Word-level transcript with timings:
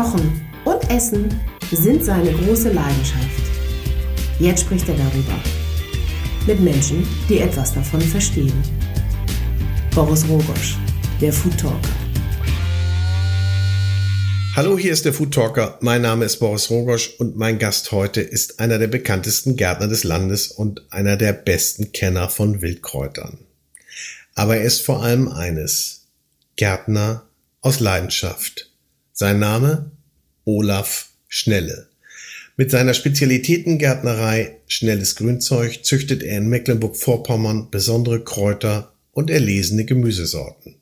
Kochen 0.00 0.40
und 0.64 0.90
Essen 0.90 1.28
sind 1.70 2.02
seine 2.02 2.32
große 2.32 2.72
Leidenschaft. 2.72 3.42
Jetzt 4.38 4.62
spricht 4.62 4.88
er 4.88 4.94
darüber. 4.94 5.38
Mit 6.46 6.58
Menschen, 6.60 7.06
die 7.28 7.40
etwas 7.40 7.74
davon 7.74 8.00
verstehen. 8.00 8.64
Boris 9.94 10.26
Rogosch, 10.26 10.78
der 11.20 11.34
Food 11.34 11.58
Talker. 11.60 11.90
Hallo, 14.56 14.78
hier 14.78 14.94
ist 14.94 15.04
der 15.04 15.12
Food 15.12 15.34
Talker. 15.34 15.76
Mein 15.82 16.00
Name 16.00 16.24
ist 16.24 16.38
Boris 16.38 16.70
Rogosch 16.70 17.10
und 17.18 17.36
mein 17.36 17.58
Gast 17.58 17.92
heute 17.92 18.22
ist 18.22 18.58
einer 18.58 18.78
der 18.78 18.88
bekanntesten 18.88 19.56
Gärtner 19.56 19.88
des 19.88 20.04
Landes 20.04 20.50
und 20.50 20.80
einer 20.88 21.18
der 21.18 21.34
besten 21.34 21.92
Kenner 21.92 22.30
von 22.30 22.62
Wildkräutern. 22.62 23.36
Aber 24.34 24.56
er 24.56 24.62
ist 24.62 24.80
vor 24.80 25.02
allem 25.02 25.28
eines. 25.28 26.06
Gärtner 26.56 27.26
aus 27.60 27.80
Leidenschaft. 27.80 28.69
Sein 29.20 29.38
Name? 29.38 29.90
Olaf 30.46 31.10
Schnelle. 31.28 31.88
Mit 32.56 32.70
seiner 32.70 32.94
Spezialitätengärtnerei 32.94 34.56
Schnelles 34.66 35.14
Grünzeug 35.14 35.84
züchtet 35.84 36.22
er 36.22 36.38
in 36.38 36.48
Mecklenburg-Vorpommern 36.48 37.68
besondere 37.70 38.24
Kräuter 38.24 38.94
und 39.12 39.28
erlesene 39.28 39.84
Gemüsesorten. 39.84 40.76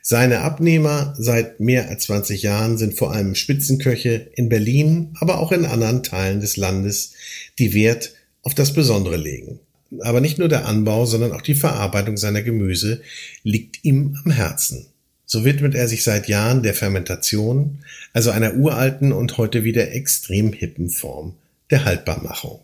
Seine 0.00 0.40
Abnehmer 0.40 1.14
seit 1.18 1.60
mehr 1.60 1.90
als 1.90 2.04
20 2.04 2.40
Jahren 2.42 2.78
sind 2.78 2.94
vor 2.94 3.12
allem 3.12 3.34
Spitzenköche 3.34 4.30
in 4.36 4.48
Berlin, 4.48 5.14
aber 5.20 5.38
auch 5.38 5.52
in 5.52 5.66
anderen 5.66 6.02
Teilen 6.02 6.40
des 6.40 6.56
Landes, 6.56 7.12
die 7.58 7.74
Wert 7.74 8.14
auf 8.40 8.54
das 8.54 8.72
Besondere 8.72 9.18
legen. 9.18 9.60
Aber 10.00 10.22
nicht 10.22 10.38
nur 10.38 10.48
der 10.48 10.64
Anbau, 10.64 11.04
sondern 11.04 11.32
auch 11.32 11.42
die 11.42 11.54
Verarbeitung 11.54 12.16
seiner 12.16 12.40
Gemüse 12.40 13.02
liegt 13.42 13.84
ihm 13.84 14.16
am 14.24 14.30
Herzen. 14.30 14.86
So 15.32 15.46
widmet 15.46 15.74
er 15.74 15.88
sich 15.88 16.04
seit 16.04 16.28
Jahren 16.28 16.62
der 16.62 16.74
Fermentation, 16.74 17.78
also 18.12 18.30
einer 18.30 18.52
uralten 18.52 19.12
und 19.12 19.38
heute 19.38 19.64
wieder 19.64 19.92
extrem 19.92 20.52
hippen 20.52 20.90
Form 20.90 21.36
der 21.70 21.86
Haltbarmachung. 21.86 22.60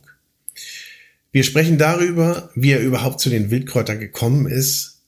Wir 1.32 1.44
sprechen 1.44 1.78
darüber, 1.78 2.50
wie 2.54 2.72
er 2.72 2.82
überhaupt 2.82 3.20
zu 3.20 3.30
den 3.30 3.50
Wildkräutern 3.50 3.98
gekommen 3.98 4.46
ist, 4.46 4.98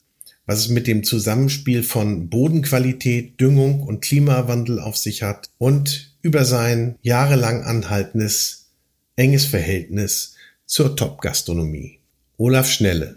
was 0.47 0.61
es 0.61 0.69
mit 0.71 0.87
dem 0.87 1.05
Zusammenspiel 1.05 1.83
von 1.83 2.31
Bodenqualität, 2.31 3.39
Düngung 3.39 3.83
und 3.83 4.01
Klimawandel 4.01 4.81
auf 4.81 4.97
sich 4.97 5.23
hat 5.23 5.51
und 5.59 6.15
über 6.23 6.47
sein 6.47 6.95
jahrelang 7.03 7.63
anhaltendes, 7.63 8.71
enges 9.17 9.45
Verhältnis 9.45 10.35
zur 10.65 10.97
Top-Gastronomie. 10.97 11.99
Olaf 12.39 12.71
Schnelle, 12.71 13.17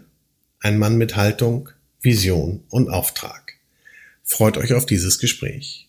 ein 0.60 0.76
Mann 0.76 0.98
mit 0.98 1.16
Haltung, 1.16 1.70
Vision 2.02 2.62
und 2.68 2.90
Auftrag. 2.90 3.43
Freut 4.26 4.56
euch 4.56 4.72
auf 4.72 4.86
dieses 4.86 5.18
Gespräch. 5.18 5.86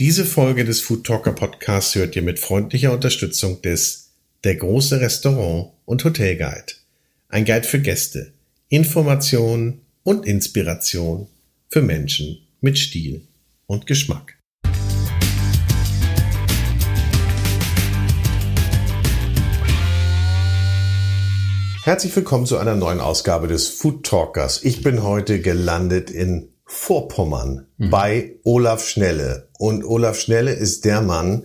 Diese 0.00 0.24
Folge 0.24 0.64
des 0.64 0.80
Food 0.80 1.06
Talker 1.06 1.32
Podcasts 1.32 1.94
hört 1.94 2.16
ihr 2.16 2.22
mit 2.22 2.40
freundlicher 2.40 2.92
Unterstützung 2.92 3.62
des 3.62 4.10
Der 4.42 4.56
große 4.56 5.00
Restaurant 5.00 5.70
und 5.84 6.02
Hotel 6.02 6.36
Guide. 6.36 6.72
Ein 7.28 7.44
Guide 7.44 7.62
für 7.62 7.78
Gäste, 7.78 8.32
Information 8.70 9.82
und 10.02 10.26
Inspiration 10.26 11.28
für 11.70 11.80
Menschen 11.80 12.38
mit 12.60 12.76
Stil 12.76 13.22
und 13.66 13.86
Geschmack. 13.86 14.36
Herzlich 21.84 22.14
willkommen 22.16 22.46
zu 22.46 22.58
einer 22.58 22.74
neuen 22.74 23.00
Ausgabe 23.00 23.46
des 23.46 23.68
Food 23.68 24.04
Talkers. 24.04 24.64
Ich 24.64 24.82
bin 24.82 25.04
heute 25.04 25.40
gelandet 25.40 26.10
in 26.10 26.51
Vorpommern 26.74 27.66
mhm. 27.76 27.90
bei 27.90 28.36
Olaf 28.44 28.88
Schnelle. 28.88 29.48
Und 29.58 29.84
Olaf 29.84 30.18
Schnelle 30.18 30.52
ist 30.52 30.86
der 30.86 31.02
Mann, 31.02 31.44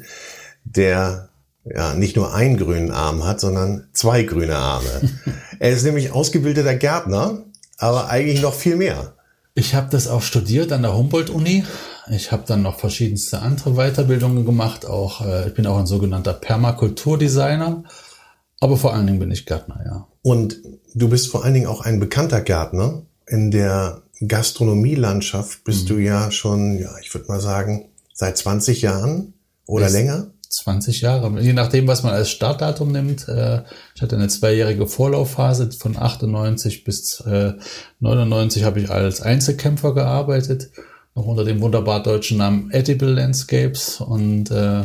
der 0.64 1.30
ja 1.66 1.94
nicht 1.96 2.16
nur 2.16 2.34
einen 2.34 2.56
grünen 2.56 2.92
Arm 2.92 3.26
hat, 3.26 3.42
sondern 3.42 3.90
zwei 3.92 4.24
grüne 4.24 4.56
Arme. 4.56 4.88
er 5.60 5.72
ist 5.72 5.84
nämlich 5.84 6.14
ausgebildeter 6.14 6.76
Gärtner, 6.76 7.44
aber 7.78 8.08
eigentlich 8.08 8.42
noch 8.42 8.54
viel 8.54 8.78
mehr. 8.78 9.16
Ich 9.54 9.76
habe 9.76 9.90
das 9.92 10.08
auch 10.08 10.22
studiert 10.22 10.72
an 10.72 10.82
der 10.82 10.96
Humboldt-Uni. 10.96 11.66
Ich 12.10 12.32
habe 12.32 12.44
dann 12.48 12.62
noch 12.62 12.80
verschiedenste 12.80 13.42
andere 13.42 13.74
Weiterbildungen 13.74 14.46
gemacht. 14.46 14.86
Auch 14.86 15.26
äh, 15.26 15.50
ich 15.50 15.54
bin 15.54 15.68
auch 15.68 15.78
ein 15.78 15.88
sogenannter 15.88 16.34
Permakulturdesigner. 16.34 17.84
Aber 18.62 18.78
vor 18.78 18.94
allen 18.94 19.08
Dingen 19.08 19.20
bin 19.20 19.30
ich 19.30 19.46
Gärtner, 19.46 19.82
ja. 19.86 20.08
Und 20.22 20.62
du 20.96 21.10
bist 21.10 21.28
vor 21.28 21.44
allen 21.44 21.54
Dingen 21.54 21.68
auch 21.68 21.82
ein 21.82 22.00
bekannter 22.00 22.40
Gärtner 22.42 23.04
in 23.28 23.52
der 23.52 24.04
Gastronomielandschaft 24.26 25.64
bist 25.64 25.84
mhm. 25.84 25.88
du 25.88 25.98
ja 26.00 26.32
schon, 26.32 26.78
ja, 26.78 26.92
ich 27.02 27.14
würde 27.14 27.28
mal 27.28 27.40
sagen, 27.40 27.90
seit 28.14 28.38
20 28.38 28.82
Jahren 28.82 29.34
oder 29.66 29.86
Bis 29.86 29.94
länger? 29.94 30.28
20 30.50 31.02
Jahre, 31.02 31.40
je 31.42 31.54
nachdem, 31.54 31.88
was 31.88 32.04
man 32.04 32.14
als 32.14 32.30
Startdatum 32.30 32.92
nimmt. 32.92 33.28
Äh, 33.28 33.64
ich 33.96 34.02
hatte 34.02 34.16
eine 34.16 34.30
zweijährige 34.30 34.88
Vorlaufphase 34.88 35.72
von 35.72 35.98
98 35.98 36.84
bis 36.84 37.24
99 38.00 38.62
äh, 38.62 38.66
habe 38.66 38.80
ich 38.80 38.90
als 38.90 39.22
Einzelkämpfer 39.22 39.94
gearbeitet, 39.94 40.70
noch 41.16 41.26
unter 41.26 41.44
dem 41.44 41.62
wunderbar 41.62 42.02
deutschen 42.02 42.38
Namen 42.38 42.72
Edible 42.72 43.14
Landscapes 43.14 44.00
und 44.00 44.50
äh, 44.52 44.84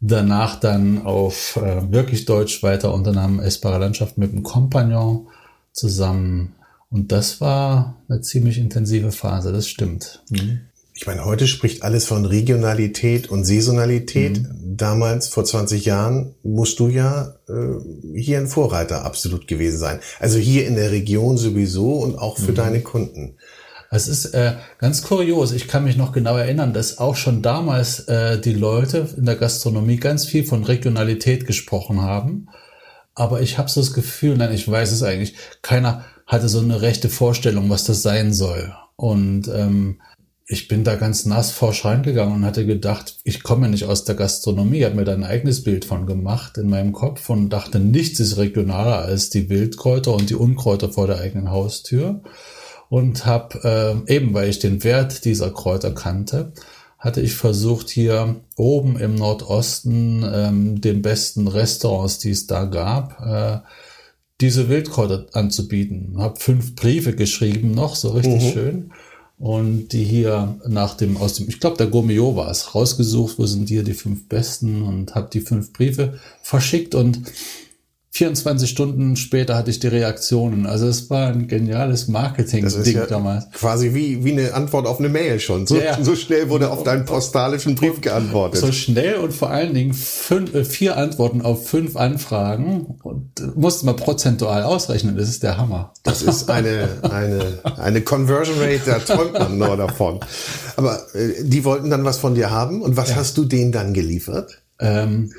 danach 0.00 0.60
dann 0.60 1.06
auf 1.06 1.56
wirklich 1.56 2.26
deutsch 2.26 2.62
weiter 2.62 2.92
unter 2.92 3.12
Namen 3.12 3.40
Essbare 3.40 3.78
Landschaft 3.78 4.18
mit 4.18 4.32
einem 4.32 4.42
Kompagnon 4.42 5.28
zusammen 5.72 6.54
und 6.90 7.12
das 7.12 7.40
war 7.40 8.02
eine 8.08 8.20
ziemlich 8.20 8.58
intensive 8.58 9.12
Phase, 9.12 9.52
das 9.52 9.68
stimmt. 9.68 10.22
Mhm. 10.30 10.60
Ich 10.98 11.06
meine, 11.06 11.26
heute 11.26 11.46
spricht 11.46 11.82
alles 11.82 12.06
von 12.06 12.24
Regionalität 12.24 13.28
und 13.28 13.44
Saisonalität. 13.44 14.40
Mhm. 14.42 14.76
Damals, 14.78 15.28
vor 15.28 15.44
20 15.44 15.84
Jahren, 15.84 16.34
musst 16.42 16.78
du 16.78 16.88
ja 16.88 17.34
äh, 17.48 18.18
hier 18.18 18.38
ein 18.38 18.46
Vorreiter 18.46 19.04
absolut 19.04 19.46
gewesen 19.46 19.78
sein. 19.78 20.00
Also 20.20 20.38
hier 20.38 20.66
in 20.66 20.74
der 20.74 20.92
Region 20.92 21.36
sowieso 21.36 21.98
und 21.98 22.16
auch 22.16 22.38
für 22.38 22.52
mhm. 22.52 22.56
deine 22.56 22.80
Kunden. 22.80 23.36
Es 23.90 24.08
ist 24.08 24.26
äh, 24.26 24.54
ganz 24.78 25.02
kurios. 25.02 25.52
Ich 25.52 25.68
kann 25.68 25.84
mich 25.84 25.98
noch 25.98 26.12
genau 26.12 26.36
erinnern, 26.36 26.72
dass 26.72 26.96
auch 26.96 27.14
schon 27.14 27.42
damals 27.42 28.00
äh, 28.08 28.40
die 28.40 28.54
Leute 28.54 29.06
in 29.18 29.26
der 29.26 29.36
Gastronomie 29.36 29.96
ganz 29.98 30.24
viel 30.24 30.44
von 30.44 30.64
Regionalität 30.64 31.46
gesprochen 31.46 32.00
haben. 32.00 32.48
Aber 33.14 33.42
ich 33.42 33.58
habe 33.58 33.68
so 33.68 33.80
das 33.80 33.92
Gefühl, 33.92 34.36
nein, 34.36 34.52
ich 34.52 34.66
weiß 34.66 34.92
es 34.92 35.02
eigentlich, 35.02 35.34
keiner 35.62 36.04
hatte 36.26 36.48
so 36.48 36.58
eine 36.58 36.82
rechte 36.82 37.08
Vorstellung, 37.08 37.70
was 37.70 37.84
das 37.84 38.02
sein 38.02 38.32
soll. 38.32 38.74
Und 38.96 39.48
ähm, 39.48 40.00
ich 40.48 40.68
bin 40.68 40.84
da 40.84 40.94
ganz 40.94 41.26
nass 41.26 41.50
forsch 41.50 41.84
reingegangen 41.84 42.34
und 42.36 42.44
hatte 42.44 42.66
gedacht, 42.66 43.18
ich 43.24 43.42
komme 43.42 43.68
nicht 43.68 43.84
aus 43.84 44.04
der 44.04 44.14
Gastronomie, 44.14 44.84
habe 44.84 44.94
mir 44.94 45.04
da 45.04 45.12
ein 45.12 45.24
eigenes 45.24 45.64
Bild 45.64 45.84
von 45.84 46.06
gemacht 46.06 46.56
in 46.56 46.70
meinem 46.70 46.92
Kopf 46.92 47.28
und 47.30 47.50
dachte, 47.50 47.80
nichts 47.80 48.20
ist 48.20 48.36
regionaler 48.36 48.98
als 48.98 49.28
die 49.30 49.48
Wildkräuter 49.48 50.14
und 50.14 50.30
die 50.30 50.36
Unkräuter 50.36 50.90
vor 50.92 51.08
der 51.08 51.18
eigenen 51.18 51.50
Haustür. 51.50 52.22
Und 52.88 53.26
habe 53.26 54.04
äh, 54.06 54.14
eben, 54.14 54.32
weil 54.34 54.48
ich 54.48 54.60
den 54.60 54.84
Wert 54.84 55.24
dieser 55.24 55.50
Kräuter 55.50 55.92
kannte, 55.92 56.52
hatte 56.98 57.20
ich 57.20 57.34
versucht, 57.34 57.90
hier 57.90 58.36
oben 58.56 58.96
im 58.96 59.16
Nordosten 59.16 60.24
ähm, 60.32 60.80
den 60.80 61.02
besten 61.02 61.48
Restaurants, 61.48 62.18
die 62.18 62.30
es 62.30 62.46
da 62.46 62.64
gab, 62.64 63.20
äh, 63.20 63.58
diese 64.40 64.68
Wildkräuter 64.68 65.26
anzubieten. 65.32 66.14
Hab 66.18 66.42
fünf 66.42 66.74
Briefe 66.74 67.14
geschrieben 67.14 67.72
noch, 67.72 67.96
so 67.96 68.10
richtig 68.10 68.42
mhm. 68.42 68.52
schön. 68.52 68.92
Und 69.38 69.88
die 69.88 70.04
hier 70.04 70.58
nach 70.66 70.96
dem, 70.96 71.18
aus 71.18 71.34
dem, 71.34 71.48
ich 71.48 71.60
glaube, 71.60 71.76
der 71.76 71.88
Gourmillot 71.88 72.36
war 72.36 72.50
es, 72.50 72.74
rausgesucht, 72.74 73.38
wo 73.38 73.44
sind 73.44 73.68
hier 73.68 73.82
die 73.82 73.92
fünf 73.92 74.28
besten 74.28 74.82
und 74.82 75.14
habe 75.14 75.28
die 75.30 75.40
fünf 75.40 75.74
Briefe 75.74 76.18
verschickt 76.42 76.94
und 76.94 77.20
24 78.16 78.70
Stunden 78.70 79.16
später 79.16 79.56
hatte 79.56 79.70
ich 79.70 79.78
die 79.78 79.88
Reaktionen. 79.88 80.64
Also 80.64 80.86
es 80.86 81.10
war 81.10 81.28
ein 81.28 81.48
geniales 81.48 82.08
Marketing-Ding 82.08 82.96
ja 82.96 83.04
damals. 83.04 83.50
Quasi 83.52 83.92
wie, 83.92 84.24
wie 84.24 84.32
eine 84.32 84.54
Antwort 84.54 84.86
auf 84.86 85.00
eine 85.00 85.10
Mail 85.10 85.38
schon. 85.38 85.66
So, 85.66 85.76
ja. 85.76 86.02
so 86.02 86.16
schnell 86.16 86.48
wurde 86.48 86.70
auf 86.70 86.82
deinen 86.82 87.04
postalischen 87.04 87.74
Brief 87.74 88.00
geantwortet. 88.00 88.60
So 88.60 88.72
schnell 88.72 89.16
und 89.16 89.34
vor 89.34 89.50
allen 89.50 89.74
Dingen 89.74 89.92
fünf, 89.92 90.54
äh, 90.54 90.64
vier 90.64 90.96
Antworten 90.96 91.42
auf 91.42 91.68
fünf 91.68 91.96
Anfragen 91.96 92.96
und 93.02 93.38
äh, 93.38 93.48
musste 93.54 93.84
man 93.84 93.96
prozentual 93.96 94.62
ausrechnen. 94.62 95.14
Das 95.18 95.28
ist 95.28 95.42
der 95.42 95.58
Hammer. 95.58 95.92
Das 96.02 96.22
ist 96.22 96.48
eine, 96.48 96.88
eine, 97.02 97.58
eine 97.76 98.00
Conversion 98.00 98.58
Rate, 98.58 98.80
da 98.86 98.98
träumt 98.98 99.34
man 99.34 99.58
nur 99.58 99.76
davon. 99.76 100.20
Aber 100.76 101.02
äh, 101.14 101.44
die 101.44 101.64
wollten 101.64 101.90
dann 101.90 102.06
was 102.06 102.16
von 102.16 102.34
dir 102.34 102.50
haben 102.50 102.80
und 102.80 102.96
was 102.96 103.10
ja. 103.10 103.16
hast 103.16 103.36
du 103.36 103.44
denen 103.44 103.72
dann 103.72 103.92
geliefert? 103.92 104.62
Ähm, 104.78 105.32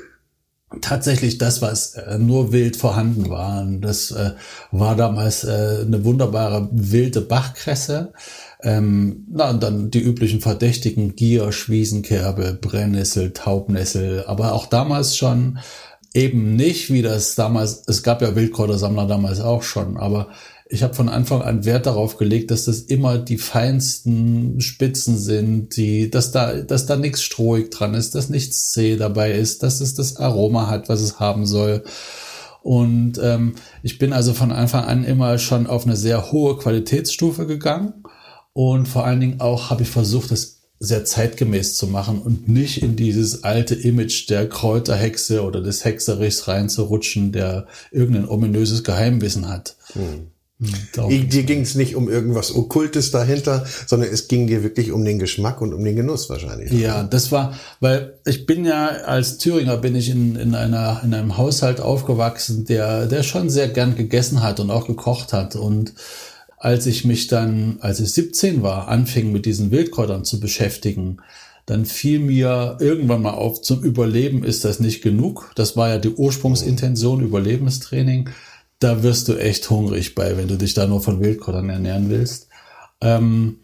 tatsächlich 0.80 1.38
das, 1.38 1.62
was 1.62 1.94
äh, 1.94 2.18
nur 2.18 2.52
wild 2.52 2.76
vorhanden 2.76 3.30
war. 3.30 3.62
Und 3.62 3.80
das 3.80 4.10
äh, 4.10 4.32
war 4.70 4.96
damals 4.96 5.44
äh, 5.44 5.84
eine 5.86 6.04
wunderbare 6.04 6.68
wilde 6.72 7.20
Bachkresse. 7.20 8.12
Ähm, 8.62 9.26
na, 9.30 9.50
und 9.50 9.62
dann 9.62 9.90
die 9.90 10.02
üblichen 10.02 10.40
Verdächtigen, 10.40 11.14
Giersch, 11.16 11.68
Wiesenkerbe, 11.68 12.58
Brennnessel, 12.60 13.32
Taubnessel, 13.32 14.24
aber 14.26 14.52
auch 14.52 14.66
damals 14.66 15.16
schon 15.16 15.58
eben 16.14 16.56
nicht, 16.56 16.92
wie 16.92 17.02
das 17.02 17.34
damals, 17.34 17.84
es 17.86 18.02
gab 18.02 18.22
ja 18.22 18.34
Wildkräutersammler 18.34 19.06
damals 19.06 19.40
auch 19.40 19.62
schon, 19.62 19.96
aber 19.96 20.28
ich 20.70 20.82
habe 20.82 20.94
von 20.94 21.08
Anfang 21.08 21.42
an 21.42 21.64
Wert 21.64 21.86
darauf 21.86 22.16
gelegt, 22.18 22.50
dass 22.50 22.66
das 22.66 22.80
immer 22.80 23.18
die 23.18 23.38
feinsten 23.38 24.60
Spitzen 24.60 25.16
sind, 25.16 25.76
die, 25.76 26.10
dass 26.10 26.30
da, 26.30 26.54
dass 26.54 26.86
da 26.86 26.96
nichts 26.96 27.22
strohig 27.22 27.70
dran 27.70 27.94
ist, 27.94 28.14
dass 28.14 28.28
nichts 28.28 28.70
zäh 28.70 28.96
dabei 28.96 29.32
ist, 29.32 29.62
dass 29.62 29.80
es 29.80 29.94
das 29.94 30.16
Aroma 30.16 30.68
hat, 30.68 30.88
was 30.88 31.00
es 31.00 31.18
haben 31.20 31.46
soll. 31.46 31.84
Und 32.62 33.18
ähm, 33.22 33.54
ich 33.82 33.98
bin 33.98 34.12
also 34.12 34.34
von 34.34 34.52
Anfang 34.52 34.84
an 34.84 35.04
immer 35.04 35.38
schon 35.38 35.66
auf 35.66 35.86
eine 35.86 35.96
sehr 35.96 36.32
hohe 36.32 36.58
Qualitätsstufe 36.58 37.46
gegangen. 37.46 38.04
Und 38.52 38.88
vor 38.88 39.04
allen 39.04 39.20
Dingen 39.20 39.40
auch 39.40 39.70
habe 39.70 39.82
ich 39.82 39.90
versucht, 39.90 40.30
das 40.32 40.58
sehr 40.80 41.04
zeitgemäß 41.04 41.76
zu 41.76 41.86
machen 41.86 42.20
und 42.20 42.48
nicht 42.48 42.82
in 42.82 42.94
dieses 42.94 43.42
alte 43.42 43.74
Image 43.74 44.28
der 44.30 44.48
Kräuterhexe 44.48 45.42
oder 45.42 45.60
des 45.60 45.84
Hexerichs 45.84 46.46
reinzurutschen, 46.46 47.32
der 47.32 47.66
irgendein 47.90 48.28
ominöses 48.28 48.84
Geheimwissen 48.84 49.48
hat. 49.48 49.76
Hm. 49.94 50.28
Hm, 50.60 51.28
dir 51.28 51.44
ging 51.44 51.60
es 51.60 51.76
nicht 51.76 51.94
um 51.94 52.08
irgendwas 52.08 52.54
Okkultes 52.54 53.12
dahinter, 53.12 53.64
sondern 53.86 54.10
es 54.10 54.26
ging 54.26 54.48
dir 54.48 54.64
wirklich 54.64 54.90
um 54.90 55.04
den 55.04 55.20
Geschmack 55.20 55.60
und 55.60 55.72
um 55.72 55.84
den 55.84 55.94
Genuss 55.94 56.28
wahrscheinlich. 56.28 56.72
Ja, 56.72 57.04
das 57.04 57.30
war, 57.30 57.54
weil 57.78 58.18
ich 58.26 58.44
bin 58.44 58.64
ja 58.64 58.88
als 58.88 59.38
Thüringer 59.38 59.76
bin 59.76 59.94
ich 59.94 60.10
in, 60.10 60.34
in 60.34 60.56
einer 60.56 61.00
in 61.04 61.14
einem 61.14 61.36
Haushalt 61.36 61.80
aufgewachsen, 61.80 62.64
der 62.64 63.06
der 63.06 63.22
schon 63.22 63.50
sehr 63.50 63.68
gern 63.68 63.94
gegessen 63.94 64.42
hat 64.42 64.58
und 64.58 64.72
auch 64.72 64.88
gekocht 64.88 65.32
hat 65.32 65.54
und 65.54 65.94
als 66.60 66.86
ich 66.86 67.04
mich 67.04 67.28
dann, 67.28 67.78
als 67.80 68.00
ich 68.00 68.12
17 68.12 68.62
war, 68.62 68.88
anfing 68.88 69.30
mit 69.30 69.46
diesen 69.46 69.70
Wildkräutern 69.70 70.24
zu 70.24 70.40
beschäftigen, 70.40 71.18
dann 71.66 71.84
fiel 71.84 72.18
mir 72.18 72.78
irgendwann 72.80 73.22
mal 73.22 73.34
auf, 73.34 73.62
zum 73.62 73.82
Überleben 73.82 74.42
ist 74.42 74.64
das 74.64 74.80
nicht 74.80 75.02
genug. 75.02 75.52
Das 75.54 75.76
war 75.76 75.90
ja 75.90 75.98
die 75.98 76.08
Ursprungsintention, 76.08 77.20
Überlebenstraining. 77.20 78.30
Da 78.78 79.02
wirst 79.02 79.28
du 79.28 79.34
echt 79.34 79.68
hungrig 79.70 80.14
bei, 80.14 80.36
wenn 80.36 80.48
du 80.48 80.56
dich 80.56 80.74
da 80.74 80.86
nur 80.86 81.00
von 81.00 81.20
Wildkräutern 81.20 81.68
ernähren 81.68 82.10
willst. 82.10 82.48
Ähm, 83.00 83.60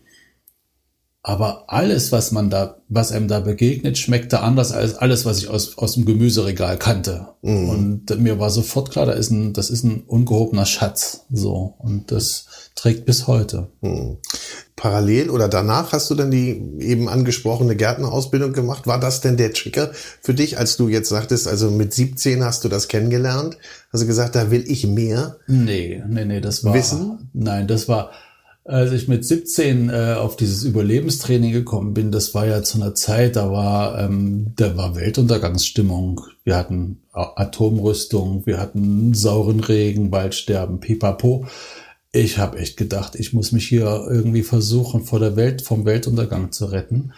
aber 1.26 1.64
alles, 1.68 2.12
was 2.12 2.32
man 2.32 2.50
da, 2.50 2.82
was 2.90 3.10
einem 3.10 3.28
da 3.28 3.40
begegnet, 3.40 3.96
schmeckte 3.96 4.40
anders 4.40 4.72
als 4.72 4.94
alles, 4.94 5.24
was 5.24 5.38
ich 5.38 5.48
aus, 5.48 5.78
aus 5.78 5.94
dem 5.94 6.04
Gemüseregal 6.04 6.76
kannte. 6.76 7.28
Mhm. 7.40 7.68
Und 7.70 8.20
mir 8.20 8.38
war 8.38 8.50
sofort 8.50 8.90
klar, 8.90 9.06
da 9.06 9.12
ist 9.12 9.30
ein, 9.30 9.54
das 9.54 9.70
ist 9.70 9.84
ein 9.84 10.02
ungehobener 10.02 10.66
Schatz. 10.66 11.24
So. 11.30 11.76
Und 11.78 12.12
das 12.12 12.44
trägt 12.74 13.06
bis 13.06 13.26
heute. 13.26 13.68
Mhm. 13.80 14.18
Parallel 14.76 15.30
oder 15.30 15.48
danach 15.48 15.92
hast 15.92 16.10
du 16.10 16.16
dann 16.16 16.32
die 16.32 16.60
eben 16.80 17.08
angesprochene 17.08 17.76
Gärtnerausbildung 17.76 18.52
gemacht. 18.52 18.86
War 18.86 18.98
das 18.98 19.20
denn 19.20 19.36
der 19.36 19.52
Trigger 19.52 19.92
für 20.20 20.34
dich, 20.34 20.58
als 20.58 20.76
du 20.76 20.88
jetzt 20.88 21.08
sagtest, 21.08 21.46
also 21.46 21.70
mit 21.70 21.94
17 21.94 22.42
hast 22.42 22.64
du 22.64 22.68
das 22.68 22.88
kennengelernt? 22.88 23.56
Du 23.92 24.04
gesagt, 24.04 24.34
da 24.34 24.50
will 24.50 24.64
ich 24.66 24.86
mehr? 24.86 25.36
Nee, 25.46 26.02
nee, 26.08 26.24
nee, 26.24 26.40
das 26.40 26.64
war. 26.64 26.74
Wissen? 26.74 27.30
Nein, 27.32 27.68
das 27.68 27.88
war, 27.88 28.10
als 28.64 28.90
ich 28.90 29.06
mit 29.06 29.24
17 29.24 29.90
äh, 29.90 30.14
auf 30.18 30.36
dieses 30.36 30.64
Überlebenstraining 30.64 31.52
gekommen 31.52 31.94
bin, 31.94 32.10
das 32.10 32.34
war 32.34 32.46
ja 32.46 32.62
zu 32.64 32.78
einer 32.78 32.96
Zeit, 32.96 33.36
da 33.36 33.52
war, 33.52 34.00
ähm, 34.00 34.54
da 34.56 34.76
war 34.76 34.96
Weltuntergangsstimmung. 34.96 36.22
Wir 36.42 36.56
hatten 36.56 37.00
Atomrüstung, 37.12 38.44
wir 38.44 38.58
hatten 38.58 39.14
sauren 39.14 39.60
Regen, 39.60 40.10
Waldsterben, 40.10 40.80
pipapo. 40.80 41.46
Ich 42.14 42.38
habe 42.38 42.58
echt 42.58 42.76
gedacht, 42.76 43.16
ich 43.16 43.32
muss 43.32 43.50
mich 43.50 43.66
hier 43.66 44.06
irgendwie 44.08 44.44
versuchen, 44.44 45.04
vor 45.04 45.18
der 45.18 45.34
Welt, 45.34 45.62
vom 45.62 45.84
Weltuntergang 45.84 46.52
zu 46.52 46.66
retten. 46.66 47.12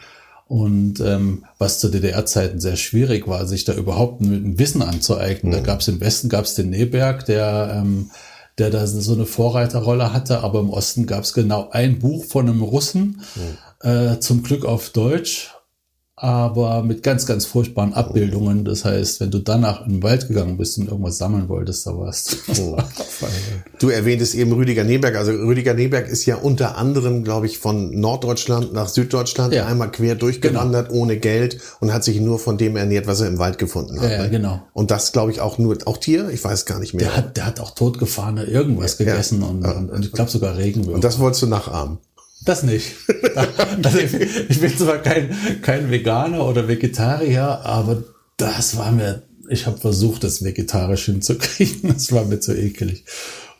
Und 0.48 1.00
ähm, 1.00 1.44
was 1.58 1.80
zu 1.80 1.90
DDR-Zeiten 1.90 2.60
sehr 2.60 2.76
schwierig 2.76 3.28
war, 3.28 3.46
sich 3.46 3.64
da 3.64 3.74
überhaupt 3.74 4.22
ein 4.22 4.58
Wissen 4.58 4.80
anzueignen. 4.80 5.52
Mhm. 5.52 5.56
Da 5.56 5.62
gab 5.62 5.80
es 5.80 5.88
im 5.88 6.00
Westen 6.00 6.30
gab's 6.30 6.54
den 6.54 6.70
Neberg, 6.70 7.26
der 7.26 7.82
ähm, 7.82 8.10
der 8.58 8.70
da 8.70 8.86
so 8.86 9.12
eine 9.12 9.26
Vorreiterrolle 9.26 10.14
hatte, 10.14 10.40
aber 10.40 10.60
im 10.60 10.70
Osten 10.70 11.06
gab 11.06 11.24
es 11.24 11.34
genau 11.34 11.68
ein 11.72 11.98
Buch 11.98 12.24
von 12.24 12.48
einem 12.48 12.62
Russen, 12.62 13.20
mhm. 13.34 13.88
äh, 13.88 14.18
zum 14.20 14.42
Glück 14.42 14.64
auf 14.64 14.88
Deutsch, 14.90 15.50
aber 16.18 16.82
mit 16.82 17.02
ganz, 17.02 17.26
ganz 17.26 17.44
furchtbaren 17.44 17.92
Abbildungen. 17.92 18.64
Das 18.64 18.86
heißt, 18.86 19.20
wenn 19.20 19.30
du 19.30 19.38
danach 19.38 19.84
in 19.84 19.94
den 19.94 20.02
Wald 20.02 20.28
gegangen 20.28 20.56
bist 20.56 20.78
und 20.78 20.88
irgendwas 20.88 21.18
sammeln 21.18 21.50
wolltest, 21.50 21.86
da 21.86 21.94
warst 21.94 22.38
oh. 22.58 22.78
du. 23.78 23.90
erwähntest 23.90 24.34
eben 24.34 24.50
Rüdiger 24.52 24.82
Neberg. 24.82 25.14
Also 25.14 25.32
Rüdiger 25.32 25.74
Neberg 25.74 26.08
ist 26.08 26.24
ja 26.24 26.36
unter 26.36 26.78
anderem, 26.78 27.22
glaube 27.22 27.44
ich, 27.44 27.58
von 27.58 28.00
Norddeutschland 28.00 28.72
nach 28.72 28.88
Süddeutschland 28.88 29.52
ja. 29.52 29.66
einmal 29.66 29.90
quer 29.90 30.14
durchgewandert 30.14 30.88
genau. 30.88 31.02
ohne 31.02 31.18
Geld 31.18 31.58
und 31.80 31.92
hat 31.92 32.02
sich 32.02 32.18
nur 32.18 32.38
von 32.38 32.56
dem 32.56 32.76
ernährt, 32.76 33.06
was 33.06 33.20
er 33.20 33.28
im 33.28 33.38
Wald 33.38 33.58
gefunden 33.58 34.00
hat. 34.00 34.10
Ja, 34.10 34.22
ne? 34.22 34.30
genau. 34.30 34.62
Und 34.72 34.90
das, 34.90 35.12
glaube 35.12 35.32
ich, 35.32 35.42
auch 35.42 35.58
nur, 35.58 35.76
auch 35.84 35.98
Tier? 35.98 36.30
Ich 36.30 36.42
weiß 36.42 36.64
gar 36.64 36.78
nicht 36.78 36.94
mehr. 36.94 37.08
Der 37.08 37.16
hat, 37.16 37.36
der 37.36 37.44
hat 37.44 37.60
auch 37.60 37.72
totgefahrene 37.72 38.44
irgendwas 38.44 38.96
gegessen 38.96 39.42
ja. 39.42 39.48
und, 39.48 39.66
und, 39.66 39.90
und, 39.90 40.04
ich 40.06 40.12
glaube 40.12 40.30
sogar 40.30 40.56
Regenwürmer. 40.56 40.94
Und 40.94 41.04
das 41.04 41.18
wolltest 41.18 41.42
du 41.42 41.46
nachahmen? 41.46 41.98
Das 42.46 42.62
nicht. 42.62 42.94
Also 43.82 43.98
ich, 43.98 44.60
bin 44.60 44.78
zwar 44.78 44.98
kein, 44.98 45.28
kein 45.60 45.90
Veganer 45.90 46.46
oder 46.46 46.68
Vegetarier, 46.68 47.60
aber 47.64 48.02
das 48.38 48.78
war 48.78 48.90
mir, 48.92 49.24
ich 49.50 49.66
habe 49.66 49.76
versucht, 49.76 50.24
das 50.24 50.42
vegetarisch 50.42 51.04
hinzukriegen. 51.04 51.90
Das 51.94 52.12
war 52.12 52.24
mir 52.24 52.40
zu 52.40 52.56
ekelig. 52.56 53.04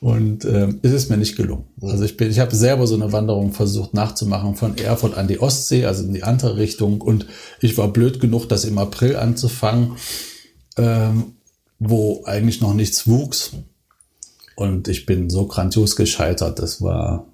Und 0.01 0.47
ähm, 0.47 0.81
es 0.83 0.93
ist 0.93 1.11
mir 1.11 1.19
nicht 1.19 1.37
gelungen. 1.37 1.65
Also 1.83 2.05
ich 2.05 2.17
bin, 2.17 2.31
ich 2.31 2.39
habe 2.39 2.55
selber 2.55 2.87
so 2.87 2.95
eine 2.95 3.13
Wanderung 3.13 3.53
versucht 3.53 3.93
nachzumachen 3.93 4.55
von 4.55 4.79
Erfurt 4.79 5.17
an 5.19 5.29
die 5.29 5.41
Ostsee, 5.41 5.85
also 5.85 6.05
in 6.05 6.15
die 6.15 6.23
andere 6.23 6.57
Richtung. 6.57 7.03
Und 7.03 7.27
ich 7.61 7.77
war 7.77 7.89
blöd 7.89 8.21
genug, 8.21 8.49
das 8.49 8.65
im 8.65 8.79
April 8.79 9.17
anzufangen, 9.17 9.97
ähm, 10.79 11.35
wo 11.79 12.25
eigentlich 12.25 12.61
noch 12.63 12.73
nichts 12.73 13.07
wuchs. 13.07 13.53
Und 14.55 14.89
ich 14.89 15.05
bin 15.05 15.29
so 15.29 15.47
grandios 15.47 15.97
gescheitert. 15.97 16.59
Das 16.59 16.81
war 16.81 17.27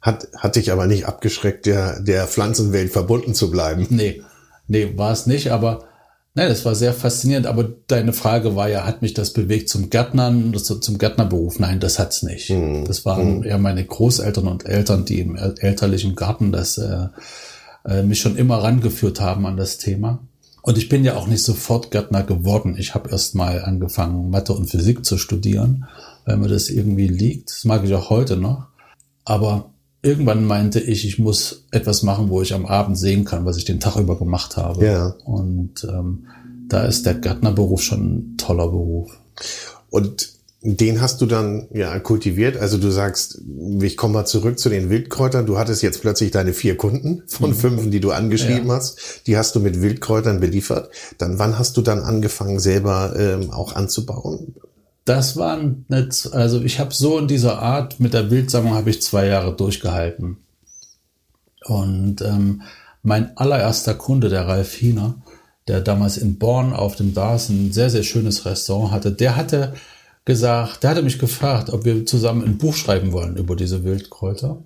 hat, 0.00 0.28
hat 0.36 0.56
dich 0.56 0.72
aber 0.72 0.86
nicht 0.86 1.06
abgeschreckt, 1.06 1.66
der, 1.66 2.00
der 2.00 2.26
Pflanzenwelt 2.26 2.90
verbunden 2.90 3.34
zu 3.34 3.50
bleiben. 3.50 3.86
Nee, 3.90 4.22
nee, 4.66 4.92
war 4.96 5.12
es 5.12 5.26
nicht, 5.26 5.52
aber 5.52 5.84
nein, 6.34 6.48
das 6.48 6.64
war 6.64 6.74
sehr 6.74 6.94
faszinierend. 6.94 7.46
Aber 7.46 7.68
deine 7.86 8.12
Frage 8.12 8.56
war 8.56 8.68
ja, 8.68 8.86
hat 8.86 9.02
mich 9.02 9.14
das 9.14 9.32
bewegt 9.32 9.68
zum 9.68 9.90
Gärtnern, 9.90 10.54
zum 10.56 10.98
Gärtnerberuf? 10.98 11.58
Nein, 11.58 11.80
das 11.80 11.98
hat's 11.98 12.22
nicht. 12.22 12.48
Hm. 12.48 12.84
Das 12.86 13.04
waren 13.04 13.36
hm. 13.36 13.44
eher 13.44 13.58
meine 13.58 13.84
Großeltern 13.84 14.48
und 14.48 14.64
Eltern, 14.64 15.04
die 15.04 15.20
im 15.20 15.36
elterlichen 15.36 16.14
Garten 16.14 16.50
das 16.50 16.78
äh, 16.78 17.08
äh, 17.84 18.02
mich 18.02 18.20
schon 18.20 18.36
immer 18.36 18.62
rangeführt 18.62 19.20
haben 19.20 19.46
an 19.46 19.56
das 19.56 19.78
Thema. 19.78 20.20
Und 20.62 20.76
ich 20.76 20.88
bin 20.88 21.04
ja 21.04 21.16
auch 21.16 21.26
nicht 21.26 21.42
sofort 21.42 21.90
Gärtner 21.90 22.22
geworden. 22.22 22.76
Ich 22.78 22.94
habe 22.94 23.10
erst 23.10 23.34
mal 23.34 23.62
angefangen, 23.62 24.30
Mathe 24.30 24.52
und 24.52 24.68
Physik 24.68 25.04
zu 25.06 25.16
studieren, 25.16 25.86
weil 26.26 26.36
mir 26.36 26.48
das 26.48 26.68
irgendwie 26.68 27.08
liegt. 27.08 27.50
Das 27.50 27.64
mag 27.64 27.82
ich 27.84 27.94
auch 27.94 28.10
heute 28.10 28.36
noch. 28.36 28.66
Aber 29.24 29.70
irgendwann 30.02 30.44
meinte 30.44 30.80
ich, 30.80 31.06
ich 31.06 31.18
muss 31.18 31.64
etwas 31.70 32.02
machen, 32.02 32.30
wo 32.30 32.42
ich 32.42 32.54
am 32.54 32.66
Abend 32.66 32.98
sehen 32.98 33.24
kann, 33.24 33.44
was 33.44 33.56
ich 33.56 33.64
den 33.64 33.80
Tag 33.80 33.96
über 33.96 34.18
gemacht 34.18 34.56
habe. 34.56 34.84
Ja. 34.84 35.14
Und 35.24 35.84
ähm, 35.84 36.26
da 36.68 36.84
ist 36.84 37.06
der 37.06 37.14
Gärtnerberuf 37.14 37.82
schon 37.82 38.00
ein 38.00 38.36
toller 38.36 38.68
Beruf. 38.68 39.10
Und 39.90 40.40
den 40.62 41.00
hast 41.00 41.22
du 41.22 41.26
dann 41.26 41.68
ja 41.72 41.98
kultiviert. 41.98 42.58
Also 42.58 42.76
du 42.76 42.90
sagst, 42.90 43.40
ich 43.80 43.96
komme 43.96 44.14
mal 44.14 44.24
zurück 44.26 44.58
zu 44.58 44.68
den 44.68 44.90
Wildkräutern. 44.90 45.46
Du 45.46 45.58
hattest 45.58 45.82
jetzt 45.82 46.02
plötzlich 46.02 46.32
deine 46.32 46.52
vier 46.52 46.76
Kunden 46.76 47.22
von 47.26 47.50
mhm. 47.50 47.54
fünf, 47.54 47.90
die 47.90 48.00
du 48.00 48.10
angeschrieben 48.10 48.68
ja. 48.68 48.74
hast. 48.74 49.26
Die 49.26 49.38
hast 49.38 49.54
du 49.54 49.60
mit 49.60 49.80
Wildkräutern 49.80 50.38
beliefert. 50.38 50.90
Dann 51.16 51.38
wann 51.38 51.58
hast 51.58 51.76
du 51.78 51.82
dann 51.82 52.00
angefangen, 52.00 52.60
selber 52.60 53.14
ähm, 53.18 53.50
auch 53.50 53.74
anzubauen? 53.74 54.54
Das 55.04 55.36
waren 55.36 55.84
nicht, 55.88 56.32
also 56.32 56.62
ich 56.62 56.78
habe 56.78 56.94
so 56.94 57.18
in 57.18 57.28
dieser 57.28 57.60
Art 57.60 58.00
mit 58.00 58.14
der 58.14 58.24
Bildsammlung 58.24 58.74
habe 58.74 58.90
ich 58.90 59.02
zwei 59.02 59.26
Jahre 59.26 59.54
durchgehalten. 59.54 60.38
Und 61.64 62.22
ähm, 62.22 62.62
mein 63.02 63.36
allererster 63.36 63.94
Kunde, 63.94 64.28
der 64.28 64.46
Ralf 64.46 64.74
Hiener, 64.74 65.20
der 65.68 65.80
damals 65.80 66.16
in 66.16 66.38
Born 66.38 66.72
auf 66.72 66.96
dem 66.96 67.14
Dars 67.14 67.48
ein 67.48 67.72
sehr, 67.72 67.90
sehr 67.90 68.02
schönes 68.02 68.44
Restaurant 68.44 68.92
hatte, 68.92 69.12
der 69.12 69.36
hatte 69.36 69.74
gesagt, 70.24 70.82
der 70.82 70.90
hatte 70.90 71.02
mich 71.02 71.18
gefragt, 71.18 71.70
ob 71.70 71.84
wir 71.84 72.06
zusammen 72.06 72.44
ein 72.44 72.58
Buch 72.58 72.74
schreiben 72.74 73.12
wollen 73.12 73.36
über 73.36 73.56
diese 73.56 73.84
Wildkräuter. 73.84 74.62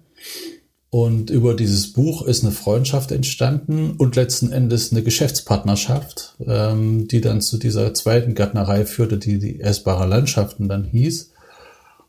Und 0.95 1.29
über 1.29 1.55
dieses 1.55 1.93
Buch 1.93 2.23
ist 2.23 2.45
eine 2.45 2.53
Freundschaft 2.53 3.11
entstanden 3.11 3.97
und 3.99 4.15
letzten 4.15 4.53
Endes 4.53 4.93
eine 4.93 5.03
Geschäftspartnerschaft, 5.03 6.37
ähm, 6.47 7.09
die 7.09 7.21
dann 7.21 7.41
zu 7.41 7.59
dieser 7.59 7.95
zweiten 7.95 8.37
Gärtnerei 8.37 8.87
führte, 8.87 9.19
die 9.19 9.41
die 9.41 9.61
Essbare 9.61 10.07
Landschaften 10.07 10.69
dann 10.69 10.85
hieß. 10.85 11.33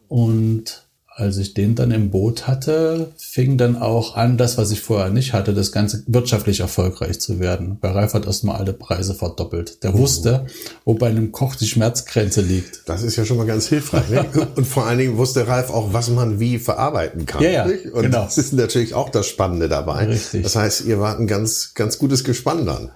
Und 0.08 0.85
als 1.18 1.38
ich 1.38 1.54
den 1.54 1.76
dann 1.76 1.92
im 1.92 2.12
Boot 2.12 2.46
hatte, 2.46 3.14
fing 3.16 3.58
dann 3.58 3.78
auch 3.78 4.18
an, 4.18 4.38
das, 4.38 4.58
was 4.58 4.72
ich 4.72 4.82
vorher 4.82 5.10
nicht 5.10 5.32
hatte, 5.32 5.54
das 5.54 5.72
Ganze 5.72 6.04
wirtschaftlich 6.08 6.60
erfolgreich 6.60 7.22
zu 7.22 7.40
werden. 7.40 7.78
Bei 7.80 7.92
Ralf 7.92 8.14
hat 8.14 8.26
erstmal 8.26 8.58
alle 8.58 8.74
Preise 8.74 9.14
verdoppelt. 9.16 9.82
Der 9.84 9.98
wusste, 9.98 10.46
wo 10.84 10.94
bei 10.94 11.08
einem 11.08 11.32
Koch 11.32 11.56
die 11.56 11.68
Schmerzgrenze 11.68 12.42
liegt. 12.42 12.82
Das 12.88 13.02
ist 13.02 13.16
ja 13.16 13.24
schon 13.24 13.38
mal 13.38 13.46
ganz 13.46 13.68
hilfreich. 13.68 14.10
Ne? 14.10 14.26
Und 14.56 14.68
vor 14.68 14.88
allen 14.88 14.98
Dingen 14.98 15.16
wusste 15.16 15.48
Ralf 15.48 15.70
auch, 15.70 15.94
was 15.94 16.10
man 16.10 16.42
wie 16.42 16.60
verarbeiten 16.60 17.26
kann. 17.26 17.42
Ja, 17.42 17.50
ja, 17.50 17.64
Und 17.64 18.02
genau. 18.02 18.26
das 18.26 18.38
ist 18.38 18.52
natürlich 18.52 18.94
auch 18.94 19.10
das 19.10 19.26
Spannende 19.26 19.70
dabei. 19.70 20.08
Richtig. 20.08 20.44
Das 20.44 20.58
heißt, 20.58 20.84
ihr 20.84 21.00
wart 21.00 21.22
ein 21.22 21.28
ganz, 21.28 21.76
ganz 21.76 21.98
gutes 21.98 22.26
Gespann 22.26 22.66
dann. 22.66 22.92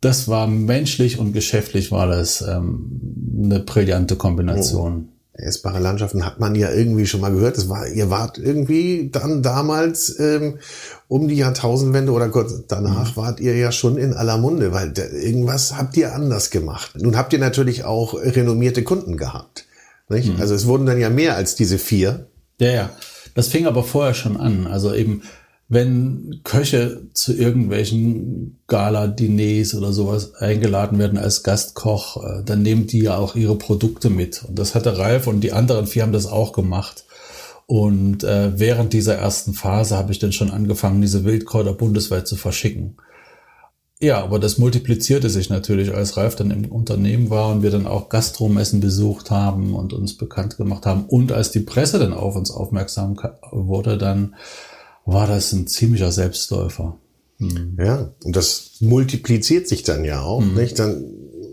Das 0.00 0.28
war 0.28 0.46
menschlich 0.46 1.18
und 1.18 1.34
geschäftlich 1.34 1.92
war 1.92 2.06
das 2.06 2.40
ähm, 2.40 3.42
eine 3.44 3.60
brillante 3.60 4.16
Kombination. 4.16 5.08
Oh. 5.10 5.19
Essbare 5.40 5.78
Landschaften 5.78 6.24
hat 6.24 6.40
man 6.40 6.54
ja 6.54 6.70
irgendwie 6.70 7.06
schon 7.06 7.20
mal 7.20 7.32
gehört. 7.32 7.56
Das 7.56 7.68
war, 7.68 7.86
ihr 7.86 8.10
wart 8.10 8.38
irgendwie 8.38 9.10
dann 9.10 9.42
damals 9.42 10.18
ähm, 10.18 10.58
um 11.08 11.28
die 11.28 11.36
Jahrtausendwende 11.36 12.12
oder 12.12 12.28
kurz 12.28 12.66
danach 12.68 13.16
mhm. 13.16 13.20
wart 13.20 13.40
ihr 13.40 13.56
ja 13.56 13.72
schon 13.72 13.96
in 13.96 14.14
aller 14.14 14.38
Munde, 14.38 14.72
weil 14.72 14.90
da, 14.90 15.02
irgendwas 15.04 15.76
habt 15.76 15.96
ihr 15.96 16.14
anders 16.14 16.50
gemacht. 16.50 16.92
Nun 16.96 17.16
habt 17.16 17.32
ihr 17.32 17.38
natürlich 17.38 17.84
auch 17.84 18.14
renommierte 18.14 18.82
Kunden 18.82 19.16
gehabt. 19.16 19.66
Nicht? 20.08 20.34
Mhm. 20.34 20.40
Also 20.40 20.54
es 20.54 20.66
wurden 20.66 20.86
dann 20.86 20.98
ja 20.98 21.10
mehr 21.10 21.36
als 21.36 21.54
diese 21.54 21.78
vier. 21.78 22.26
Ja, 22.58 22.70
ja. 22.70 22.90
Das 23.34 23.48
fing 23.48 23.66
aber 23.66 23.84
vorher 23.84 24.14
schon 24.14 24.36
an. 24.36 24.66
Also 24.66 24.92
eben 24.92 25.22
wenn 25.70 26.40
Köche 26.42 27.02
zu 27.14 27.32
irgendwelchen 27.32 28.58
Gala-Diners 28.66 29.76
oder 29.76 29.92
sowas 29.92 30.34
eingeladen 30.34 30.98
werden 30.98 31.16
als 31.16 31.44
Gastkoch, 31.44 32.24
äh, 32.24 32.42
dann 32.44 32.62
nehmen 32.62 32.88
die 32.88 33.02
ja 33.02 33.16
auch 33.16 33.36
ihre 33.36 33.56
Produkte 33.56 34.10
mit. 34.10 34.42
Und 34.42 34.58
das 34.58 34.74
hatte 34.74 34.98
Ralf 34.98 35.28
und 35.28 35.42
die 35.42 35.52
anderen 35.52 35.86
vier 35.86 36.02
haben 36.02 36.12
das 36.12 36.26
auch 36.26 36.52
gemacht. 36.52 37.04
Und 37.66 38.24
äh, 38.24 38.58
während 38.58 38.92
dieser 38.92 39.14
ersten 39.14 39.54
Phase 39.54 39.96
habe 39.96 40.10
ich 40.10 40.18
dann 40.18 40.32
schon 40.32 40.50
angefangen, 40.50 41.02
diese 41.02 41.24
Wildkräuter 41.24 41.72
bundesweit 41.72 42.26
zu 42.26 42.34
verschicken. 42.34 42.96
Ja, 44.00 44.24
aber 44.24 44.40
das 44.40 44.58
multiplizierte 44.58 45.30
sich 45.30 45.50
natürlich, 45.50 45.94
als 45.94 46.16
Ralf 46.16 46.34
dann 46.34 46.50
im 46.50 46.64
Unternehmen 46.64 47.30
war 47.30 47.48
und 47.52 47.62
wir 47.62 47.70
dann 47.70 47.86
auch 47.86 48.08
Gastromessen 48.08 48.80
besucht 48.80 49.30
haben 49.30 49.76
und 49.76 49.92
uns 49.92 50.16
bekannt 50.16 50.56
gemacht 50.56 50.84
haben. 50.84 51.04
Und 51.04 51.30
als 51.30 51.52
die 51.52 51.60
Presse 51.60 52.00
dann 52.00 52.12
auf 52.12 52.34
uns 52.34 52.50
aufmerksam 52.50 53.16
wurde, 53.52 53.98
dann 53.98 54.34
war 55.12 55.26
das 55.26 55.52
ein 55.52 55.66
ziemlicher 55.66 56.12
Selbstläufer. 56.12 56.96
Mhm. 57.38 57.76
Ja, 57.78 58.12
und 58.24 58.36
das 58.36 58.76
multipliziert 58.80 59.66
sich 59.66 59.82
dann 59.82 60.04
ja 60.04 60.20
auch, 60.20 60.40
mhm. 60.40 60.54
nicht? 60.54 60.78
Dann 60.78 61.04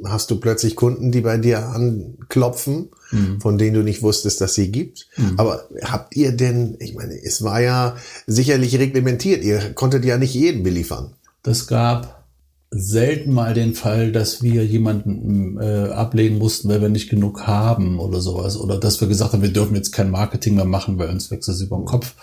hast 0.03 0.29
du 0.29 0.39
plötzlich 0.39 0.75
Kunden, 0.75 1.11
die 1.11 1.21
bei 1.21 1.37
dir 1.37 1.67
anklopfen, 1.69 2.89
mhm. 3.11 3.41
von 3.41 3.57
denen 3.57 3.73
du 3.73 3.83
nicht 3.83 4.03
wusstest, 4.03 4.41
dass 4.41 4.53
sie 4.53 4.71
gibt. 4.71 5.07
Mhm. 5.17 5.33
Aber 5.37 5.67
habt 5.81 6.15
ihr 6.15 6.33
denn, 6.33 6.75
ich 6.79 6.93
meine, 6.93 7.15
es 7.19 7.41
war 7.41 7.61
ja 7.61 7.95
sicherlich 8.27 8.77
reglementiert, 8.77 9.43
ihr 9.43 9.73
konntet 9.73 10.05
ja 10.05 10.17
nicht 10.17 10.35
jeden 10.35 10.63
beliefern. 10.63 11.13
Das 11.41 11.67
gab 11.67 12.25
selten 12.69 13.33
mal 13.33 13.53
den 13.53 13.73
Fall, 13.73 14.11
dass 14.11 14.43
wir 14.43 14.65
jemanden 14.65 15.57
äh, 15.59 15.89
ablehnen 15.89 16.37
mussten, 16.37 16.69
weil 16.69 16.81
wir 16.81 16.89
nicht 16.89 17.09
genug 17.09 17.47
haben 17.47 17.99
oder 17.99 18.19
sowas. 18.19 18.57
Oder 18.57 18.77
dass 18.77 19.01
wir 19.01 19.07
gesagt 19.07 19.33
haben, 19.33 19.41
wir 19.41 19.53
dürfen 19.53 19.75
jetzt 19.75 19.93
kein 19.93 20.11
Marketing 20.11 20.55
mehr 20.55 20.65
machen, 20.65 20.99
weil 20.99 21.09
uns 21.09 21.31
wächst 21.31 21.49
es 21.49 21.61
über 21.61 21.77
den 21.77 21.85
Kopf. 21.85 22.13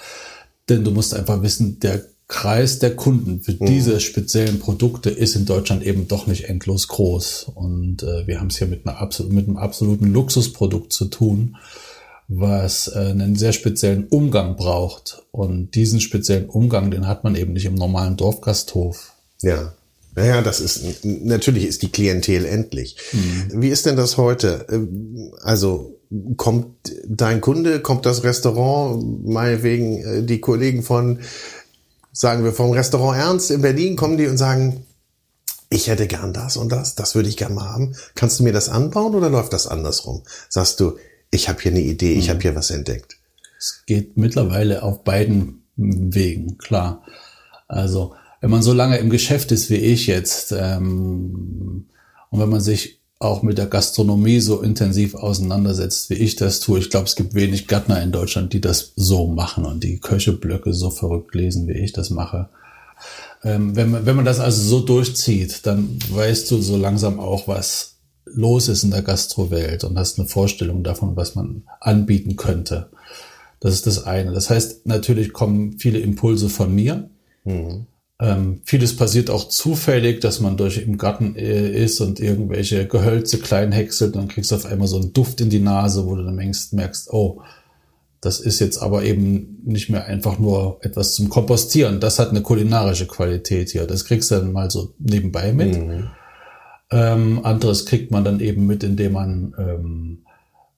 Denn 0.68 0.85
du 0.85 0.90
musst 0.90 1.14
einfach 1.14 1.42
wissen, 1.42 1.78
der 1.80 2.04
Kreis 2.26 2.78
der 2.78 2.97
Kunden 2.97 3.42
für 3.42 3.52
mhm. 3.52 3.66
diese 3.66 4.00
speziellen 4.00 4.59
Produkte 4.59 5.11
ist 5.11 5.37
in 5.37 5.44
Deutschland 5.44 5.83
eben 5.83 6.09
doch 6.09 6.26
nicht 6.26 6.44
endlos 6.44 6.88
groß. 6.88 7.50
Und 7.54 8.02
äh, 8.02 8.26
wir 8.26 8.40
haben 8.40 8.49
es 8.49 8.59
hier 8.59 8.66
mit, 8.66 8.87
einer 8.87 8.99
absol 8.99 9.28
mit 9.28 9.47
einem 9.47 9.59
absoluten 9.59 10.12
Luxusprodukt 10.12 10.92
zu 10.92 11.06
tun, 11.06 11.56
was 12.28 12.88
äh, 12.88 13.11
einen 13.11 13.37
sehr 13.37 13.52
speziellen 13.52 14.06
Umgang 14.09 14.56
braucht. 14.56 15.23
Und 15.33 15.75
diesen 15.75 16.00
speziellen 16.00 16.49
Umgang, 16.49 16.90
den 16.90 17.06
hat 17.06 17.25
man 17.25 17.35
eben 17.35 17.52
nicht 17.52 17.66
im 17.66 17.75
normalen 17.75 18.16
Dorfgasthof. 18.16 19.12
Ja. 19.42 19.75
Naja, 20.14 20.42
das 20.42 20.61
ist, 20.61 21.04
natürlich 21.04 21.66
ist 21.66 21.83
die 21.83 21.90
Klientel 21.90 22.44
endlich. 22.44 22.97
Mhm. 23.12 23.62
Wie 23.62 23.68
ist 23.68 23.87
denn 23.87 23.97
das 23.97 24.16
heute? 24.16 24.66
Also, 25.42 25.99
kommt 26.37 26.92
dein 27.06 27.40
Kunde, 27.40 27.80
kommt 27.80 28.06
das 28.06 28.23
Restaurant, 28.23 29.26
meinetwegen 29.26 29.99
äh, 29.99 30.23
die 30.23 30.40
Kollegen 30.40 30.83
von, 30.83 31.21
sagen 32.12 32.44
wir 32.44 32.52
vom 32.52 32.71
Restaurant 32.71 33.18
Ernst 33.18 33.50
in 33.50 33.62
Berlin, 33.62 33.97
kommen 33.97 34.16
die 34.16 34.26
und 34.26 34.37
sagen, 34.37 34.87
ich 35.71 35.88
hätte 35.88 36.06
gern 36.06 36.33
das 36.33 36.56
und 36.56 36.71
das, 36.71 36.94
das 36.94 37.14
würde 37.14 37.28
ich 37.28 37.37
gern 37.37 37.54
mal 37.54 37.68
haben. 37.68 37.97
Kannst 38.14 38.38
du 38.38 38.44
mir 38.44 38.52
das 38.52 38.68
anbauen 38.68 39.14
oder 39.14 39.28
läuft 39.28 39.52
das 39.52 39.66
andersrum? 39.66 40.23
Sagst 40.49 40.78
du, 40.78 40.97
ich 41.30 41.49
habe 41.49 41.61
hier 41.61 41.73
eine 41.73 41.80
Idee, 41.80 42.12
ich 42.12 42.26
mhm. 42.26 42.30
habe 42.30 42.40
hier 42.42 42.54
was 42.54 42.71
entdeckt. 42.71 43.16
Es 43.59 43.83
geht 43.87 44.16
mittlerweile 44.16 44.83
auf 44.83 45.02
beiden 45.02 45.64
Wegen, 45.76 46.59
klar. 46.59 47.02
Also 47.66 48.14
wenn 48.45 48.51
man 48.51 48.63
so 48.63 48.75
lange 48.75 48.99
im 48.99 49.09
Geschäft 49.09 49.53
ist 49.53 49.71
wie 49.71 49.77
ich 49.77 50.07
jetzt 50.07 50.53
ähm, 50.53 51.87
und 52.29 52.41
wenn 52.41 52.51
man 52.51 52.61
sich 52.61 53.01
auch 53.19 53.43
mit 53.43 53.57
der 53.57 53.65
Gastronomie 53.65 54.39
so 54.41 54.61
intensiv 54.61 55.15
auseinandersetzt, 55.15 56.11
wie 56.11 56.17
ich 56.17 56.37
das 56.37 56.61
tue. 56.61 56.79
Ich 56.79 56.91
glaube, 56.91 57.07
es 57.07 57.17
gibt 57.17 57.33
wenig 57.33 57.69
Gärtner 57.69 58.03
in 58.03 58.13
Deutschland, 58.13 58.53
die 58.53 58.61
das 58.61 58.93
so 58.97 59.29
machen 59.29 59.65
und 59.65 59.83
die 59.83 59.99
Köcheblöcke 59.99 60.75
so 60.75 60.91
verrückt 60.91 61.35
lesen, 61.35 61.67
wie 61.69 61.79
ich 61.79 61.95
das 61.95 62.11
mache. 62.11 62.51
Ähm, 63.43 63.77
wenn, 63.77 63.91
man, 63.91 64.05
wenn 64.05 64.15
man 64.15 64.27
das 64.27 64.41
also 64.41 64.61
so 64.61 64.81
durchzieht, 64.85 65.65
dann 65.65 65.99
weißt 66.11 66.51
du 66.51 66.61
so 66.61 66.77
langsam 66.77 67.21
auch, 67.21 67.49
was 67.49 67.95
los 68.27 68.69
ist 68.69 68.85
in 68.85 68.91
der 68.91 69.01
Gastrowelt 69.01 69.85
und 69.85 69.99
hast 69.99 70.19
eine 70.19 70.29
Vorstellung 70.29 70.83
davon, 70.83 71.17
was 71.17 71.35
man 71.35 71.63
anbieten 71.81 72.37
könnte. 72.37 72.91
Das 73.61 73.73
ist 73.73 73.87
das 73.87 74.05
eine. 74.05 74.33
Das 74.33 74.51
heißt, 74.51 74.85
natürlich 74.85 75.33
kommen 75.33 75.79
viele 75.79 76.01
Impulse 76.01 76.51
von 76.51 76.75
mir. 76.75 77.09
Mhm. 77.45 77.87
Ähm, 78.21 78.61
vieles 78.64 78.97
passiert 78.97 79.28
auch 79.28 79.49
zufällig, 79.49 80.21
dass 80.21 80.40
man 80.40 80.56
durch 80.56 80.78
im 80.78 80.99
Garten 80.99 81.35
äh, 81.35 81.68
ist 81.68 82.00
und 82.00 82.21
irgendwelche 82.21 82.87
Gehölze 82.87 83.38
klein 83.38 83.73
häckselt 83.73 84.14
und 84.14 84.23
dann 84.23 84.28
kriegst 84.28 84.52
du 84.52 84.54
auf 84.54 84.66
einmal 84.66 84.87
so 84.87 85.00
einen 85.00 85.12
Duft 85.12 85.40
in 85.40 85.50
die 85.50 85.61
Nase, 85.61 86.06
wo 86.06 86.14
du 86.14 86.25
dann 86.25 86.37
merkst, 86.37 87.12
oh, 87.12 87.42
das 88.21 88.40
ist 88.40 88.61
jetzt 88.61 88.78
aber 88.78 89.02
eben 89.02 89.59
nicht 89.64 89.90
mehr 89.90 90.06
einfach 90.06 90.38
nur 90.38 90.78
etwas 90.83 91.14
zum 91.14 91.28
Kompostieren. 91.28 92.00
Das 92.00 92.18
hat 92.18 92.30
eine 92.30 92.40
kulinarische 92.40 93.06
Qualität 93.06 93.71
hier. 93.71 93.87
Das 93.87 94.04
kriegst 94.04 94.30
du 94.30 94.37
dann 94.37 94.52
mal 94.52 94.71
so 94.71 94.94
nebenbei 94.99 95.52
mit. 95.52 95.76
Mhm. 95.76 96.11
Ähm, 96.90 97.44
anderes 97.44 97.85
kriegt 97.85 98.12
man 98.12 98.25
dann 98.25 98.40
eben 98.40 98.66
mit, 98.66 98.83
indem 98.85 99.12
man 99.12 99.54
ähm, 99.59 100.25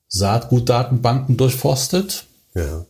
Saatgutdatenbanken 0.08 1.36
durchforstet. 1.36 2.26
Ja 2.54 2.86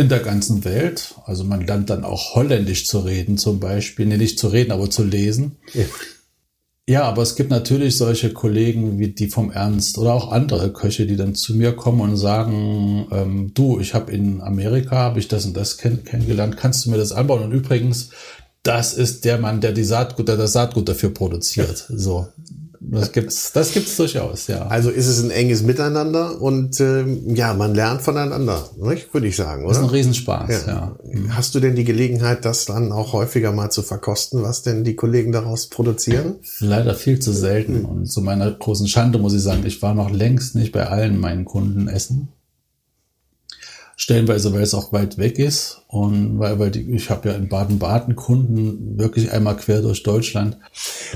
in 0.00 0.08
der 0.08 0.20
ganzen 0.20 0.64
Welt. 0.64 1.14
Also 1.26 1.44
man 1.44 1.66
lernt 1.66 1.90
dann 1.90 2.04
auch 2.04 2.34
Holländisch 2.34 2.86
zu 2.86 3.00
reden 3.00 3.36
zum 3.36 3.60
Beispiel. 3.60 4.06
Nee, 4.06 4.16
nicht 4.16 4.38
zu 4.38 4.48
reden, 4.48 4.72
aber 4.72 4.88
zu 4.88 5.04
lesen. 5.04 5.56
Ja. 5.74 5.84
ja, 6.88 7.02
aber 7.02 7.22
es 7.22 7.36
gibt 7.36 7.50
natürlich 7.50 7.96
solche 7.96 8.32
Kollegen 8.32 8.98
wie 8.98 9.08
die 9.08 9.28
vom 9.28 9.52
Ernst 9.52 9.98
oder 9.98 10.14
auch 10.14 10.32
andere 10.32 10.72
Köche, 10.72 11.06
die 11.06 11.16
dann 11.16 11.34
zu 11.34 11.54
mir 11.54 11.72
kommen 11.72 12.00
und 12.00 12.16
sagen, 12.16 13.08
ähm, 13.12 13.50
du, 13.52 13.78
ich 13.78 13.92
habe 13.92 14.10
in 14.10 14.40
Amerika, 14.40 14.96
habe 14.96 15.18
ich 15.18 15.28
das 15.28 15.44
und 15.44 15.54
das 15.54 15.76
kenn 15.76 16.02
kennengelernt, 16.02 16.56
kannst 16.56 16.86
du 16.86 16.90
mir 16.90 16.96
das 16.96 17.12
anbauen? 17.12 17.42
Und 17.42 17.52
übrigens, 17.52 18.08
das 18.62 18.94
ist 18.94 19.26
der 19.26 19.38
Mann, 19.38 19.60
der 19.60 19.72
die 19.72 19.84
Saatgut, 19.84 20.28
der 20.28 20.38
das 20.38 20.54
Saatgut 20.54 20.88
dafür 20.88 21.10
produziert. 21.10 21.86
So, 21.90 22.28
das 22.82 23.12
gibt's, 23.12 23.52
das 23.52 23.72
gibt's 23.72 23.96
durchaus, 23.96 24.46
ja. 24.46 24.66
Also 24.66 24.88
ist 24.88 25.06
es 25.06 25.22
ein 25.22 25.30
enges 25.30 25.62
Miteinander 25.62 26.40
und 26.40 26.80
ähm, 26.80 27.34
ja, 27.34 27.52
man 27.52 27.74
lernt 27.74 28.00
voneinander, 28.00 28.70
nicht? 28.80 29.12
würde 29.12 29.26
ich 29.26 29.36
sagen, 29.36 29.64
oder? 29.64 29.74
Das 29.74 29.78
ist 29.78 29.84
ein 29.84 29.90
Riesenspaß, 29.90 30.66
ja. 30.66 30.96
ja. 31.04 31.28
Hast 31.28 31.54
du 31.54 31.60
denn 31.60 31.76
die 31.76 31.84
Gelegenheit, 31.84 32.46
das 32.46 32.64
dann 32.64 32.90
auch 32.90 33.12
häufiger 33.12 33.52
mal 33.52 33.70
zu 33.70 33.82
verkosten, 33.82 34.42
was 34.42 34.62
denn 34.62 34.82
die 34.82 34.96
Kollegen 34.96 35.30
daraus 35.30 35.66
produzieren? 35.66 36.36
Leider 36.58 36.94
viel 36.94 37.18
zu 37.18 37.32
selten. 37.32 37.84
Und 37.84 38.06
zu 38.06 38.22
meiner 38.22 38.50
großen 38.50 38.88
Schande 38.88 39.18
muss 39.18 39.34
ich 39.34 39.42
sagen, 39.42 39.66
ich 39.66 39.82
war 39.82 39.94
noch 39.94 40.10
längst 40.10 40.54
nicht 40.54 40.72
bei 40.72 40.86
allen 40.86 41.20
meinen 41.20 41.44
Kunden 41.44 41.86
essen 41.86 42.28
stellenweise, 44.00 44.54
weil 44.54 44.62
es 44.62 44.72
auch 44.72 44.94
weit 44.94 45.18
weg 45.18 45.38
ist 45.38 45.82
und 45.86 46.38
weil, 46.38 46.58
weil 46.58 46.70
die, 46.70 46.90
ich 46.94 47.10
habe 47.10 47.28
ja 47.28 47.34
in 47.34 47.50
Baden-Baden 47.50 48.16
Kunden 48.16 48.98
wirklich 48.98 49.30
einmal 49.30 49.58
quer 49.58 49.82
durch 49.82 50.02
Deutschland. 50.02 50.56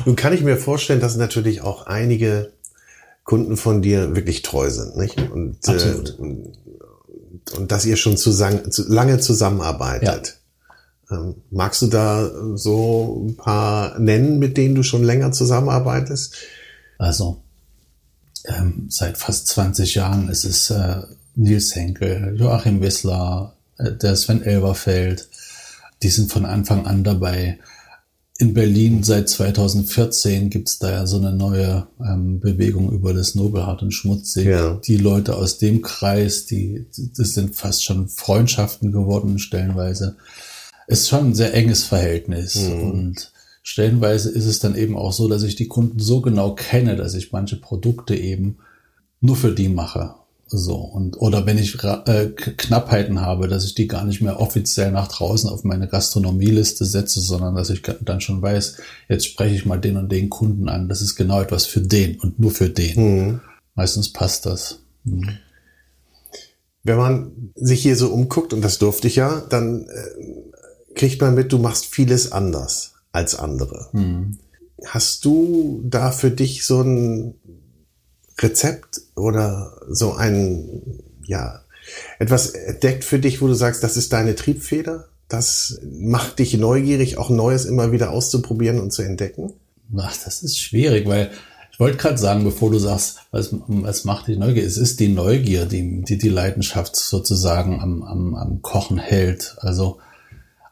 Nun 0.04 0.16
kann 0.16 0.34
ich 0.34 0.42
mir 0.42 0.58
vorstellen, 0.58 1.00
dass 1.00 1.16
natürlich 1.16 1.62
auch 1.62 1.86
einige 1.86 2.52
Kunden 3.24 3.56
von 3.56 3.80
dir 3.80 4.14
wirklich 4.14 4.42
treu 4.42 4.68
sind, 4.68 4.98
nicht? 4.98 5.18
Und, 5.18 5.66
äh, 5.66 5.70
Absolut. 5.70 6.10
Äh, 6.10 6.22
und, 6.22 6.58
und 7.56 7.72
dass 7.72 7.86
ihr 7.86 7.96
schon 7.96 8.18
zusammen, 8.18 8.70
zu, 8.70 8.86
lange 8.86 9.18
zusammenarbeitet. 9.18 10.40
Ja. 11.10 11.16
Ähm, 11.16 11.36
magst 11.50 11.80
du 11.80 11.86
da 11.86 12.30
so 12.54 13.24
ein 13.26 13.36
paar 13.36 13.98
nennen, 13.98 14.38
mit 14.38 14.58
denen 14.58 14.74
du 14.74 14.82
schon 14.82 15.04
länger 15.04 15.32
zusammenarbeitest? 15.32 16.34
Also, 16.98 17.40
ähm, 18.44 18.88
seit 18.90 19.16
fast 19.16 19.46
20 19.46 19.94
Jahren 19.94 20.28
ist 20.28 20.44
es 20.44 20.68
äh, 20.68 21.00
Nils 21.36 21.74
Henkel, 21.74 22.36
Joachim 22.38 22.80
Wissler, 22.80 23.54
äh, 23.78 23.92
der 23.92 24.16
Sven 24.16 24.42
Elberfeld, 24.42 25.28
die 26.02 26.08
sind 26.08 26.30
von 26.30 26.44
Anfang 26.44 26.86
an 26.86 27.04
dabei. 27.04 27.58
In 28.38 28.52
Berlin 28.52 29.04
seit 29.04 29.28
2014 29.28 30.50
gibt's 30.50 30.80
da 30.80 30.90
ja 30.90 31.06
so 31.06 31.18
eine 31.18 31.32
neue 31.32 31.86
ähm, 32.00 32.40
Bewegung 32.40 32.90
über 32.90 33.14
das 33.14 33.36
Nobelhart 33.36 33.82
und 33.82 33.92
Schmutzig. 33.92 34.46
Ja. 34.46 34.74
Die 34.84 34.96
Leute 34.96 35.36
aus 35.36 35.58
dem 35.58 35.82
Kreis, 35.82 36.44
die, 36.46 36.86
das 37.16 37.34
sind 37.34 37.54
fast 37.54 37.84
schon 37.84 38.08
Freundschaften 38.08 38.90
geworden, 38.90 39.38
stellenweise. 39.38 40.16
Ist 40.88 41.08
schon 41.08 41.28
ein 41.28 41.34
sehr 41.34 41.54
enges 41.54 41.84
Verhältnis. 41.84 42.56
Mhm. 42.56 42.90
Und 42.90 43.32
stellenweise 43.62 44.30
ist 44.30 44.46
es 44.46 44.58
dann 44.58 44.74
eben 44.74 44.96
auch 44.96 45.12
so, 45.12 45.28
dass 45.28 45.44
ich 45.44 45.54
die 45.54 45.68
Kunden 45.68 46.00
so 46.00 46.20
genau 46.20 46.54
kenne, 46.54 46.96
dass 46.96 47.14
ich 47.14 47.30
manche 47.30 47.56
Produkte 47.56 48.16
eben 48.16 48.58
nur 49.20 49.36
für 49.36 49.52
die 49.52 49.68
mache 49.68 50.16
so, 50.56 50.76
und, 50.76 51.20
oder 51.20 51.46
wenn 51.46 51.58
ich 51.58 51.82
äh, 51.82 52.28
Knappheiten 52.28 53.20
habe, 53.20 53.48
dass 53.48 53.64
ich 53.64 53.74
die 53.74 53.88
gar 53.88 54.04
nicht 54.04 54.20
mehr 54.20 54.40
offiziell 54.40 54.92
nach 54.92 55.08
draußen 55.08 55.50
auf 55.50 55.64
meine 55.64 55.88
Gastronomieliste 55.88 56.84
setze, 56.84 57.20
sondern 57.20 57.54
dass 57.54 57.70
ich 57.70 57.82
dann 57.82 58.20
schon 58.20 58.40
weiß, 58.40 58.76
jetzt 59.08 59.26
spreche 59.26 59.54
ich 59.54 59.66
mal 59.66 59.80
den 59.80 59.96
und 59.96 60.10
den 60.10 60.30
Kunden 60.30 60.68
an. 60.68 60.88
Das 60.88 61.02
ist 61.02 61.16
genau 61.16 61.40
etwas 61.40 61.66
für 61.66 61.80
den 61.80 62.20
und 62.20 62.38
nur 62.38 62.50
für 62.50 62.70
den. 62.70 62.96
Mhm. 62.96 63.40
Meistens 63.74 64.12
passt 64.12 64.46
das. 64.46 64.80
Mhm. 65.04 65.38
Wenn 66.82 66.96
man 66.98 67.52
sich 67.54 67.82
hier 67.82 67.96
so 67.96 68.08
umguckt, 68.08 68.52
und 68.52 68.62
das 68.62 68.78
durfte 68.78 69.08
ich 69.08 69.16
ja, 69.16 69.42
dann 69.48 69.88
äh, 69.88 70.94
kriegt 70.94 71.20
man 71.20 71.34
mit, 71.34 71.52
du 71.52 71.58
machst 71.58 71.86
vieles 71.86 72.32
anders 72.32 72.92
als 73.12 73.34
andere. 73.34 73.88
Mhm. 73.92 74.38
Hast 74.86 75.24
du 75.24 75.82
da 75.84 76.12
für 76.12 76.30
dich 76.30 76.64
so 76.66 76.82
ein 76.82 77.34
Rezept 78.38 79.00
oder 79.14 79.80
so 79.88 80.14
ein, 80.14 80.82
ja, 81.24 81.60
etwas 82.18 82.50
entdeckt 82.50 83.04
für 83.04 83.18
dich, 83.18 83.40
wo 83.42 83.46
du 83.46 83.54
sagst, 83.54 83.82
das 83.82 83.96
ist 83.96 84.12
deine 84.12 84.34
Triebfeder? 84.34 85.08
Das 85.28 85.80
macht 85.82 86.38
dich 86.38 86.56
neugierig, 86.56 87.18
auch 87.18 87.30
Neues 87.30 87.64
immer 87.64 87.92
wieder 87.92 88.10
auszuprobieren 88.10 88.80
und 88.80 88.92
zu 88.92 89.02
entdecken? 89.02 89.52
Ach, 89.96 90.16
das 90.24 90.42
ist 90.42 90.58
schwierig, 90.58 91.06
weil 91.06 91.30
ich 91.72 91.80
wollte 91.80 91.96
gerade 91.96 92.18
sagen, 92.18 92.44
bevor 92.44 92.70
du 92.70 92.78
sagst, 92.78 93.18
was, 93.32 93.50
was 93.66 94.04
macht 94.04 94.28
dich 94.28 94.38
neugierig? 94.38 94.68
Es 94.68 94.76
ist 94.76 95.00
die 95.00 95.08
Neugier, 95.08 95.66
die 95.66 96.02
die, 96.02 96.18
die 96.18 96.28
Leidenschaft 96.28 96.94
sozusagen 96.94 97.80
am, 97.80 98.02
am, 98.02 98.34
am 98.36 98.62
Kochen 98.62 98.98
hält. 98.98 99.56
Also 99.58 99.98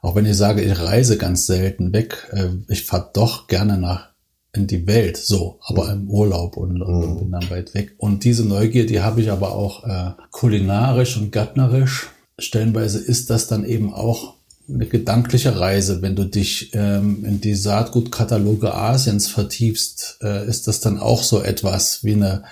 auch 0.01 0.15
wenn 0.15 0.27
ich 0.27 0.37
sage, 0.37 0.63
ich 0.63 0.79
reise 0.79 1.19
ganz 1.19 1.47
selten 1.47 1.93
weg, 1.93 2.29
äh, 2.31 2.51
ich 2.69 2.85
fahre 2.85 3.11
doch 3.13 3.49
gerne 3.49 3.79
nach 3.79 4.12
in 4.55 4.67
die 4.67 4.87
Welt, 4.87 5.17
so, 5.17 5.59
aber 5.63 5.91
im 5.91 6.11
Urlaub 6.11 6.57
und, 6.57 6.83
und, 6.83 7.05
und 7.05 7.19
bin 7.19 7.31
dann 7.33 7.51
weit 7.51 7.75
weg. 7.75 7.95
Und 7.97 8.25
diese 8.25 8.45
Neugier, 8.45 8.85
die 8.85 9.01
habe 9.01 9.23
ich 9.23 9.31
aber 9.31 9.53
auch 9.55 9.85
äh, 9.85 10.13
kulinarisch 10.31 11.17
und 11.17 11.33
gärtnerisch. 11.33 12.11
Stellenweise 12.39 12.99
ist 12.99 13.31
das 13.31 13.47
dann 13.47 13.65
eben 13.65 13.95
auch 13.95 14.35
eine 14.69 14.87
gedankliche 14.87 15.59
Reise. 15.59 16.03
Wenn 16.03 16.17
du 16.17 16.25
dich 16.25 16.71
ähm, 16.75 17.25
in 17.25 17.41
die 17.41 17.55
Saatgutkataloge 17.55 18.75
Asiens 18.75 19.27
vertiefst, 19.27 20.19
äh, 20.23 20.47
ist 20.47 20.69
das 20.69 20.81
dann 20.81 20.99
auch 20.99 21.23
so 21.23 21.43
etwas 21.43 22.05
wie 22.05 22.13
eine, 22.13 22.45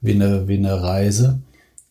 wie 0.00 0.12
eine, 0.12 0.48
wie 0.48 0.56
eine 0.56 0.82
Reise 0.82 1.40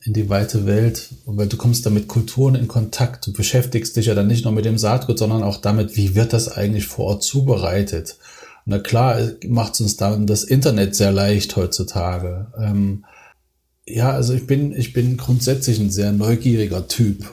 in 0.04 0.14
die 0.14 0.30
weite 0.30 0.66
Welt, 0.66 1.10
weil 1.26 1.48
du 1.48 1.58
kommst 1.58 1.86
da 1.86 1.90
mit 1.90 2.08
Kulturen 2.08 2.56
in 2.56 2.68
Kontakt. 2.68 3.26
Du 3.26 3.34
beschäftigst 3.34 3.96
dich 3.96 4.06
ja 4.08 4.14
dann 4.14 4.28
nicht 4.28 4.44
nur 4.44 4.54
mit 4.54 4.66
dem 4.66 4.78
Saatgut, 4.78 5.18
sondern 5.18 5.42
auch 5.42 5.58
damit, 5.58 5.98
wie 5.98 6.14
wird 6.14 6.34
das 6.34 6.48
eigentlich 6.48 6.86
vor 6.86 7.06
Ort 7.06 7.24
zubereitet. 7.24 8.18
Na 8.66 8.80
klar, 8.80 9.20
macht 9.48 9.76
es 9.76 9.82
uns 9.82 9.98
dann 9.98 10.28
das 10.28 10.44
Internet 10.44 10.96
sehr 10.96 11.12
leicht 11.12 11.56
heutzutage. 11.56 12.48
Ähm, 12.60 13.06
ja, 13.86 14.12
also 14.12 14.34
ich 14.34 14.48
bin, 14.48 14.74
ich 14.76 14.94
bin 14.94 15.18
grundsätzlich 15.18 15.80
ein 15.80 15.92
sehr 15.92 16.12
neugieriger 16.12 16.88
Typ 16.88 17.26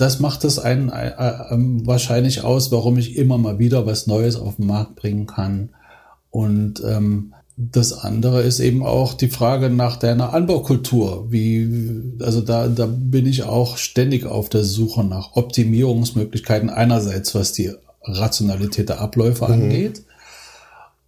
das 0.00 0.18
macht 0.18 0.44
es 0.44 0.58
einen 0.58 0.88
äh, 0.88 1.08
äh, 1.08 1.56
wahrscheinlich 1.84 2.42
aus, 2.42 2.72
warum 2.72 2.96
ich 2.96 3.16
immer 3.16 3.36
mal 3.36 3.58
wieder 3.58 3.84
was 3.84 4.06
Neues 4.06 4.36
auf 4.36 4.56
den 4.56 4.66
Markt 4.66 4.96
bringen 4.96 5.26
kann. 5.26 5.70
Und 6.30 6.82
ähm, 6.86 7.34
das 7.58 7.92
andere 7.92 8.40
ist 8.40 8.60
eben 8.60 8.82
auch 8.82 9.12
die 9.12 9.28
Frage 9.28 9.68
nach 9.68 9.96
deiner 9.96 10.32
Anbaukultur. 10.32 11.26
Wie, 11.30 12.14
also 12.20 12.40
da, 12.40 12.68
da 12.68 12.86
bin 12.86 13.26
ich 13.26 13.42
auch 13.42 13.76
ständig 13.76 14.24
auf 14.24 14.48
der 14.48 14.64
Suche 14.64 15.04
nach 15.04 15.36
Optimierungsmöglichkeiten. 15.36 16.70
Einerseits, 16.70 17.34
was 17.34 17.52
die 17.52 17.70
Rationalität 18.02 18.88
der 18.88 19.02
Abläufe 19.02 19.44
mhm. 19.44 19.52
angeht 19.52 20.02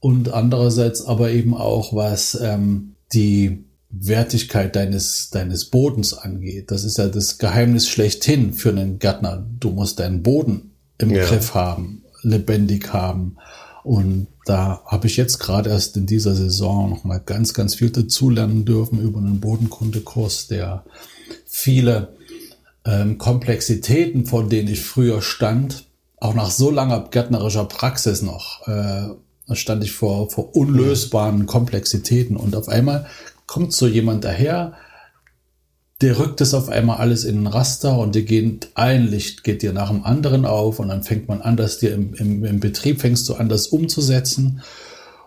und 0.03 0.33
andererseits 0.35 1.07
aber 1.07 1.31
eben 1.31 1.57
auch, 1.57 1.95
was 1.95 2.37
ähm, 2.43 2.97
die 3.13 3.65
Wertigkeit 3.89 4.75
deines, 4.75 5.31
deines 5.31 5.67
Bodens 5.67 6.13
angeht. 6.13 6.73
Das 6.73 6.83
ist 6.83 6.99
ja 6.99 7.07
das 7.07 7.39
Geheimnis 7.39 7.89
schlechthin 7.89 8.53
für 8.53 8.71
einen 8.71 8.99
Gärtner. 8.99 9.47
Du 9.61 9.71
musst 9.71 10.01
deinen 10.01 10.25
Boden 10.25 10.73
im 10.99 11.11
ja. 11.11 11.25
Griff 11.25 11.55
haben, 11.55 12.03
lebendig 12.23 12.93
haben. 12.93 13.37
Und 13.85 14.27
da 14.45 14.83
habe 14.87 15.07
ich 15.07 15.17
jetzt 15.17 15.39
gerade 15.39 15.71
erst 15.71 15.97
in 15.97 16.07
dieser 16.07 16.35
Saison 16.35 16.91
noch 16.91 17.05
mal 17.05 17.21
ganz, 17.21 17.55
ganz 17.55 17.77
viel 17.77 17.91
dazulernen 17.91 18.65
dürfen 18.65 19.01
über 19.01 19.21
einen 19.21 19.39
Bodenkundekurs, 19.39 20.49
der 20.49 20.85
viele 21.47 22.17
ähm, 22.85 23.19
Komplexitäten, 23.19 24.27
vor 24.27 24.49
denen 24.49 24.67
ich 24.67 24.83
früher 24.83 25.23
stand, 25.23 25.85
auch 26.17 26.35
nach 26.35 26.51
so 26.51 26.73
langer 26.73 27.09
gärtnerischer 27.09 27.67
Praxis 27.67 28.21
noch, 28.21 28.67
äh, 28.67 29.11
stand 29.53 29.85
ich 29.85 29.93
vor, 29.93 30.31
vor 30.31 30.57
unlösbaren 30.57 31.47
Komplexitäten. 31.47 32.37
Und 32.37 32.57
auf 32.57 32.69
einmal 32.69 33.07
kommt 33.47 33.73
so 33.73 33.87
jemand 33.87 34.25
daher, 34.25 34.75
der 36.01 36.19
rückt 36.19 36.41
es 36.41 36.53
auf 36.53 36.69
einmal 36.69 36.99
alles 36.99 37.25
in 37.25 37.43
ein 37.43 37.47
Raster 37.47 37.97
und 37.99 38.15
dir 38.15 38.25
geht 38.25 38.71
ein 38.75 39.07
Licht 39.07 39.45
geht 39.45 39.63
dir 39.63 39.73
nach 39.73 39.89
dem 39.89 40.05
anderen 40.05 40.45
auf 40.45 40.81
und 40.81 40.89
dann 40.89 41.05
fängt 41.05 41.29
man 41.29 41.41
an, 41.41 41.57
dass 41.57 41.79
dir 41.79 41.95
im, 41.95 42.15
im, 42.15 42.45
im 42.45 42.61
Betrieb 42.61 43.01
fängst 43.01 43.29
du 43.29 43.35
an, 43.35 43.49
das 43.49 43.69
umzusetzen 43.69 44.63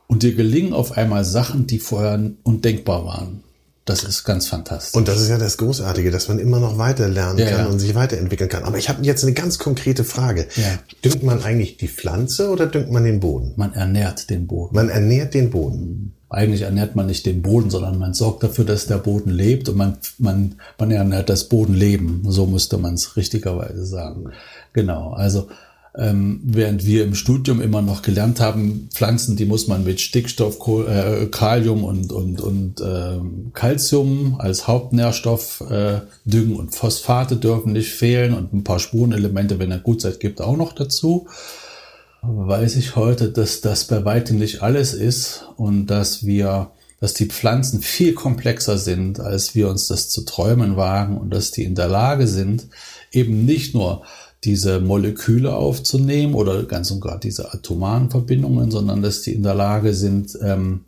und 0.08 0.23
dir 0.23 0.36
gelingen 0.36 0.73
auf 0.73 0.91
einmal 0.91 1.23
Sachen, 1.23 1.65
die 1.65 1.80
vorher 1.80 2.32
undenkbar 2.43 3.06
waren. 3.06 3.41
Das 3.86 4.04
ist 4.04 4.24
ganz 4.24 4.48
fantastisch. 4.48 4.95
Und 4.95 5.08
das 5.08 5.21
ist 5.21 5.30
ja 5.30 5.38
das 5.38 5.58
Großartige, 5.58 6.10
dass 6.10 6.28
man 6.28 6.39
immer 6.39 6.60
noch 6.60 6.80
weiter 6.80 7.08
lernen 7.08 7.38
ja, 7.38 7.45
kann 7.45 7.60
ja. 7.60 7.65
und 7.67 7.78
sich 7.78 7.93
weiterentwickeln 7.93 8.50
kann. 8.50 8.63
Aber 8.63 8.80
ich 8.80 8.89
habe 8.89 9.06
jetzt 9.06 9.24
eine 9.24 9.34
ganz 9.34 9.60
konkrete 9.60 10.04
Frage. 10.04 10.48
Ja. 10.56 10.80
Düngt 11.04 11.21
man 11.21 11.43
eigentlich 11.43 11.78
die 11.78 11.88
Pflanze 11.88 12.50
oder 12.50 12.65
düngt 12.65 12.91
man 12.91 13.04
den 13.04 13.19
Boden? 13.19 13.54
Man 13.58 13.74
ernährt 13.74 14.32
den 14.32 14.48
Boden. 14.48 14.76
Man 14.76 14.89
ernährt 14.89 15.36
den 15.36 15.52
Boden. 15.52 16.13
Eigentlich 16.30 16.63
ernährt 16.63 16.95
man 16.95 17.06
nicht 17.06 17.28
den 17.28 17.43
Boden, 17.43 17.69
sondern 17.69 18.00
man 18.00 18.15
sorgt 18.15 18.41
dafür, 18.41 18.65
dass 18.65 18.88
der 18.88 18.98
Boden 18.98 19.30
lebt 19.30 19.69
und 19.69 19.78
man, 19.78 19.98
man, 20.17 20.56
man 20.80 20.89
ernährt 20.89 21.30
das 21.30 21.43
Bodenleben. 21.43 22.24
So 22.28 22.48
müsste 22.48 22.80
man 22.80 22.95
es 22.95 23.15
richtigerweise 23.15 23.86
sagen. 23.86 24.32
Genau. 24.74 25.12
Also 25.12 25.48
ähm, 25.97 26.41
während 26.43 26.86
wir 26.86 27.03
im 27.03 27.15
Studium 27.15 27.62
immer 27.62 27.81
noch 27.81 28.01
gelernt 28.01 28.41
haben, 28.41 28.89
Pflanzen, 28.93 29.38
die 29.38 29.45
muss 29.45 29.67
man 29.67 29.84
mit 29.84 30.01
Stickstoff, 30.01 30.58
äh, 30.88 31.27
Kalium 31.27 31.84
und, 31.84 32.12
und, 32.12 32.41
und 32.41 32.81
äh, 32.81 33.19
Calcium 33.53 34.36
als 34.39 34.67
Hauptnährstoff 34.67 35.63
äh, 35.69 36.01
düngen 36.25 36.58
und 36.58 36.75
Phosphate 36.75 37.38
dürfen 37.38 37.73
nicht 37.73 37.91
fehlen 37.91 38.34
und 38.34 38.53
ein 38.53 38.63
paar 38.63 38.79
Spurenelemente, 38.79 39.60
wenn 39.60 39.71
er 39.71 39.79
gut 39.79 40.01
seid, 40.01 40.19
gibt 40.19 40.41
auch 40.41 40.58
noch 40.58 40.73
dazu. 40.73 41.27
Weiß 42.21 42.75
ich 42.75 42.95
heute, 42.95 43.29
dass 43.29 43.62
das 43.62 43.86
bei 43.86 44.03
weitem 44.03 44.38
nicht 44.38 44.63
alles 44.63 44.93
ist 44.93 45.45
und 45.58 45.88
dass 45.88 46.25
wir 46.25 46.71
dass 47.01 47.13
die 47.13 47.27
Pflanzen 47.27 47.81
viel 47.81 48.13
komplexer 48.13 48.77
sind, 48.77 49.19
als 49.19 49.53
wir 49.53 49.69
uns 49.69 49.88
das 49.88 50.10
zu 50.10 50.21
träumen 50.21 50.77
wagen 50.77 51.17
und 51.17 51.29
dass 51.29 51.51
die 51.51 51.63
in 51.63 51.75
der 51.75 51.89
Lage 51.89 52.25
sind, 52.25 52.67
eben 53.12 53.45
nicht 53.45 53.75
nur 53.75 54.03
diese 54.45 54.79
Moleküle 54.79 55.55
aufzunehmen 55.55 56.36
oder 56.36 56.63
ganz 56.63 56.91
und 56.91 57.01
gar 57.01 57.19
diese 57.19 57.53
atomaren 57.53 58.10
Verbindungen, 58.10 58.71
sondern 58.71 59.01
dass 59.01 59.21
die 59.21 59.34
in 59.34 59.43
der 59.43 59.55
Lage 59.55 59.93
sind, 59.93 60.38
ähm, 60.41 60.86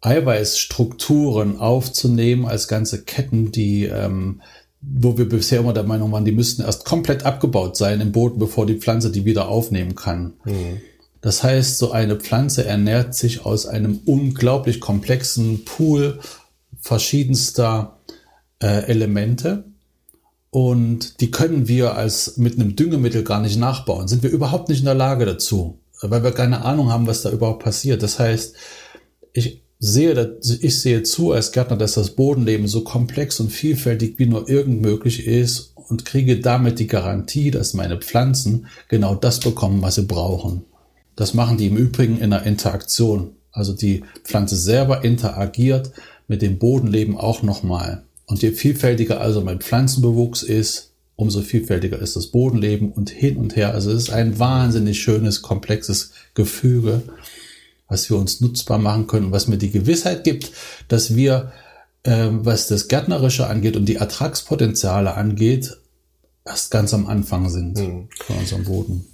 Eiweißstrukturen 0.00 1.58
aufzunehmen 1.58 2.46
als 2.46 2.68
ganze 2.68 3.04
Ketten, 3.04 3.52
die, 3.52 3.84
ähm, 3.84 4.42
wo 4.80 5.16
wir 5.16 5.28
bisher 5.28 5.60
immer 5.60 5.72
der 5.72 5.84
Meinung 5.84 6.12
waren, 6.12 6.26
die 6.26 6.32
müssten 6.32 6.62
erst 6.62 6.84
komplett 6.84 7.24
abgebaut 7.24 7.76
sein 7.76 8.00
im 8.00 8.12
Boden, 8.12 8.38
bevor 8.38 8.66
die 8.66 8.78
Pflanze 8.78 9.10
die 9.10 9.24
wieder 9.24 9.48
aufnehmen 9.48 9.94
kann. 9.94 10.34
Mhm. 10.44 10.80
Das 11.22 11.42
heißt, 11.42 11.78
so 11.78 11.90
eine 11.90 12.16
Pflanze 12.16 12.66
ernährt 12.66 13.14
sich 13.14 13.46
aus 13.46 13.66
einem 13.66 14.00
unglaublich 14.04 14.78
komplexen 14.80 15.64
Pool 15.64 16.20
verschiedenster 16.78 17.98
äh, 18.62 18.84
Elemente 18.84 19.64
und 20.54 21.20
die 21.20 21.32
können 21.32 21.66
wir 21.66 21.96
als 21.96 22.36
mit 22.36 22.54
einem 22.54 22.76
Düngemittel 22.76 23.24
gar 23.24 23.40
nicht 23.40 23.58
nachbauen. 23.58 24.06
Sind 24.06 24.22
wir 24.22 24.30
überhaupt 24.30 24.68
nicht 24.68 24.78
in 24.78 24.84
der 24.84 24.94
Lage 24.94 25.26
dazu, 25.26 25.80
weil 26.00 26.22
wir 26.22 26.30
keine 26.30 26.64
Ahnung 26.64 26.92
haben, 26.92 27.08
was 27.08 27.22
da 27.22 27.30
überhaupt 27.30 27.64
passiert. 27.64 28.04
Das 28.04 28.20
heißt, 28.20 28.54
ich 29.32 29.64
sehe, 29.80 30.38
ich 30.60 30.80
sehe 30.80 31.02
zu 31.02 31.32
als 31.32 31.50
Gärtner, 31.50 31.76
dass 31.76 31.94
das 31.94 32.10
Bodenleben 32.10 32.68
so 32.68 32.84
komplex 32.84 33.40
und 33.40 33.50
vielfältig 33.50 34.20
wie 34.20 34.26
nur 34.26 34.48
irgend 34.48 34.80
möglich 34.80 35.26
ist 35.26 35.72
und 35.74 36.04
kriege 36.04 36.38
damit 36.38 36.78
die 36.78 36.86
Garantie, 36.86 37.50
dass 37.50 37.74
meine 37.74 37.98
Pflanzen 37.98 38.68
genau 38.86 39.16
das 39.16 39.40
bekommen, 39.40 39.82
was 39.82 39.96
sie 39.96 40.02
brauchen. 40.02 40.66
Das 41.16 41.34
machen 41.34 41.58
die 41.58 41.66
im 41.66 41.76
Übrigen 41.76 42.18
in 42.18 42.32
einer 42.32 42.46
Interaktion. 42.46 43.32
Also 43.50 43.72
die 43.72 44.04
Pflanze 44.22 44.54
selber 44.54 45.02
interagiert 45.02 45.90
mit 46.28 46.42
dem 46.42 46.60
Bodenleben 46.60 47.18
auch 47.18 47.42
nochmal. 47.42 48.04
Und 48.26 48.42
je 48.42 48.52
vielfältiger 48.52 49.20
also 49.20 49.40
mein 49.40 49.60
Pflanzenbewuchs 49.60 50.42
ist, 50.42 50.90
umso 51.16 51.42
vielfältiger 51.42 51.98
ist 51.98 52.16
das 52.16 52.28
Bodenleben 52.28 52.90
und 52.90 53.10
hin 53.10 53.36
und 53.36 53.56
her. 53.56 53.72
Also 53.72 53.90
es 53.90 54.04
ist 54.04 54.10
ein 54.10 54.38
wahnsinnig 54.38 55.00
schönes, 55.00 55.42
komplexes 55.42 56.10
Gefüge, 56.34 57.02
was 57.88 58.08
wir 58.10 58.16
uns 58.16 58.40
nutzbar 58.40 58.78
machen 58.78 59.06
können, 59.06 59.30
was 59.30 59.46
mir 59.46 59.58
die 59.58 59.70
Gewissheit 59.70 60.24
gibt, 60.24 60.50
dass 60.88 61.14
wir, 61.14 61.52
äh, 62.02 62.28
was 62.30 62.66
das 62.66 62.88
Gärtnerische 62.88 63.46
angeht 63.46 63.76
und 63.76 63.86
die 63.86 63.96
Ertragspotenziale 63.96 65.14
angeht, 65.14 65.76
erst 66.44 66.70
ganz 66.70 66.92
am 66.94 67.06
Anfang 67.06 67.48
sind 67.48 67.76
mhm. 67.76 68.08
von 68.18 68.36
unserem 68.38 68.64
Boden. 68.64 69.06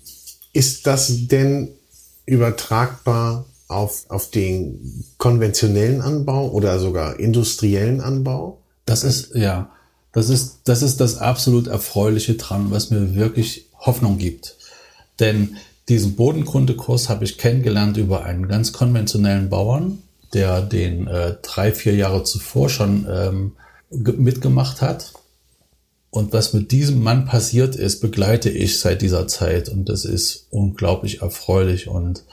Ist 0.52 0.86
das 0.86 1.26
denn 1.28 1.68
übertragbar 2.26 3.44
auf, 3.68 4.04
auf 4.08 4.30
den 4.30 5.04
konventionellen 5.18 6.00
Anbau 6.00 6.50
oder 6.50 6.78
sogar 6.78 7.20
industriellen 7.20 8.00
Anbau? 8.00 8.60
Das 8.90 9.04
ist, 9.04 9.36
ja, 9.36 9.70
das 10.10 10.30
ist, 10.30 10.62
das 10.64 10.82
ist 10.82 11.00
das 11.00 11.16
absolut 11.16 11.68
Erfreuliche 11.68 12.34
dran, 12.34 12.72
was 12.72 12.90
mir 12.90 13.14
wirklich 13.14 13.66
Hoffnung 13.78 14.18
gibt. 14.18 14.56
Denn 15.20 15.58
diesen 15.88 16.16
Bodenkundekurs 16.16 17.08
habe 17.08 17.22
ich 17.22 17.38
kennengelernt 17.38 17.98
über 17.98 18.24
einen 18.24 18.48
ganz 18.48 18.72
konventionellen 18.72 19.48
Bauern, 19.48 20.02
der 20.34 20.60
den 20.60 21.06
äh, 21.06 21.36
drei, 21.40 21.70
vier 21.70 21.94
Jahre 21.94 22.24
zuvor 22.24 22.68
schon 22.68 23.06
ähm, 23.08 23.52
mitgemacht 23.90 24.82
hat. 24.82 25.12
Und 26.10 26.32
was 26.32 26.52
mit 26.52 26.72
diesem 26.72 27.00
Mann 27.00 27.26
passiert 27.26 27.76
ist, 27.76 28.00
begleite 28.00 28.50
ich 28.50 28.80
seit 28.80 29.02
dieser 29.02 29.28
Zeit 29.28 29.68
und 29.68 29.88
das 29.88 30.04
ist 30.04 30.48
unglaublich 30.50 31.22
erfreulich 31.22 31.86
und 31.86 32.24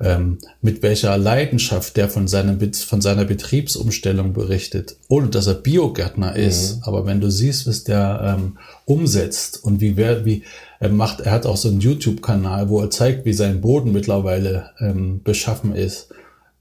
ähm, 0.00 0.38
mit 0.62 0.82
welcher 0.82 1.16
Leidenschaft 1.18 1.96
der 1.96 2.08
von, 2.08 2.26
seinem, 2.26 2.72
von 2.72 3.00
seiner 3.00 3.24
Betriebsumstellung 3.24 4.32
berichtet, 4.32 4.96
ohne 5.08 5.28
dass 5.28 5.46
er 5.46 5.54
Biogärtner 5.54 6.36
ist. 6.36 6.76
Mhm. 6.76 6.82
Aber 6.84 7.06
wenn 7.06 7.20
du 7.20 7.30
siehst, 7.30 7.66
was 7.66 7.84
der 7.84 8.36
ähm, 8.38 8.58
umsetzt 8.86 9.62
und 9.62 9.80
wie, 9.80 9.96
wer, 9.96 10.24
wie 10.24 10.42
er 10.78 10.88
macht, 10.88 11.20
er 11.20 11.32
hat 11.32 11.44
auch 11.44 11.58
so 11.58 11.68
einen 11.68 11.80
YouTube-Kanal, 11.80 12.70
wo 12.70 12.80
er 12.80 12.90
zeigt, 12.90 13.26
wie 13.26 13.34
sein 13.34 13.60
Boden 13.60 13.92
mittlerweile 13.92 14.70
ähm, 14.80 15.20
beschaffen 15.22 15.74
ist. 15.74 16.08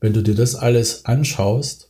Wenn 0.02 0.14
du 0.14 0.22
dir 0.22 0.36
das 0.36 0.56
alles 0.56 1.06
anschaust 1.06 1.90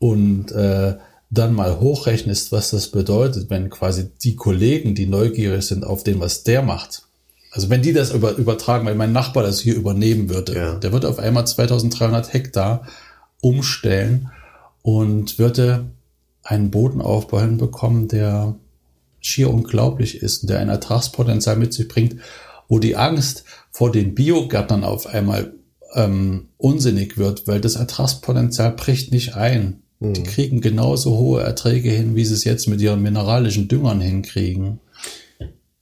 und 0.00 0.50
äh, 0.52 0.96
dann 1.30 1.54
mal 1.54 1.80
hochrechnest, 1.80 2.52
was 2.52 2.70
das 2.70 2.88
bedeutet, 2.88 3.50
wenn 3.50 3.70
quasi 3.70 4.08
die 4.22 4.36
Kollegen, 4.36 4.94
die 4.94 5.06
neugierig 5.06 5.64
sind 5.64 5.84
auf 5.84 6.04
dem, 6.04 6.20
was 6.20 6.44
der 6.44 6.62
macht, 6.62 7.03
also 7.54 7.70
wenn 7.70 7.82
die 7.82 7.92
das 7.92 8.10
über, 8.10 8.32
übertragen, 8.32 8.84
weil 8.84 8.96
mein 8.96 9.12
Nachbar 9.12 9.44
das 9.44 9.60
hier 9.60 9.76
übernehmen 9.76 10.28
würde, 10.28 10.56
ja. 10.56 10.74
der 10.74 10.90
wird 10.90 11.04
auf 11.04 11.20
einmal 11.20 11.46
2300 11.46 12.32
Hektar 12.32 12.84
umstellen 13.40 14.32
und 14.82 15.38
würde 15.38 15.84
einen 16.42 16.72
Bodenaufbau 16.72 17.40
hinbekommen, 17.40 18.08
der 18.08 18.56
schier 19.20 19.50
unglaublich 19.50 20.20
ist 20.20 20.42
und 20.42 20.50
der 20.50 20.58
ein 20.58 20.68
Ertragspotenzial 20.68 21.54
mit 21.54 21.72
sich 21.72 21.86
bringt, 21.86 22.16
wo 22.66 22.80
die 22.80 22.96
Angst 22.96 23.44
vor 23.70 23.92
den 23.92 24.16
Biogärtnern 24.16 24.82
auf 24.82 25.06
einmal 25.06 25.54
ähm, 25.94 26.48
unsinnig 26.58 27.18
wird, 27.18 27.46
weil 27.46 27.60
das 27.60 27.76
Ertragspotenzial 27.76 28.72
bricht 28.72 29.12
nicht 29.12 29.36
ein. 29.36 29.84
Die 30.00 30.20
mhm. 30.20 30.24
kriegen 30.24 30.60
genauso 30.60 31.16
hohe 31.18 31.42
Erträge 31.42 31.90
hin, 31.90 32.16
wie 32.16 32.24
sie 32.24 32.34
es 32.34 32.42
jetzt 32.42 32.66
mit 32.66 32.80
ihren 32.80 33.00
mineralischen 33.00 33.68
Düngern 33.68 34.00
hinkriegen. 34.00 34.80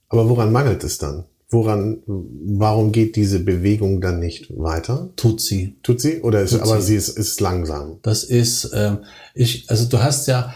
Aber 0.07 0.29
woran 0.29 0.51
mangelt 0.51 0.83
es 0.83 0.99
dann? 0.99 1.23
Woran, 1.53 1.99
warum 2.07 2.91
geht 2.91 3.15
diese 3.15 3.39
Bewegung 3.39 4.01
dann 4.01 4.19
nicht 4.19 4.51
weiter? 4.57 5.09
Tut 5.15 5.39
sie. 5.39 5.75
Tut 5.83 6.01
sie? 6.01 6.21
Oder 6.21 6.41
ist, 6.41 6.51
Tut 6.51 6.61
aber 6.61 6.81
sie, 6.81 6.87
sie 6.87 6.95
ist, 6.95 7.09
ist 7.09 7.39
langsam? 7.41 7.99
Das 8.01 8.23
ist, 8.23 8.65
äh, 8.65 8.97
ich, 9.35 9.69
also 9.69 9.85
du 9.85 10.01
hast 10.01 10.27
ja, 10.27 10.53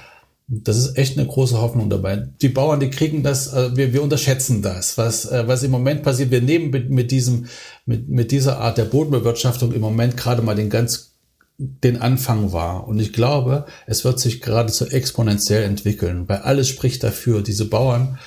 das 0.48 0.78
ist 0.78 0.98
echt 0.98 1.18
eine 1.18 1.28
große 1.28 1.62
Hoffnung 1.62 1.90
dabei. 1.90 2.28
Die 2.42 2.50
Bauern, 2.50 2.80
die 2.80 2.90
kriegen 2.90 3.22
das, 3.22 3.54
äh, 3.54 3.76
wir, 3.76 3.94
wir 3.94 4.02
unterschätzen 4.02 4.64
das, 4.64 4.98
was, 4.98 5.26
äh, 5.26 5.48
was 5.48 5.62
im 5.62 5.72
Moment 5.72 6.02
passiert. 6.02 6.32
Wir 6.32 6.42
nehmen 6.42 6.72
mit, 6.72 6.90
mit 6.90 7.12
diesem, 7.12 7.46
mit, 7.86 8.10
mit 8.10 8.32
dieser 8.32 8.60
Art 8.60 8.78
der 8.78 8.86
Bodenbewirtschaftung 8.86 9.74
im 9.74 9.82
Moment 9.82 10.18
gerade 10.18 10.42
mal 10.42 10.56
den 10.56 10.70
ganz 10.70 11.14
den 11.60 12.02
Anfang 12.02 12.54
war. 12.54 12.88
Und 12.88 13.00
ich 13.00 13.14
glaube, 13.14 13.66
es 13.88 14.06
wird 14.06 14.20
sich 14.20 14.42
geradezu 14.42 14.86
exponentiell 14.86 15.64
entwickeln, 15.64 16.28
weil 16.28 16.38
alles 16.40 16.70
spricht 16.70 17.04
dafür. 17.04 17.42
Diese 17.42 17.66
Bauern, 17.66 18.20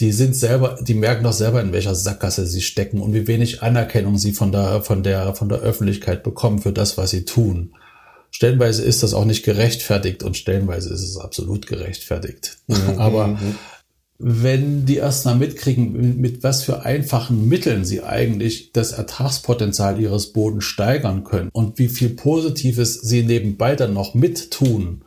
die 0.00 0.12
sind 0.12 0.36
selber, 0.36 0.78
die 0.80 0.94
merken 0.94 1.24
doch 1.24 1.32
selber, 1.32 1.60
in 1.60 1.72
welcher 1.72 1.94
Sackgasse 1.94 2.46
sie 2.46 2.60
stecken 2.60 3.00
und 3.00 3.14
wie 3.14 3.26
wenig 3.26 3.62
Anerkennung 3.62 4.18
sie 4.18 4.32
von 4.32 4.52
der, 4.52 4.82
von 4.82 5.02
der, 5.02 5.34
von 5.34 5.48
der 5.48 5.58
Öffentlichkeit 5.58 6.22
bekommen 6.22 6.60
für 6.60 6.72
das, 6.72 6.96
was 6.96 7.10
sie 7.10 7.24
tun. 7.24 7.74
Stellenweise 8.30 8.82
ist 8.82 9.02
das 9.02 9.14
auch 9.14 9.24
nicht 9.24 9.44
gerechtfertigt 9.44 10.22
und 10.22 10.36
stellenweise 10.36 10.92
ist 10.92 11.02
es 11.02 11.16
absolut 11.16 11.66
gerechtfertigt. 11.66 12.58
Mhm. 12.66 12.94
Aber 12.98 13.28
mhm 13.28 13.56
wenn 14.18 14.84
die 14.84 14.96
erst 14.96 15.24
mal 15.24 15.36
mitkriegen, 15.36 16.20
mit 16.20 16.42
was 16.42 16.64
für 16.64 16.84
einfachen 16.84 17.48
Mitteln 17.48 17.84
sie 17.84 18.02
eigentlich 18.02 18.72
das 18.72 18.90
Ertragspotenzial 18.92 20.00
ihres 20.00 20.32
Bodens 20.32 20.64
steigern 20.64 21.22
können 21.22 21.50
und 21.52 21.78
wie 21.78 21.88
viel 21.88 22.10
Positives 22.10 22.94
sie 23.00 23.22
nebenbei 23.22 23.76
dann 23.76 23.94
noch 23.94 24.14
mittun, 24.14 25.02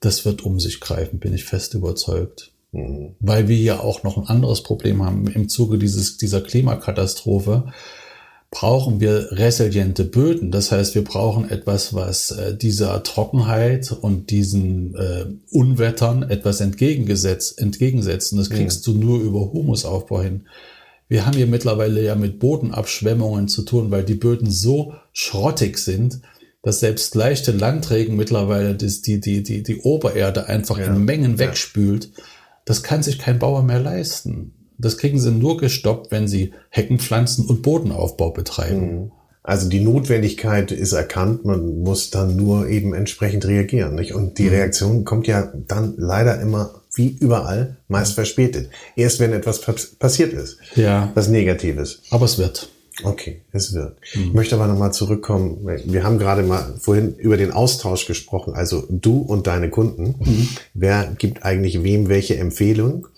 das 0.00 0.24
wird 0.24 0.42
um 0.42 0.58
sich 0.58 0.80
greifen, 0.80 1.20
bin 1.20 1.32
ich 1.32 1.44
fest 1.44 1.74
überzeugt. 1.74 2.49
Mhm. 2.72 3.16
Weil 3.20 3.48
wir 3.48 3.56
ja 3.56 3.80
auch 3.80 4.02
noch 4.02 4.16
ein 4.16 4.26
anderes 4.26 4.62
Problem 4.62 5.04
haben 5.04 5.26
im 5.26 5.48
Zuge 5.48 5.78
dieses, 5.78 6.16
dieser 6.16 6.40
Klimakatastrophe 6.40 7.72
brauchen 8.50 9.00
wir 9.00 9.28
resiliente 9.30 10.04
Böden. 10.04 10.50
Das 10.50 10.72
heißt, 10.72 10.94
wir 10.96 11.04
brauchen 11.04 11.48
etwas, 11.48 11.94
was 11.94 12.32
äh, 12.32 12.56
dieser 12.56 13.02
Trockenheit 13.02 13.92
und 13.92 14.30
diesen 14.30 14.94
äh, 14.96 15.26
Unwettern 15.50 16.24
etwas 16.24 16.60
entgegengesetzt, 16.60 17.60
entgegensetzt. 17.60 18.32
Und 18.32 18.38
das 18.38 18.50
kriegst 18.50 18.86
ja. 18.86 18.92
du 18.92 18.98
nur 18.98 19.20
über 19.20 19.52
Humusaufbau 19.52 20.22
hin. 20.22 20.48
Wir 21.08 21.26
haben 21.26 21.36
hier 21.36 21.46
mittlerweile 21.46 22.02
ja 22.02 22.16
mit 22.16 22.38
Bodenabschwemmungen 22.40 23.48
zu 23.48 23.62
tun, 23.62 23.90
weil 23.90 24.04
die 24.04 24.14
Böden 24.14 24.50
so 24.50 24.94
schrottig 25.12 25.78
sind, 25.78 26.20
dass 26.62 26.80
selbst 26.80 27.14
leichte 27.14 27.52
Landregen 27.52 28.16
mittlerweile 28.16 28.74
das, 28.74 29.00
die, 29.00 29.20
die, 29.20 29.42
die, 29.42 29.62
die 29.62 29.78
Obererde 29.78 30.46
einfach 30.46 30.78
ja. 30.78 30.86
in 30.86 31.04
Mengen 31.04 31.38
wegspült. 31.38 32.10
Das 32.70 32.84
kann 32.84 33.02
sich 33.02 33.18
kein 33.18 33.40
Bauer 33.40 33.64
mehr 33.64 33.80
leisten. 33.80 34.52
Das 34.78 34.96
kriegen 34.96 35.18
sie 35.18 35.32
nur 35.32 35.56
gestoppt, 35.56 36.12
wenn 36.12 36.28
sie 36.28 36.52
Hecken 36.68 37.00
pflanzen 37.00 37.44
und 37.44 37.62
Bodenaufbau 37.62 38.30
betreiben. 38.30 38.94
Mhm. 38.94 39.12
Also 39.42 39.68
die 39.68 39.80
Notwendigkeit 39.80 40.70
ist 40.70 40.92
erkannt, 40.92 41.44
man 41.44 41.82
muss 41.82 42.10
dann 42.10 42.36
nur 42.36 42.68
eben 42.68 42.94
entsprechend 42.94 43.44
reagieren. 43.44 43.96
Nicht? 43.96 44.14
Und 44.14 44.38
die 44.38 44.44
mhm. 44.44 44.50
Reaktion 44.50 45.04
kommt 45.04 45.26
ja 45.26 45.52
dann 45.66 45.94
leider 45.96 46.40
immer 46.40 46.70
wie 46.94 47.08
überall 47.18 47.78
meist 47.88 48.12
verspätet. 48.12 48.70
Erst 48.94 49.18
wenn 49.18 49.32
etwas 49.32 49.60
passiert 49.98 50.32
ist, 50.32 50.58
ja. 50.76 51.10
was 51.16 51.26
Negatives. 51.26 52.02
Aber 52.10 52.26
es 52.26 52.38
wird. 52.38 52.68
Okay, 53.04 53.42
es 53.52 53.74
wird. 53.74 53.98
Mhm. 54.14 54.22
Ich 54.22 54.32
möchte 54.32 54.54
aber 54.54 54.66
nochmal 54.66 54.92
zurückkommen. 54.92 55.66
Wir 55.84 56.04
haben 56.04 56.18
gerade 56.18 56.42
mal 56.42 56.74
vorhin 56.80 57.16
über 57.16 57.36
den 57.36 57.52
Austausch 57.52 58.06
gesprochen, 58.06 58.54
also 58.54 58.84
du 58.88 59.18
und 59.18 59.46
deine 59.46 59.70
Kunden. 59.70 60.14
Mhm. 60.18 60.48
Wer 60.74 61.06
gibt 61.18 61.44
eigentlich 61.44 61.82
wem 61.82 62.08
welche 62.08 62.36
Empfehlung? 62.36 63.08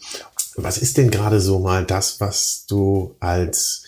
Was 0.56 0.78
ist 0.78 0.98
denn 0.98 1.10
gerade 1.10 1.40
so 1.40 1.58
mal 1.58 1.84
das, 1.84 2.20
was 2.20 2.66
du 2.66 3.16
als 3.20 3.84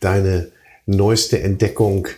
deine 0.00 0.48
neueste 0.86 1.40
Entdeckung 1.40 2.08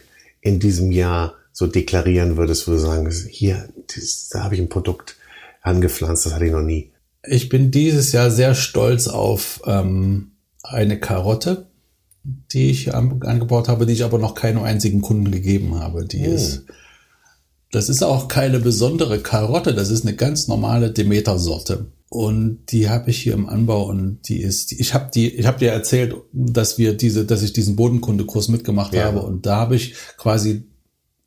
in 0.41 0.59
diesem 0.59 0.91
Jahr 0.91 1.35
so 1.53 1.67
deklarieren 1.67 2.37
würdest, 2.37 2.67
wo 2.67 2.73
du 2.73 2.79
sagen, 2.79 3.11
hier, 3.29 3.69
das, 3.95 4.29
da 4.31 4.45
habe 4.45 4.55
ich 4.55 4.61
ein 4.61 4.69
Produkt 4.69 5.17
angepflanzt, 5.63 6.25
das 6.25 6.33
hatte 6.33 6.47
ich 6.47 6.53
noch 6.53 6.63
nie. 6.63 6.91
Ich 7.23 7.49
bin 7.51 7.71
dieses 7.71 8.13
Jahr 8.13 8.31
sehr 8.31 8.55
stolz 8.55 9.07
auf 9.07 9.61
ähm, 9.67 10.33
eine 10.63 10.99
Karotte, 10.99 11.67
die 12.23 12.71
ich 12.71 12.95
angebaut 12.95 13.69
habe, 13.69 13.87
die 13.87 13.95
ich 13.95 14.05
aber 14.05 14.19
noch 14.19 14.35
keinem 14.35 14.63
einzigen 14.63 15.01
Kunden 15.01 15.31
gegeben 15.31 15.79
habe. 15.79 16.05
Die 16.05 16.25
hm. 16.25 16.33
ist, 16.33 16.65
das 17.73 17.89
ist 17.89 18.03
auch 18.03 18.29
keine 18.29 18.61
besondere 18.61 19.21
Karotte, 19.21 19.75
das 19.75 19.91
ist 19.91 20.07
eine 20.07 20.17
ganz 20.17 20.49
normale 20.49 20.91
Demeter-Sorte. 20.91 21.87
Und 22.09 22.73
die 22.73 22.89
habe 22.89 23.11
ich 23.11 23.23
hier 23.23 23.35
im 23.35 23.49
Anbau 23.49 23.85
und 23.85 24.29
die 24.29 24.41
ist, 24.41 24.73
ich 24.73 24.95
habe 24.95 25.11
die, 25.15 25.29
ich 25.29 25.47
habe 25.47 25.61
dir 25.61 25.71
erzählt, 25.71 26.17
dass 26.33 26.77
wir 26.77 26.95
diese, 26.95 27.25
dass 27.25 27.43
ich 27.43 27.53
diesen 27.53 27.77
Bodenkundekurs 27.77 28.49
mitgemacht 28.49 28.95
ja. 28.95 29.05
habe 29.05 29.23
und 29.23 29.47
da 29.47 29.57
habe 29.57 29.77
ich 29.77 29.95
quasi 30.17 30.65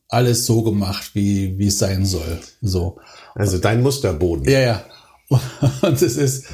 alles 0.10 0.46
so 0.46 0.62
gemacht, 0.62 1.12
wie 1.14 1.58
wie 1.58 1.68
es 1.68 1.80
sein 1.80 2.06
soll. 2.06 2.40
So. 2.62 2.98
Also 3.34 3.58
dein 3.60 3.82
Musterboden. 3.82 4.48
Ja, 4.48 4.60
ja. 4.60 4.86
Und 5.82 6.00
es 6.02 6.18
ist 6.18 6.46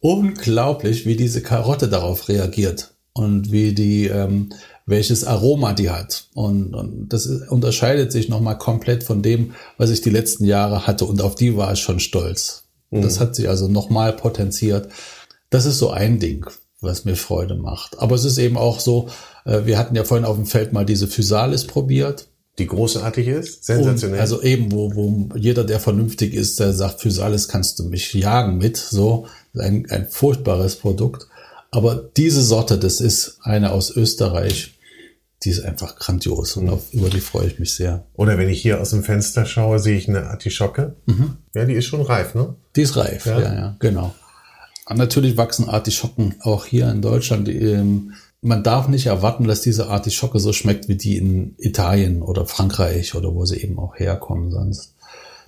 unglaublich, 0.00 1.06
wie 1.06 1.16
diese 1.16 1.40
Karotte 1.40 1.88
darauf 1.88 2.28
reagiert 2.28 2.91
und 3.14 3.52
wie 3.52 3.74
die, 3.74 4.06
ähm, 4.06 4.50
welches 4.86 5.24
Aroma 5.24 5.72
die 5.72 5.90
hat. 5.90 6.26
Und, 6.34 6.74
und 6.74 7.08
das 7.08 7.26
ist, 7.26 7.48
unterscheidet 7.48 8.12
sich 8.12 8.28
nochmal 8.28 8.58
komplett 8.58 9.04
von 9.04 9.22
dem, 9.22 9.52
was 9.76 9.90
ich 9.90 10.00
die 10.00 10.10
letzten 10.10 10.44
Jahre 10.44 10.86
hatte. 10.86 11.04
Und 11.04 11.20
auf 11.22 11.34
die 11.34 11.56
war 11.56 11.72
ich 11.72 11.80
schon 11.80 12.00
stolz. 12.00 12.64
Mhm. 12.90 13.02
Das 13.02 13.20
hat 13.20 13.34
sich 13.34 13.48
also 13.48 13.68
nochmal 13.68 14.12
potenziert. 14.14 14.88
Das 15.50 15.66
ist 15.66 15.78
so 15.78 15.90
ein 15.90 16.18
Ding, 16.18 16.46
was 16.80 17.04
mir 17.04 17.16
Freude 17.16 17.54
macht. 17.54 17.98
Aber 17.98 18.14
es 18.14 18.24
ist 18.24 18.38
eben 18.38 18.56
auch 18.56 18.80
so, 18.80 19.08
äh, 19.44 19.66
wir 19.66 19.78
hatten 19.78 19.94
ja 19.94 20.04
vorhin 20.04 20.26
auf 20.26 20.36
dem 20.36 20.46
Feld 20.46 20.72
mal 20.72 20.86
diese 20.86 21.06
Physalis 21.06 21.66
probiert. 21.66 22.28
Die 22.58 22.66
großartig 22.66 23.28
ist, 23.28 23.64
sensationell. 23.64 24.16
Und 24.16 24.20
also 24.20 24.42
eben, 24.42 24.72
wo, 24.72 24.94
wo 24.94 25.34
jeder, 25.36 25.64
der 25.64 25.80
vernünftig 25.80 26.34
ist, 26.34 26.60
der 26.60 26.74
sagt, 26.74 27.00
Physalis 27.00 27.48
kannst 27.48 27.78
du 27.78 27.84
mich 27.84 28.12
jagen 28.12 28.58
mit, 28.58 28.76
so, 28.76 29.26
ein, 29.58 29.86
ein 29.88 30.06
furchtbares 30.08 30.76
Produkt. 30.76 31.28
Aber 31.72 31.96
diese 31.96 32.42
Sorte, 32.42 32.78
das 32.78 33.00
ist 33.00 33.38
eine 33.42 33.72
aus 33.72 33.90
Österreich, 33.96 34.78
die 35.42 35.50
ist 35.50 35.64
einfach 35.64 35.96
grandios 35.96 36.56
und 36.56 36.68
auf, 36.68 36.92
über 36.92 37.08
die 37.08 37.20
freue 37.20 37.46
ich 37.46 37.58
mich 37.58 37.74
sehr. 37.74 38.04
Oder 38.12 38.38
wenn 38.38 38.48
ich 38.48 38.60
hier 38.62 38.80
aus 38.80 38.90
dem 38.90 39.02
Fenster 39.02 39.46
schaue, 39.46 39.78
sehe 39.78 39.96
ich 39.96 40.08
eine 40.08 40.26
Artischocke. 40.28 40.94
Mhm. 41.06 41.38
Ja, 41.54 41.64
die 41.64 41.72
ist 41.72 41.86
schon 41.86 42.02
reif, 42.02 42.34
ne? 42.34 42.54
Die 42.76 42.82
ist 42.82 42.96
reif, 42.96 43.26
ja, 43.26 43.40
ja, 43.40 43.54
ja 43.54 43.76
genau. 43.80 44.14
Und 44.86 44.98
natürlich 44.98 45.36
wachsen 45.36 45.68
Artischocken 45.68 46.34
auch 46.40 46.66
hier 46.66 46.90
in 46.90 47.00
Deutschland. 47.00 47.48
Ähm, 47.48 48.12
man 48.42 48.62
darf 48.62 48.88
nicht 48.88 49.06
erwarten, 49.06 49.44
dass 49.44 49.62
diese 49.62 49.88
Artischocke 49.88 50.40
so 50.40 50.52
schmeckt 50.52 50.88
wie 50.88 50.96
die 50.96 51.16
in 51.16 51.54
Italien 51.58 52.22
oder 52.22 52.44
Frankreich 52.44 53.14
oder 53.14 53.34
wo 53.34 53.46
sie 53.46 53.62
eben 53.62 53.78
auch 53.78 53.96
herkommen 53.96 54.50
sonst. 54.50 54.94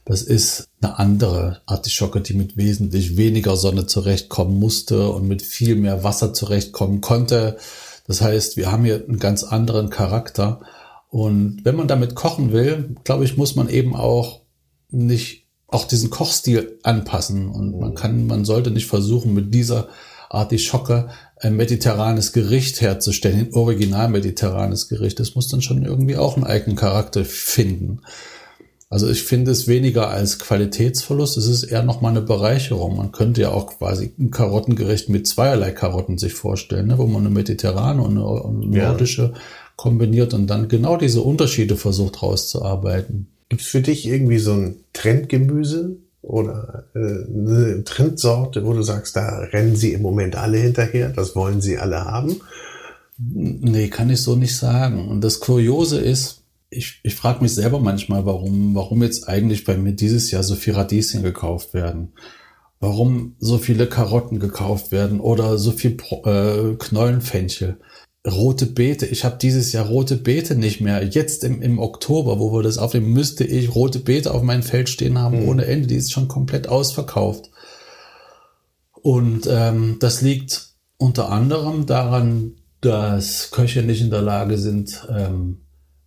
Das 0.05 0.23
ist 0.23 0.69
eine 0.83 0.99
andere 0.99 1.62
Artischocke, 1.67 2.21
die 2.21 2.35
mit 2.35 2.57
wesentlich 2.57 3.17
weniger 3.17 3.57
Sonne 3.57 3.87
zurechtkommen 3.87 4.59
musste 4.59 5.09
und 5.09 5.27
mit 5.27 5.40
viel 5.40 5.77
mehr 5.77 6.05
Wasser 6.05 6.35
zurechtkommen 6.35 7.01
konnte. 7.01 7.57
Das 8.07 8.21
heißt, 8.21 8.57
wir 8.57 8.71
haben 8.71 8.85
hier 8.85 9.05
einen 9.07 9.19
ganz 9.19 9.45
anderen 9.45 9.88
Charakter. 9.88 10.61
Und 11.09 11.64
wenn 11.64 11.77
man 11.77 11.88
damit 11.88 12.14
kochen 12.14 12.53
will, 12.53 12.97
glaube 13.05 13.25
ich, 13.25 13.37
muss 13.37 13.57
man 13.57 13.69
eben 13.69 13.97
auch 13.97 14.43
nicht 14.90 15.45
auch 15.69 15.85
diesen 15.87 16.11
Kochstil 16.11 16.79
anpassen. 16.83 17.49
Und 17.49 17.79
man 17.81 17.95
kann, 17.95 18.27
man 18.27 18.45
sollte 18.45 18.71
nicht 18.71 18.87
versuchen, 18.87 19.33
mit 19.33 19.55
dieser 19.55 19.88
Artischocke 20.29 21.09
ein 21.38 21.57
mediterranes 21.57 22.33
Gericht 22.33 22.81
herzustellen, 22.81 23.40
ein 23.40 23.55
original 23.55 24.09
mediterranes 24.09 24.88
Gericht. 24.88 25.19
Das 25.19 25.35
muss 25.35 25.49
dann 25.49 25.62
schon 25.62 25.85
irgendwie 25.85 26.17
auch 26.17 26.37
einen 26.37 26.45
eigenen 26.45 26.77
Charakter 26.77 27.25
finden. 27.25 28.01
Also 28.95 29.09
ich 29.09 29.25
finde 29.25 29.51
es 29.51 29.67
weniger 29.67 30.11
als 30.11 30.39
Qualitätsverlust, 30.39 31.37
es 31.37 31.49
ist 31.49 31.65
eher 31.65 31.83
nochmal 31.83 32.13
eine 32.13 32.21
Bereicherung. 32.21 32.97
Man 32.97 33.11
könnte 33.11 33.41
ja 33.41 33.51
auch 33.51 33.67
quasi 33.79 34.13
ein 34.21 34.31
Karottengericht 34.31 35.09
mit 35.09 35.27
zweierlei 35.27 35.73
Karotten 35.73 36.17
sich 36.17 36.33
vorstellen, 36.33 36.87
ne? 36.87 36.97
wo 36.97 37.09
man 37.09 37.23
eine 37.23 37.35
mediterrane 37.35 38.01
und 38.01 38.17
eine, 38.17 38.85
nordische 38.85 39.23
ja. 39.23 39.41
kombiniert 39.75 40.33
und 40.33 40.47
dann 40.47 40.69
genau 40.69 40.97
diese 40.97 41.23
Unterschiede 41.23 41.75
versucht 41.75 42.23
rauszuarbeiten. 42.23 43.27
Gibt 43.49 43.63
es 43.63 43.67
für 43.67 43.81
dich 43.81 44.07
irgendwie 44.07 44.39
so 44.39 44.53
ein 44.53 44.77
Trendgemüse 44.93 45.97
oder 46.23 46.85
äh, 46.95 46.99
eine 46.99 47.83
Trendsorte, 47.83 48.65
wo 48.65 48.75
du 48.75 48.83
sagst, 48.83 49.17
da 49.17 49.39
rennen 49.39 49.75
sie 49.75 49.93
im 49.93 50.03
Moment 50.03 50.37
alle 50.37 50.59
hinterher, 50.59 51.09
das 51.09 51.35
wollen 51.35 51.61
sie 51.61 51.79
alle 51.79 52.05
haben? 52.05 52.37
Nee, 53.19 53.89
kann 53.89 54.11
ich 54.11 54.23
so 54.23 54.37
nicht 54.37 54.57
sagen. 54.57 55.09
Und 55.09 55.25
das 55.25 55.41
Kuriose 55.41 55.99
ist, 55.99 56.44
ich, 56.77 57.01
ich 57.03 57.15
frage 57.15 57.43
mich 57.43 57.55
selber 57.55 57.79
manchmal, 57.79 58.27
warum, 58.27 58.75
warum 58.75 59.03
jetzt 59.03 59.29
eigentlich 59.29 59.65
bei 59.65 59.77
mir 59.77 59.93
dieses 59.93 60.31
Jahr 60.31 60.43
so 60.43 60.55
viel 60.55 60.75
Radieschen 60.75 61.23
gekauft 61.23 61.75
werden. 61.75 62.13
Warum 62.81 63.37
so 63.39 63.59
viele 63.59 63.87
Karotten 63.87 64.41
gekauft 64.41 64.93
werden 64.93 65.21
oder 65.21 65.57
so 65.59 65.73
viel 65.73 65.97
äh, 66.25 66.75
Knollenfenchel 66.75 67.79
rote 68.27 68.67
Beete. 68.67 69.07
Ich 69.07 69.25
habe 69.25 69.37
dieses 69.41 69.73
Jahr 69.73 69.87
rote 69.87 70.17
Beete 70.17 70.55
nicht 70.55 70.81
mehr. 70.81 71.05
Jetzt 71.05 71.45
im, 71.45 71.61
im 71.61 71.79
Oktober, 71.79 72.39
wo 72.39 72.53
wir 72.53 72.63
das 72.63 72.79
aufnehmen, 72.79 73.13
müsste 73.13 73.45
ich 73.45 73.75
rote 73.75 73.99
Beete 73.99 74.33
auf 74.33 74.43
meinem 74.43 74.63
Feld 74.63 74.89
stehen 74.89 75.19
haben 75.19 75.43
mhm. 75.43 75.49
ohne 75.49 75.67
Ende. 75.67 75.87
Die 75.87 75.97
ist 75.97 76.13
schon 76.13 76.29
komplett 76.29 76.69
ausverkauft. 76.69 77.51
Und 78.93 79.47
ähm, 79.51 79.97
das 80.01 80.23
liegt 80.23 80.71
unter 80.97 81.31
anderem 81.31 81.85
daran, 81.85 82.53
dass 82.81 83.51
Köche 83.51 83.83
nicht 83.83 84.01
in 84.01 84.11
der 84.11 84.23
Lage 84.23 84.57
sind, 84.57 85.07
ähm, 85.15 85.63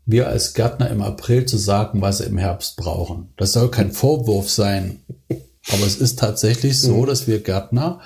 wir 0.08 0.30
als 0.30 0.54
Gärtner 0.54 0.90
im 0.90 1.02
April 1.02 1.46
zu 1.46 1.58
sagen, 1.58 2.02
was 2.02 2.20
sie 2.20 2.24
im 2.24 2.38
Herbst 2.38 2.78
brauchen. 2.78 3.34
Das 3.36 3.52
soll 3.52 3.70
kein 3.70 3.92
Vorwurf 3.92 4.50
sein. 4.50 5.02
Aber 5.30 5.86
es 5.86 5.98
ist 5.98 6.18
tatsächlich 6.18 6.80
so, 6.80 7.02
mhm. 7.02 7.06
dass 7.06 7.28
wir 7.28 7.44
Gärtner 7.44 8.00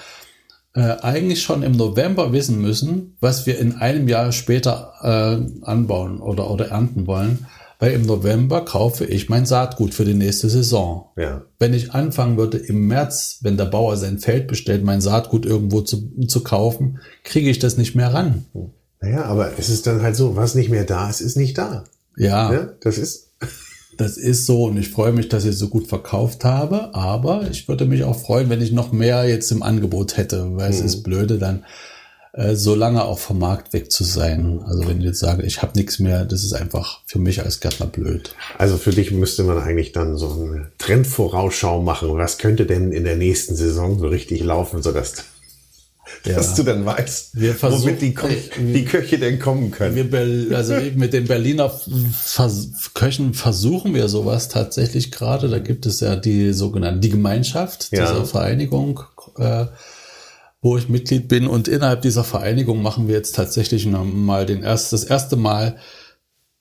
äh, 0.73 0.97
eigentlich 1.01 1.43
schon 1.43 1.61
im 1.61 1.73
November 1.73 2.33
wissen 2.33 2.59
müssen, 2.59 3.17
was 3.19 3.45
wir 3.45 3.59
in 3.59 3.75
einem 3.75 4.07
Jahr 4.07 4.31
später 4.31 4.93
äh, 5.01 5.65
anbauen 5.65 6.19
oder, 6.19 6.49
oder 6.49 6.69
ernten 6.69 7.05
wollen. 7.05 7.45
Weil 7.77 7.93
im 7.93 8.05
November 8.05 8.61
kaufe 8.61 9.05
ich 9.05 9.29
mein 9.29 9.45
Saatgut 9.45 9.93
für 9.93 10.05
die 10.05 10.13
nächste 10.13 10.49
Saison. 10.49 11.09
Ja. 11.17 11.43
Wenn 11.57 11.73
ich 11.73 11.93
anfangen 11.93 12.37
würde 12.37 12.57
im 12.57 12.87
März, 12.87 13.39
wenn 13.41 13.57
der 13.57 13.65
Bauer 13.65 13.97
sein 13.97 14.19
Feld 14.19 14.47
bestellt, 14.47 14.83
mein 14.83 15.01
Saatgut 15.01 15.45
irgendwo 15.45 15.81
zu, 15.81 16.11
zu 16.27 16.43
kaufen, 16.43 16.99
kriege 17.23 17.49
ich 17.49 17.57
das 17.59 17.77
nicht 17.77 17.95
mehr 17.95 18.13
ran. 18.13 18.45
Naja, 19.01 19.25
aber 19.25 19.51
es 19.57 19.69
ist 19.69 19.87
dann 19.87 20.01
halt 20.01 20.15
so, 20.15 20.35
was 20.35 20.55
nicht 20.55 20.69
mehr 20.69 20.83
da 20.83 21.09
ist, 21.09 21.21
ist 21.21 21.37
nicht 21.37 21.57
da. 21.57 21.83
Ja. 22.15 22.53
ja 22.53 22.69
das 22.81 22.97
ist 22.97 23.31
das 23.97 24.17
ist 24.17 24.45
so 24.45 24.65
und 24.65 24.77
ich 24.77 24.89
freue 24.89 25.11
mich, 25.11 25.27
dass 25.27 25.45
ich 25.45 25.57
so 25.57 25.69
gut 25.69 25.87
verkauft 25.87 26.45
habe, 26.45 26.93
aber 26.93 27.49
ich 27.49 27.67
würde 27.67 27.85
mich 27.85 28.03
auch 28.03 28.17
freuen, 28.17 28.49
wenn 28.49 28.61
ich 28.61 28.71
noch 28.71 28.91
mehr 28.91 29.27
jetzt 29.27 29.51
im 29.51 29.63
Angebot 29.63 30.17
hätte, 30.17 30.55
weil 30.55 30.69
mhm. 30.69 30.75
es 30.75 30.81
ist 30.81 31.03
blöde, 31.03 31.37
dann 31.37 31.65
äh, 32.33 32.55
so 32.55 32.75
lange 32.75 33.03
auch 33.03 33.19
vom 33.19 33.39
Markt 33.39 33.73
weg 33.73 33.91
zu 33.91 34.03
sein. 34.03 34.61
Also 34.65 34.87
wenn 34.87 34.99
ich 34.99 35.05
jetzt 35.05 35.19
sage, 35.19 35.43
ich 35.43 35.61
habe 35.61 35.77
nichts 35.77 35.99
mehr, 35.99 36.23
das 36.23 36.43
ist 36.43 36.53
einfach 36.53 37.01
für 37.05 37.19
mich 37.19 37.43
als 37.43 37.59
Gärtner 37.59 37.87
blöd. 37.87 38.35
Also 38.57 38.77
für 38.77 38.91
dich 38.91 39.11
müsste 39.11 39.43
man 39.43 39.57
eigentlich 39.57 39.91
dann 39.91 40.17
so 40.17 40.31
eine 40.31 40.71
Trendvorausschau 40.77 41.81
machen. 41.81 42.09
Was 42.13 42.37
könnte 42.37 42.65
denn 42.65 42.91
in 42.91 43.03
der 43.03 43.17
nächsten 43.17 43.55
Saison 43.55 43.99
so 43.99 44.07
richtig 44.07 44.43
laufen, 44.43 44.81
sodass 44.81 45.13
ja. 46.25 46.35
dass 46.35 46.55
du 46.55 46.63
dann 46.63 46.85
weißt, 46.85 47.35
womit 47.61 48.01
die, 48.01 48.13
Ko 48.13 48.27
die 48.57 48.85
Köche 48.85 49.17
denn 49.17 49.39
kommen 49.39 49.71
können. 49.71 49.95
Wir, 49.95 50.57
also 50.57 50.75
mit 50.95 51.13
den 51.13 51.25
Berliner 51.25 51.69
Vers 51.69 52.69
Köchen 52.93 53.33
versuchen 53.33 53.93
wir 53.93 54.07
sowas 54.07 54.49
tatsächlich 54.49 55.11
gerade. 55.11 55.49
Da 55.49 55.59
gibt 55.59 55.85
es 55.85 55.99
ja 55.99 56.15
die 56.15 56.53
sogenannte 56.53 56.99
die 56.99 57.09
Gemeinschaft 57.09 57.89
ja. 57.91 58.01
dieser 58.01 58.25
Vereinigung, 58.25 59.01
äh, 59.37 59.65
wo 60.61 60.77
ich 60.77 60.89
Mitglied 60.89 61.27
bin. 61.27 61.47
Und 61.47 61.67
innerhalb 61.67 62.01
dieser 62.01 62.23
Vereinigung 62.23 62.81
machen 62.81 63.07
wir 63.07 63.15
jetzt 63.15 63.35
tatsächlich 63.35 63.85
mal 63.87 64.45
den 64.45 64.63
erst, 64.63 64.93
das 64.93 65.03
erste 65.03 65.35
Mal 65.35 65.77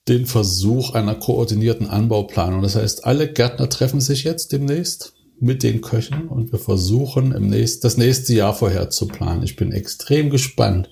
den 0.07 0.25
Versuch 0.25 0.95
einer 0.95 1.15
koordinierten 1.15 1.87
Anbauplanung. 1.87 2.61
Das 2.61 2.75
heißt, 2.75 3.05
alle 3.05 3.31
Gärtner 3.31 3.69
treffen 3.69 4.01
sich 4.01 4.23
jetzt 4.23 4.51
demnächst 4.51 5.13
mit 5.41 5.63
den 5.63 5.81
Köchen 5.81 6.27
und 6.27 6.51
wir 6.51 6.59
versuchen 6.59 7.31
im 7.31 7.47
nächsten, 7.47 7.81
das 7.81 7.97
nächste 7.97 8.33
Jahr 8.33 8.53
vorher 8.53 8.89
zu 8.89 9.07
planen. 9.07 9.43
Ich 9.43 9.55
bin 9.55 9.71
extrem 9.71 10.29
gespannt, 10.29 10.89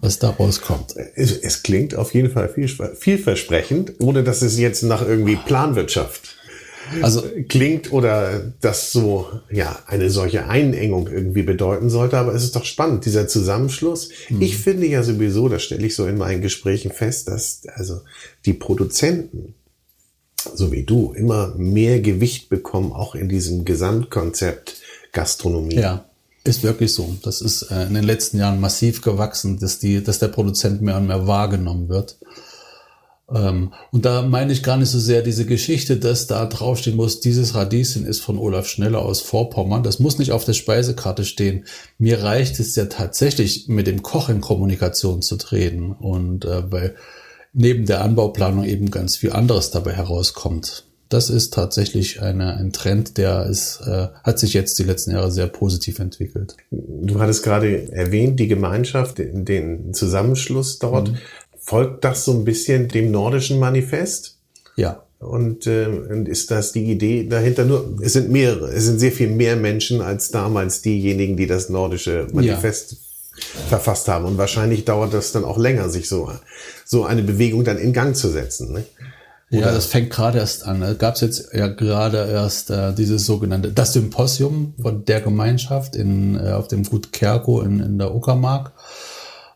was 0.00 0.18
daraus 0.18 0.60
kommt. 0.60 0.94
Es, 1.14 1.32
es 1.32 1.62
klingt 1.62 1.94
auf 1.94 2.14
jeden 2.14 2.30
Fall 2.30 2.48
viel, 2.48 2.68
vielversprechend, 2.68 3.94
ohne 4.00 4.24
dass 4.24 4.42
es 4.42 4.58
jetzt 4.58 4.82
nach 4.82 5.06
irgendwie 5.06 5.36
Planwirtschaft 5.36 6.36
also 7.00 7.22
klingt 7.48 7.92
oder 7.92 8.52
das 8.60 8.92
so 8.92 9.28
ja 9.50 9.78
eine 9.86 10.10
solche 10.10 10.46
Einengung 10.48 11.08
irgendwie 11.08 11.42
bedeuten 11.42 11.88
sollte, 11.88 12.18
aber 12.18 12.34
es 12.34 12.42
ist 12.42 12.56
doch 12.56 12.64
spannend 12.64 13.06
dieser 13.06 13.28
Zusammenschluss. 13.28 14.10
Mhm. 14.28 14.42
Ich 14.42 14.58
finde 14.58 14.86
ja 14.86 15.02
sowieso, 15.02 15.48
das 15.48 15.62
stelle 15.62 15.86
ich 15.86 15.94
so 15.94 16.06
in 16.06 16.18
meinen 16.18 16.42
Gesprächen 16.42 16.90
fest, 16.90 17.28
dass 17.28 17.62
also 17.74 18.00
die 18.44 18.52
Produzenten 18.52 19.54
so 20.54 20.72
wie 20.72 20.84
du, 20.84 21.12
immer 21.12 21.54
mehr 21.56 22.00
Gewicht 22.00 22.48
bekommen, 22.48 22.92
auch 22.92 23.14
in 23.14 23.28
diesem 23.28 23.64
Gesamtkonzept 23.64 24.76
Gastronomie. 25.12 25.76
Ja, 25.76 26.04
ist 26.44 26.62
wirklich 26.62 26.92
so. 26.92 27.16
Das 27.22 27.40
ist 27.40 27.62
äh, 27.70 27.86
in 27.86 27.94
den 27.94 28.04
letzten 28.04 28.38
Jahren 28.38 28.60
massiv 28.60 29.02
gewachsen, 29.02 29.58
dass, 29.58 29.78
die, 29.78 30.02
dass 30.02 30.18
der 30.18 30.28
Produzent 30.28 30.82
mehr 30.82 30.96
und 30.96 31.06
mehr 31.06 31.26
wahrgenommen 31.26 31.88
wird. 31.88 32.16
Ähm, 33.32 33.72
und 33.92 34.04
da 34.04 34.22
meine 34.22 34.52
ich 34.52 34.62
gar 34.62 34.76
nicht 34.76 34.90
so 34.90 34.98
sehr 34.98 35.22
diese 35.22 35.46
Geschichte, 35.46 35.96
dass 35.96 36.26
da 36.26 36.44
draufstehen 36.46 36.96
muss, 36.96 37.20
dieses 37.20 37.54
Radieschen 37.54 38.04
ist 38.04 38.20
von 38.20 38.38
Olaf 38.38 38.66
Schneller 38.66 39.00
aus 39.00 39.20
Vorpommern. 39.20 39.82
Das 39.82 40.00
muss 40.00 40.18
nicht 40.18 40.32
auf 40.32 40.44
der 40.44 40.52
Speisekarte 40.54 41.24
stehen. 41.24 41.64
Mir 41.98 42.22
reicht 42.22 42.58
es 42.58 42.74
ja 42.74 42.86
tatsächlich, 42.86 43.68
mit 43.68 43.86
dem 43.86 44.02
Koch 44.02 44.28
in 44.28 44.40
Kommunikation 44.40 45.22
zu 45.22 45.36
treten. 45.36 45.92
Und 45.92 46.44
äh, 46.44 46.62
bei 46.62 46.94
neben 47.52 47.86
der 47.86 48.02
Anbauplanung 48.02 48.64
eben 48.64 48.90
ganz 48.90 49.16
viel 49.16 49.32
anderes 49.32 49.70
dabei 49.70 49.92
herauskommt. 49.92 50.84
Das 51.08 51.28
ist 51.28 51.52
tatsächlich 51.52 52.22
eine, 52.22 52.56
ein 52.56 52.72
Trend, 52.72 53.18
der 53.18 53.44
ist, 53.44 53.80
äh, 53.86 54.08
hat 54.24 54.38
sich 54.38 54.54
jetzt 54.54 54.78
die 54.78 54.84
letzten 54.84 55.10
Jahre 55.10 55.30
sehr 55.30 55.46
positiv 55.46 55.98
entwickelt. 55.98 56.56
Du 56.70 57.20
hattest 57.20 57.42
gerade 57.42 57.92
erwähnt, 57.92 58.40
die 58.40 58.48
Gemeinschaft, 58.48 59.18
den 59.18 59.92
Zusammenschluss 59.92 60.78
dort. 60.78 61.10
Mhm. 61.10 61.18
Folgt 61.58 62.04
das 62.04 62.24
so 62.24 62.32
ein 62.32 62.44
bisschen 62.44 62.88
dem 62.88 63.10
nordischen 63.10 63.58
Manifest? 63.58 64.38
Ja. 64.76 65.02
Und, 65.18 65.66
äh, 65.66 66.24
ist 66.24 66.50
das 66.50 66.72
die 66.72 66.90
Idee 66.90 67.28
dahinter? 67.28 67.66
Nur 67.66 67.98
es 68.00 68.14
sind 68.14 68.30
mehrere, 68.30 68.72
es 68.72 68.86
sind 68.86 68.98
sehr 68.98 69.12
viel 69.12 69.28
mehr 69.28 69.56
Menschen 69.56 70.00
als 70.00 70.30
damals 70.30 70.80
diejenigen, 70.80 71.36
die 71.36 71.46
das 71.46 71.68
nordische 71.68 72.26
Manifest 72.32 72.92
ja 72.92 72.98
verfasst 73.68 74.08
haben. 74.08 74.24
Und 74.24 74.38
wahrscheinlich 74.38 74.84
dauert 74.84 75.14
das 75.14 75.32
dann 75.32 75.44
auch 75.44 75.58
länger, 75.58 75.88
sich 75.88 76.08
so, 76.08 76.30
so 76.84 77.04
eine 77.04 77.22
Bewegung 77.22 77.64
dann 77.64 77.78
in 77.78 77.92
Gang 77.92 78.14
zu 78.16 78.28
setzen. 78.28 78.72
Ne? 78.72 78.84
Ja, 79.50 79.70
das 79.70 79.86
fängt 79.86 80.10
gerade 80.10 80.38
erst 80.38 80.66
an. 80.66 80.80
Da 80.80 80.94
gab 80.94 81.16
es 81.16 81.20
jetzt 81.20 81.52
ja 81.52 81.68
gerade 81.68 82.26
erst 82.30 82.70
äh, 82.70 82.94
dieses 82.94 83.26
sogenannte, 83.26 83.70
das 83.70 83.92
Symposium 83.92 84.74
von 84.80 85.04
der 85.04 85.20
Gemeinschaft 85.20 85.94
in, 85.94 86.36
äh, 86.36 86.52
auf 86.52 86.68
dem 86.68 86.84
Gut 86.84 87.12
Kerko 87.12 87.60
in, 87.60 87.80
in 87.80 87.98
der 87.98 88.14
Uckermark. 88.14 88.72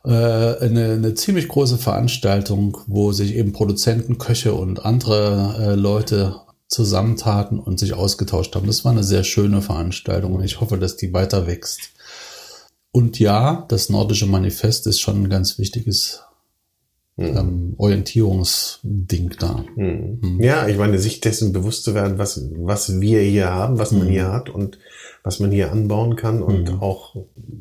Äh, 0.04 0.10
eine, 0.10 0.92
eine 0.92 1.14
ziemlich 1.14 1.48
große 1.48 1.78
Veranstaltung, 1.78 2.76
wo 2.86 3.12
sich 3.12 3.34
eben 3.36 3.52
Produzenten, 3.52 4.18
Köche 4.18 4.52
und 4.52 4.84
andere 4.84 5.56
äh, 5.58 5.74
Leute 5.74 6.36
zusammentaten 6.68 7.58
und 7.58 7.78
sich 7.78 7.94
ausgetauscht 7.94 8.54
haben. 8.54 8.66
Das 8.66 8.84
war 8.84 8.92
eine 8.92 9.04
sehr 9.04 9.24
schöne 9.24 9.62
Veranstaltung 9.62 10.34
und 10.34 10.44
ich 10.44 10.60
hoffe, 10.60 10.76
dass 10.76 10.96
die 10.96 11.14
weiter 11.14 11.46
wächst. 11.46 11.92
Und 12.96 13.18
ja, 13.18 13.66
das 13.68 13.90
nordische 13.90 14.24
Manifest 14.24 14.86
ist 14.86 15.00
schon 15.00 15.24
ein 15.24 15.28
ganz 15.28 15.58
wichtiges 15.58 16.22
mhm. 17.18 17.36
ähm, 17.36 17.74
Orientierungsding 17.76 19.34
da. 19.38 19.66
Mhm. 19.76 20.18
Mhm. 20.22 20.40
Ja, 20.42 20.66
ich 20.66 20.78
meine, 20.78 20.98
sich 20.98 21.20
dessen 21.20 21.52
bewusst 21.52 21.84
zu 21.84 21.94
werden, 21.94 22.16
was, 22.16 22.42
was 22.56 22.98
wir 22.98 23.20
hier 23.20 23.50
haben, 23.50 23.76
was 23.76 23.92
man 23.92 24.06
hm. 24.06 24.08
hier 24.08 24.32
hat 24.32 24.48
und 24.48 24.78
was 25.22 25.40
man 25.40 25.50
hier 25.50 25.72
anbauen 25.72 26.16
kann 26.16 26.42
und 26.42 26.70
hm. 26.70 26.80
auch 26.80 27.16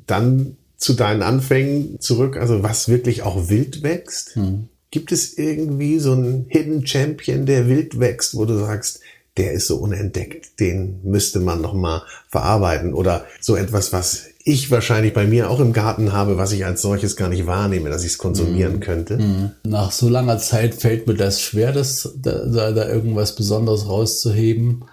dann 0.07 0.55
zu 0.77 0.93
deinen 0.93 1.21
Anfängen 1.21 1.99
zurück, 1.99 2.37
also 2.37 2.63
was 2.63 2.87
wirklich 2.87 3.23
auch 3.23 3.49
wild 3.49 3.83
wächst. 3.83 4.35
Hm. 4.35 4.69
Gibt 4.89 5.11
es 5.11 5.37
irgendwie 5.37 5.99
so 5.99 6.13
einen 6.13 6.45
Hidden 6.47 6.87
Champion, 6.87 7.45
der 7.45 7.67
wild 7.67 7.99
wächst, 7.99 8.37
wo 8.37 8.45
du 8.45 8.57
sagst, 8.57 9.01
der 9.35 9.51
ist 9.51 9.67
so 9.67 9.75
unentdeckt, 9.79 10.61
den 10.61 11.01
müsste 11.03 11.41
man 11.41 11.59
noch 11.59 11.73
mal 11.73 12.03
verarbeiten 12.29 12.93
oder 12.93 13.25
so 13.41 13.57
etwas, 13.57 13.91
was 13.91 14.27
ich 14.47 14.69
wahrscheinlich 14.69 15.13
bei 15.13 15.25
mir 15.25 15.49
auch 15.49 15.59
im 15.59 15.73
Garten 15.73 16.13
habe, 16.13 16.37
was 16.37 16.51
ich 16.51 16.65
als 16.65 16.83
solches 16.83 17.15
gar 17.15 17.29
nicht 17.29 17.47
wahrnehme, 17.47 17.89
dass 17.89 18.03
ich 18.03 18.11
es 18.11 18.17
konsumieren 18.19 18.77
mm. 18.77 18.79
könnte. 18.79 19.17
Mm. 19.17 19.51
Nach 19.63 19.91
so 19.91 20.07
langer 20.07 20.37
Zeit 20.37 20.75
fällt 20.75 21.07
mir 21.07 21.15
das 21.15 21.41
schwer, 21.41 21.71
das, 21.71 22.13
da, 22.15 22.45
da, 22.45 22.71
da 22.71 22.87
irgendwas 22.87 23.35
Besonderes 23.35 23.87
rauszuheben. 23.87 24.85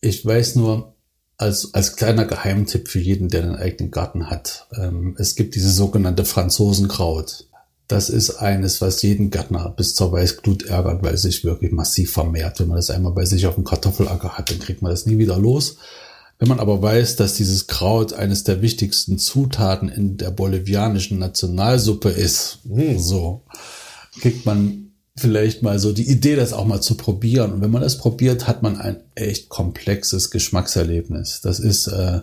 Ich 0.00 0.24
weiß 0.24 0.56
nur, 0.56 0.94
als, 1.36 1.74
als 1.74 1.96
kleiner 1.96 2.24
Geheimtipp 2.24 2.88
für 2.88 2.98
jeden, 2.98 3.28
der 3.28 3.42
einen 3.42 3.56
eigenen 3.56 3.90
Garten 3.90 4.30
hat, 4.30 4.66
ähm, 4.74 5.14
es 5.18 5.36
gibt 5.36 5.54
diese 5.54 5.70
sogenannte 5.70 6.24
Franzosenkraut. 6.24 7.44
Das 7.88 8.08
ist 8.08 8.36
eines, 8.36 8.80
was 8.80 9.02
jeden 9.02 9.28
Gärtner 9.28 9.68
bis 9.68 9.94
zur 9.94 10.12
Weißglut 10.12 10.64
ärgert, 10.64 11.02
weil 11.02 11.14
es 11.14 11.22
sich 11.22 11.44
wirklich 11.44 11.72
massiv 11.72 12.12
vermehrt. 12.12 12.58
Wenn 12.58 12.68
man 12.68 12.76
das 12.76 12.88
einmal 12.88 13.12
bei 13.12 13.26
sich 13.26 13.46
auf 13.46 13.56
dem 13.56 13.64
Kartoffelacker 13.64 14.30
hat, 14.30 14.50
dann 14.50 14.60
kriegt 14.60 14.80
man 14.80 14.90
das 14.90 15.04
nie 15.04 15.18
wieder 15.18 15.38
los. 15.38 15.76
Wenn 16.38 16.48
man 16.48 16.60
aber 16.60 16.80
weiß, 16.80 17.16
dass 17.16 17.34
dieses 17.34 17.66
Kraut 17.66 18.12
eines 18.12 18.44
der 18.44 18.62
wichtigsten 18.62 19.18
Zutaten 19.18 19.88
in 19.88 20.16
der 20.16 20.30
bolivianischen 20.30 21.18
Nationalsuppe 21.18 22.10
ist, 22.10 22.60
hm. 22.68 22.98
so 22.98 23.42
kriegt 24.20 24.46
man 24.46 24.92
vielleicht 25.16 25.62
mal 25.62 25.78
so 25.80 25.92
die 25.92 26.08
Idee, 26.08 26.36
das 26.36 26.52
auch 26.52 26.64
mal 26.64 26.80
zu 26.80 26.96
probieren. 26.96 27.52
Und 27.52 27.60
wenn 27.60 27.72
man 27.72 27.82
das 27.82 27.98
probiert, 27.98 28.46
hat 28.46 28.62
man 28.62 28.76
ein 28.76 28.98
echt 29.16 29.48
komplexes 29.48 30.30
Geschmackserlebnis. 30.30 31.40
Das 31.40 31.58
ist 31.58 31.88
äh, 31.88 32.20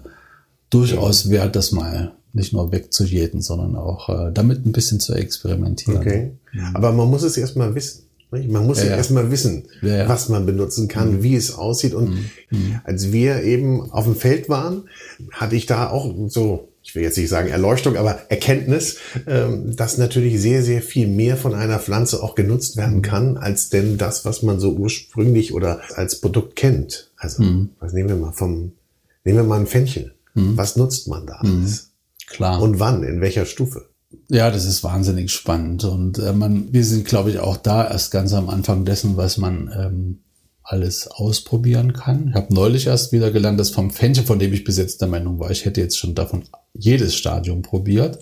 durchaus 0.70 1.30
wert, 1.30 1.58
das 1.58 1.74
mal 1.74 2.14
nicht 2.32 2.54
nur 2.54 2.72
wegzujäten, 2.72 3.42
sondern 3.42 3.76
auch 3.76 4.10
äh, 4.10 4.32
damit 4.34 4.66
ein 4.66 4.72
bisschen 4.72 5.00
zu 5.00 5.14
experimentieren. 5.14 5.98
Okay. 5.98 6.32
Aber 6.74 6.92
man 6.92 7.10
muss 7.10 7.24
es 7.24 7.38
erstmal 7.38 7.76
wissen. 7.76 8.05
Man 8.48 8.66
muss 8.66 8.80
ja, 8.80 8.90
ja. 8.90 8.98
erstmal 8.98 9.32
wissen, 9.32 9.64
ja, 9.82 9.98
ja. 9.98 10.10
was 10.10 10.30
man 10.30 10.46
benutzen 10.46 10.88
kann, 10.88 11.18
mhm. 11.18 11.24
wie 11.24 11.36
es 11.36 11.54
aussieht. 11.54 11.94
Und 11.94 12.10
mhm. 12.10 12.26
mhm. 12.50 12.80
als 12.84 13.12
wir 13.12 13.44
eben 13.44 13.92
auf 13.92 14.06
dem 14.06 14.16
Feld 14.16 14.50
waren, 14.50 14.90
hatte 15.32 15.56
ich 15.56 15.66
da 15.66 15.90
auch 15.90 16.14
so, 16.28 16.70
ich 16.84 16.94
will 16.96 17.04
jetzt 17.04 17.18
nicht 17.18 17.30
sagen 17.30 17.50
Erleuchtung, 17.50 17.98
aber 17.98 18.20
Erkenntnis, 18.30 18.98
ähm, 19.28 19.76
dass 19.76 19.98
natürlich 19.98 20.40
sehr, 20.40 20.64
sehr 20.64 20.82
viel 20.82 21.08
mehr 21.08 21.38
von 21.38 21.54
einer 21.56 21.80
Pflanze 21.80 22.22
auch 22.22 22.36
genutzt 22.36 22.78
werden 22.78 22.98
mhm. 22.98 23.02
kann, 23.04 23.38
als 23.38 23.70
denn 23.70 23.98
das, 23.98 24.26
was 24.26 24.44
man 24.44 24.60
so 24.60 24.74
ursprünglich 24.74 25.54
oder 25.54 25.82
als 25.96 26.22
Produkt 26.22 26.56
kennt. 26.56 27.12
Also, 27.18 27.44
mhm. 27.44 27.70
was 27.80 27.94
nehmen 27.94 28.10
wir 28.10 28.16
mal 28.16 28.34
vom, 28.34 28.74
nehmen 29.24 29.40
wir 29.40 29.44
mal 29.44 29.60
ein 29.60 29.68
Fenchel. 29.68 30.14
Mhm. 30.36 30.58
Was 30.58 30.76
nutzt 30.76 31.08
man 31.08 31.26
da 31.26 31.36
alles? 31.36 31.92
Klar. 32.28 32.62
Und 32.62 32.80
wann? 32.80 33.04
In 33.04 33.22
welcher 33.22 33.46
Stufe? 33.46 33.86
Ja, 34.30 34.52
das 34.52 34.66
ist 34.66 34.84
wahnsinnig 34.84 35.32
spannend. 35.32 35.84
Und 35.84 36.20
äh, 36.20 36.34
man, 36.34 36.72
wir 36.74 36.84
sind, 36.84 37.06
glaube 37.06 37.32
ich, 37.32 37.40
auch 37.40 37.58
da 37.58 37.88
erst 37.88 38.12
ganz 38.12 38.34
am 38.34 38.50
Anfang 38.50 38.86
dessen, 38.86 39.18
was 39.18 39.38
man 39.38 39.72
ähm, 39.78 40.20
alles 40.64 41.08
ausprobieren 41.08 41.94
kann. 41.94 42.30
Ich 42.30 42.36
habe 42.36 42.54
neulich 42.54 42.88
erst 42.88 43.12
wieder 43.12 43.32
gelernt, 43.32 43.60
dass 43.60 43.70
vom 43.70 43.92
Fenchel, 43.92 44.26
von 44.26 44.40
dem 44.40 44.52
ich 44.52 44.64
bis 44.64 44.78
jetzt 44.78 45.00
der 45.00 45.08
Meinung 45.08 45.40
war, 45.40 45.52
ich 45.52 45.66
hätte 45.66 45.80
jetzt 45.80 45.98
schon 45.98 46.16
davon 46.16 46.44
jedes 46.74 47.16
Stadium 47.16 47.62
probiert, 47.62 48.20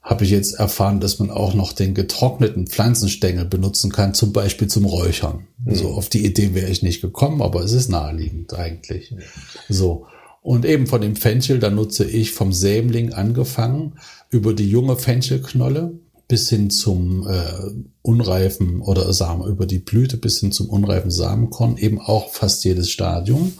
habe 0.00 0.24
ich 0.24 0.30
jetzt 0.30 0.54
erfahren, 0.54 1.00
dass 1.00 1.18
man 1.18 1.30
auch 1.30 1.54
noch 1.54 1.72
den 1.72 1.94
getrockneten 1.94 2.66
Pflanzenstängel 2.66 3.46
benutzen 3.46 3.90
kann, 3.90 4.14
zum 4.14 4.32
Beispiel 4.32 4.68
zum 4.68 4.84
Räuchern. 4.84 5.48
Mhm. 5.64 5.74
So 5.74 5.88
auf 5.92 6.08
die 6.08 6.24
Idee 6.24 6.54
wäre 6.54 6.70
ich 6.70 6.82
nicht 6.82 7.00
gekommen, 7.00 7.42
aber 7.42 7.64
es 7.64 7.72
ist 7.72 7.88
naheliegend 7.88 8.54
eigentlich. 8.54 9.10
Mhm. 9.10 9.20
So. 9.68 10.06
Und 10.42 10.66
eben 10.66 10.86
von 10.86 11.00
dem 11.00 11.16
Fenchel, 11.16 11.58
da 11.58 11.70
nutze 11.70 12.04
ich 12.04 12.32
vom 12.32 12.52
Sämling 12.52 13.14
angefangen 13.14 13.94
über 14.34 14.52
die 14.52 14.68
junge 14.68 14.96
Fenchelknolle 14.96 15.92
bis 16.26 16.48
hin 16.48 16.68
zum 16.68 17.24
äh, 17.28 17.70
unreifen 18.02 18.80
oder 18.80 19.12
Samen, 19.12 19.46
über 19.46 19.64
die 19.64 19.78
Blüte 19.78 20.16
bis 20.16 20.40
hin 20.40 20.50
zum 20.50 20.68
unreifen 20.68 21.12
Samenkorn, 21.12 21.76
eben 21.76 22.00
auch 22.00 22.32
fast 22.32 22.64
jedes 22.64 22.90
Stadium. 22.90 23.52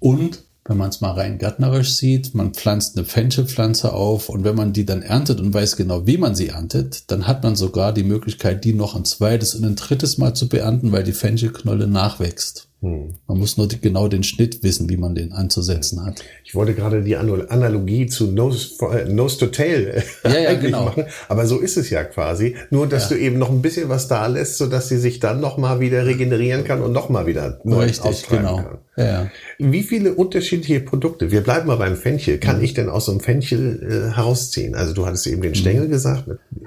Und 0.00 0.42
wenn 0.64 0.78
man 0.78 0.88
es 0.88 1.00
mal 1.00 1.12
rein 1.12 1.38
gärtnerisch 1.38 1.94
sieht, 1.94 2.34
man 2.34 2.54
pflanzt 2.54 2.96
eine 2.96 3.06
Fenchelpflanze 3.06 3.92
auf 3.92 4.28
und 4.28 4.42
wenn 4.42 4.56
man 4.56 4.72
die 4.72 4.84
dann 4.84 5.02
erntet 5.02 5.40
und 5.40 5.54
weiß 5.54 5.76
genau, 5.76 6.08
wie 6.08 6.18
man 6.18 6.34
sie 6.34 6.48
erntet, 6.48 7.10
dann 7.12 7.28
hat 7.28 7.44
man 7.44 7.54
sogar 7.54 7.92
die 7.92 8.02
Möglichkeit, 8.02 8.64
die 8.64 8.74
noch 8.74 8.96
ein 8.96 9.04
zweites 9.04 9.54
und 9.54 9.64
ein 9.64 9.76
drittes 9.76 10.18
Mal 10.18 10.34
zu 10.34 10.48
beernten, 10.48 10.90
weil 10.90 11.04
die 11.04 11.12
Fenchelknolle 11.12 11.86
nachwächst. 11.86 12.66
Hm. 12.84 13.14
Man 13.26 13.38
muss 13.38 13.56
nur 13.56 13.66
die, 13.66 13.80
genau 13.80 14.08
den 14.08 14.22
Schnitt 14.22 14.62
wissen, 14.62 14.90
wie 14.90 14.98
man 14.98 15.14
den 15.14 15.32
anzusetzen 15.32 16.04
hat. 16.04 16.22
Ich 16.44 16.54
wollte 16.54 16.74
gerade 16.74 17.02
die 17.02 17.16
Analogie 17.16 18.08
zu 18.08 18.30
Nose, 18.30 18.74
äh, 18.92 19.10
Nose 19.10 19.38
to 19.38 19.46
Tail 19.46 20.02
äh, 20.22 20.28
ja, 20.28 20.52
ja, 20.52 20.54
genau. 20.54 20.84
machen, 20.84 21.06
aber 21.28 21.46
so 21.46 21.60
ist 21.60 21.78
es 21.78 21.88
ja 21.88 22.04
quasi. 22.04 22.56
Nur, 22.68 22.86
dass 22.86 23.08
ja. 23.08 23.16
du 23.16 23.22
eben 23.22 23.38
noch 23.38 23.48
ein 23.48 23.62
bisschen 23.62 23.88
was 23.88 24.06
da 24.06 24.26
lässt, 24.26 24.58
sodass 24.58 24.90
sie 24.90 24.98
sich 24.98 25.18
dann 25.18 25.40
nochmal 25.40 25.80
wieder 25.80 26.04
regenerieren 26.04 26.64
kann 26.64 26.82
und 26.82 26.92
nochmal 26.92 27.26
wieder 27.26 27.58
neu 27.64 27.84
Richtig, 27.84 28.28
genau. 28.28 28.56
kann. 28.56 28.78
Ja. 28.98 29.30
Wie 29.58 29.82
viele 29.82 30.12
unterschiedliche 30.12 30.80
Produkte, 30.80 31.30
wir 31.30 31.40
bleiben 31.40 31.66
mal 31.68 31.76
beim 31.76 31.96
Fenchel, 31.96 32.36
kann 32.36 32.58
mhm. 32.58 32.64
ich 32.64 32.74
denn 32.74 32.90
aus 32.90 33.06
so 33.06 33.12
einem 33.12 33.22
Fenchel 33.22 33.80
äh, 33.82 34.14
herausziehen? 34.14 34.74
Also 34.74 34.92
du 34.92 35.06
hattest 35.06 35.26
eben 35.26 35.40
den 35.40 35.54
Stängel 35.54 35.86
mhm. 35.86 35.90
gesagt. 35.90 36.24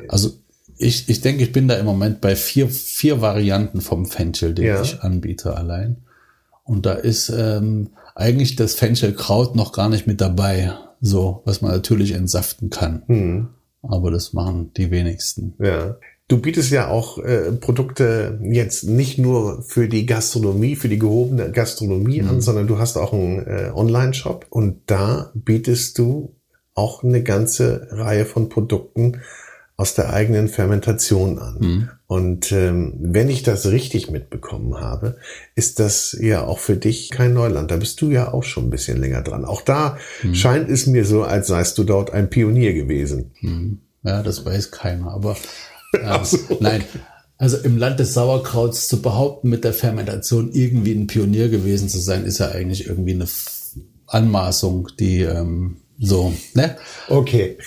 Also 0.08 0.32
ich, 0.80 1.10
ich 1.10 1.22
denke, 1.22 1.44
ich 1.44 1.52
bin 1.52 1.68
da 1.68 1.76
im 1.76 1.86
Moment 1.86 2.22
bei 2.22 2.36
vier, 2.36 2.70
vier 2.70 3.22
Varianten 3.22 3.82
vom 3.82 4.08
Fenchel, 4.08 4.56
den 4.56 4.66
ja. 4.66 4.82
ich 4.82 5.02
anbiete 5.02 5.56
allein. 5.56 5.98
Und 6.68 6.86
da 6.86 6.94
ist 6.94 7.30
ähm, 7.30 7.90
eigentlich 8.16 8.56
das 8.56 8.76
Fenchelkraut 8.76 9.56
noch 9.56 9.72
gar 9.72 9.90
nicht 9.90 10.06
mit 10.06 10.22
dabei, 10.22 10.74
so 11.02 11.42
was 11.46 11.62
man 11.62 11.72
natürlich 11.72 12.12
entsaften 12.12 12.70
kann. 12.70 13.04
Hm. 13.08 13.48
Aber 13.82 14.12
das 14.12 14.34
machen 14.34 14.72
die 14.76 14.92
wenigsten. 14.92 15.54
Ja. 15.60 15.96
Du 16.28 16.42
bietest 16.42 16.72
ja 16.72 16.90
auch 16.90 17.20
äh, 17.20 17.54
Produkte 17.54 18.38
jetzt 18.44 18.84
nicht 18.84 19.18
nur 19.18 19.64
für 19.64 19.88
die 19.88 20.06
Gastronomie, 20.06 20.76
für 20.76 20.90
die 20.90 21.00
gehobene 21.00 21.52
Gastronomie 21.52 22.22
mhm. 22.22 22.30
an, 22.30 22.42
sondern 22.42 22.68
du 22.68 22.80
hast 22.80 22.98
auch 22.98 23.14
einen 23.14 23.48
äh, 23.48 23.72
Online-Shop 23.74 24.46
und 24.50 24.82
da 24.88 25.32
bietest 25.36 25.98
du 25.98 26.36
auch 26.74 27.02
eine 27.02 27.24
ganze 27.24 27.88
Reihe 27.92 28.26
von 28.26 28.50
Produkten 28.50 29.22
aus 29.78 29.94
der 29.94 30.12
eigenen 30.12 30.48
Fermentation 30.48 31.38
an. 31.38 31.58
Mhm. 31.60 31.90
Und 32.08 32.52
ähm, 32.52 32.96
wenn 33.00 33.30
ich 33.30 33.44
das 33.44 33.68
richtig 33.68 34.10
mitbekommen 34.10 34.82
habe, 34.82 35.18
ist 35.54 35.80
das 35.80 36.18
ja 36.20 36.44
auch 36.44 36.58
für 36.58 36.76
dich 36.76 37.12
kein 37.12 37.34
Neuland. 37.34 37.70
Da 37.70 37.78
bist 37.78 38.02
du 38.02 38.10
ja 38.10 38.34
auch 38.34 38.44
schon 38.44 38.66
ein 38.66 38.70
bisschen 38.72 39.00
länger 39.00 39.22
dran. 39.22 39.46
Auch 39.46 39.62
da 39.62 39.98
mhm. 40.24 40.34
scheint 40.34 40.70
es 40.70 40.88
mir 40.88 41.06
so, 41.06 41.24
als 41.24 41.48
seist 41.48 41.78
du 41.78 41.84
dort 41.84 42.12
ein 42.12 42.30
Pionier 42.32 42.74
gewesen. 42.74 43.32
Mhm. 43.42 43.82
Ja, 44.04 44.24
das 44.24 44.44
weiß 44.44 44.72
keiner. 44.72 45.12
Aber 45.12 45.38
äh, 45.94 46.24
so. 46.26 46.40
nein, 46.60 46.84
also 47.38 47.58
im 47.58 47.78
Land 47.78 48.00
des 48.00 48.16
Sauerkrauts 48.16 48.88
zu 48.88 49.04
behaupten, 49.04 49.50
mit 49.50 49.64
der 49.64 49.74
Fermentation 49.74 50.52
irgendwie 50.54 50.94
ein 50.94 51.06
Pionier 51.06 51.50
gewesen 51.50 51.88
zu 51.88 52.00
sein, 52.00 52.26
ist 52.26 52.40
ja 52.40 52.50
eigentlich 52.50 52.88
irgendwie 52.88 53.14
eine 53.14 53.28
Anmaßung, 54.08 54.88
die 55.00 55.22
ähm, 55.22 55.78
so, 56.00 56.34
ne? 56.54 56.78
Okay. 57.10 57.58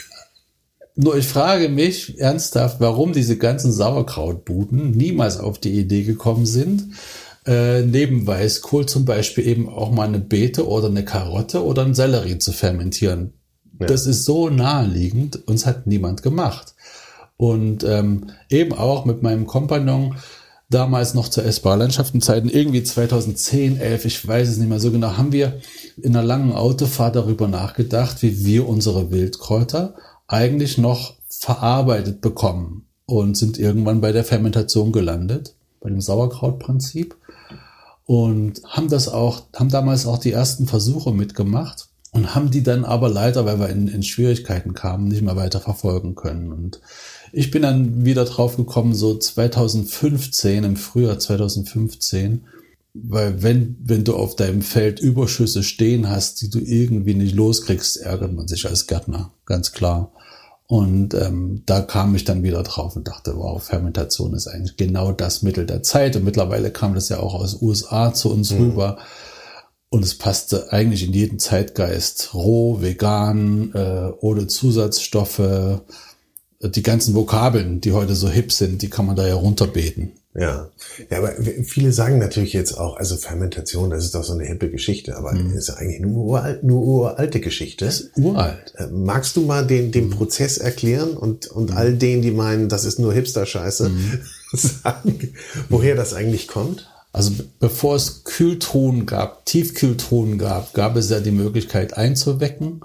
Nur 0.96 1.16
ich 1.16 1.26
frage 1.26 1.68
mich 1.68 2.18
ernsthaft, 2.18 2.80
warum 2.80 3.12
diese 3.12 3.38
ganzen 3.38 3.72
Sauerkrautbuden 3.72 4.90
niemals 4.90 5.38
auf 5.38 5.58
die 5.58 5.78
Idee 5.78 6.02
gekommen 6.02 6.46
sind, 6.46 6.94
äh, 7.46 7.82
neben 7.82 8.26
Weißkohl 8.26 8.86
zum 8.86 9.04
Beispiel 9.04 9.46
eben 9.46 9.68
auch 9.68 9.90
mal 9.90 10.08
eine 10.08 10.18
Beete 10.18 10.68
oder 10.68 10.88
eine 10.88 11.04
Karotte 11.04 11.64
oder 11.64 11.82
einen 11.82 11.94
Sellerie 11.94 12.38
zu 12.38 12.52
fermentieren. 12.52 13.32
Ja. 13.78 13.86
Das 13.86 14.06
ist 14.06 14.24
so 14.24 14.50
naheliegend, 14.50 15.48
uns 15.48 15.64
hat 15.64 15.86
niemand 15.86 16.22
gemacht. 16.22 16.74
Und 17.36 17.84
ähm, 17.84 18.26
eben 18.50 18.74
auch 18.74 19.06
mit 19.06 19.22
meinem 19.22 19.46
Kompagnon, 19.46 20.16
damals 20.68 21.14
noch 21.14 21.28
zur 21.28 21.44
S-Bar-Landschaftenzeiten, 21.44 22.48
irgendwie 22.48 22.82
2010, 22.82 23.80
11, 23.80 24.04
ich 24.04 24.28
weiß 24.28 24.48
es 24.48 24.58
nicht 24.58 24.68
mehr 24.68 24.78
so 24.78 24.92
genau, 24.92 25.16
haben 25.16 25.32
wir 25.32 25.60
in 26.00 26.14
einer 26.14 26.24
langen 26.24 26.52
Autofahrt 26.52 27.16
darüber 27.16 27.48
nachgedacht, 27.48 28.22
wie 28.22 28.44
wir 28.44 28.68
unsere 28.68 29.10
Wildkräuter 29.10 29.94
eigentlich 30.30 30.78
noch 30.78 31.14
verarbeitet 31.28 32.20
bekommen 32.20 32.86
und 33.06 33.36
sind 33.36 33.58
irgendwann 33.58 34.00
bei 34.00 34.12
der 34.12 34.24
Fermentation 34.24 34.92
gelandet, 34.92 35.54
bei 35.80 35.90
dem 35.90 36.00
Sauerkrautprinzip 36.00 37.16
und 38.06 38.62
haben 38.64 38.88
das 38.88 39.08
auch, 39.08 39.42
haben 39.54 39.70
damals 39.70 40.06
auch 40.06 40.18
die 40.18 40.32
ersten 40.32 40.66
Versuche 40.66 41.12
mitgemacht 41.12 41.88
und 42.12 42.34
haben 42.34 42.50
die 42.50 42.62
dann 42.62 42.84
aber 42.84 43.08
leider, 43.08 43.44
weil 43.44 43.58
wir 43.58 43.68
in, 43.68 43.88
in 43.88 44.02
Schwierigkeiten 44.02 44.74
kamen, 44.74 45.08
nicht 45.08 45.22
mehr 45.22 45.36
weiter 45.36 45.60
verfolgen 45.60 46.14
können. 46.14 46.52
Und 46.52 46.80
ich 47.32 47.50
bin 47.50 47.62
dann 47.62 48.04
wieder 48.04 48.24
drauf 48.24 48.56
gekommen, 48.56 48.94
so 48.94 49.16
2015, 49.16 50.64
im 50.64 50.76
Frühjahr 50.76 51.18
2015, 51.18 52.44
weil 52.94 53.42
wenn, 53.42 53.76
wenn 53.80 54.04
du 54.04 54.16
auf 54.16 54.34
deinem 54.34 54.62
Feld 54.62 54.98
Überschüsse 54.98 55.62
stehen 55.62 56.08
hast, 56.08 56.42
die 56.42 56.50
du 56.50 56.58
irgendwie 56.58 57.14
nicht 57.14 57.34
loskriegst, 57.34 57.98
ärgert 57.98 58.32
man 58.32 58.48
sich 58.48 58.66
als 58.66 58.86
Gärtner, 58.86 59.32
ganz 59.46 59.72
klar. 59.72 60.12
Und 60.70 61.14
ähm, 61.14 61.64
da 61.66 61.80
kam 61.80 62.14
ich 62.14 62.22
dann 62.22 62.44
wieder 62.44 62.62
drauf 62.62 62.94
und 62.94 63.08
dachte, 63.08 63.36
wow, 63.36 63.60
Fermentation 63.60 64.34
ist 64.34 64.46
eigentlich 64.46 64.76
genau 64.76 65.10
das 65.10 65.42
Mittel 65.42 65.66
der 65.66 65.82
Zeit. 65.82 66.14
Und 66.14 66.22
mittlerweile 66.22 66.70
kam 66.70 66.94
das 66.94 67.08
ja 67.08 67.18
auch 67.18 67.34
aus 67.34 67.60
USA 67.60 68.14
zu 68.14 68.30
uns 68.30 68.52
mhm. 68.52 68.58
rüber. 68.60 68.98
Und 69.88 70.04
es 70.04 70.16
passte 70.16 70.72
eigentlich 70.72 71.02
in 71.02 71.12
jeden 71.12 71.40
Zeitgeist. 71.40 72.34
Roh, 72.34 72.80
vegan, 72.80 73.74
äh, 73.74 74.12
ohne 74.20 74.46
Zusatzstoffe. 74.46 75.80
Die 76.62 76.82
ganzen 76.84 77.16
Vokabeln, 77.16 77.80
die 77.80 77.90
heute 77.90 78.14
so 78.14 78.28
hip 78.28 78.52
sind, 78.52 78.82
die 78.82 78.90
kann 78.90 79.06
man 79.06 79.16
da 79.16 79.26
ja 79.26 79.34
runterbeten. 79.34 80.12
Ja. 80.32 80.70
ja, 81.10 81.18
aber 81.18 81.32
viele 81.64 81.92
sagen 81.92 82.18
natürlich 82.18 82.52
jetzt 82.52 82.74
auch, 82.74 82.96
also 82.96 83.16
Fermentation, 83.16 83.90
das 83.90 84.04
ist 84.04 84.14
doch 84.14 84.22
so 84.22 84.32
eine 84.32 84.44
hippe 84.44 84.70
Geschichte, 84.70 85.16
aber 85.16 85.32
mhm. 85.32 85.56
ist 85.56 85.68
ja 85.68 85.74
eigentlich 85.74 86.00
nur, 86.00 86.24
uralt, 86.24 86.62
nur 86.62 86.82
uralte 86.82 87.40
Geschichte. 87.40 87.84
Das 87.84 88.00
ist 88.00 88.16
uralt. 88.16 88.72
Äh, 88.76 88.86
magst 88.92 89.34
du 89.34 89.40
mal 89.40 89.66
den, 89.66 89.90
den 89.90 90.06
mhm. 90.06 90.10
Prozess 90.10 90.58
erklären 90.58 91.16
und, 91.16 91.48
und 91.48 91.70
mhm. 91.70 91.76
all 91.76 91.94
denen, 91.94 92.22
die 92.22 92.30
meinen, 92.30 92.68
das 92.68 92.84
ist 92.84 93.00
nur 93.00 93.12
Hipster-Scheiße, 93.12 93.88
mhm. 93.88 94.20
sagen, 94.52 95.34
woher 95.68 95.96
das 95.96 96.14
eigentlich 96.14 96.46
kommt? 96.46 96.88
Also 97.12 97.32
bevor 97.58 97.96
es 97.96 98.22
Kühltruhen 98.22 99.06
gab, 99.06 99.44
Tiefkühltruhen 99.46 100.38
gab, 100.38 100.74
gab 100.74 100.94
es 100.94 101.10
ja 101.10 101.18
die 101.18 101.32
Möglichkeit 101.32 101.96
einzuwecken. 101.96 102.82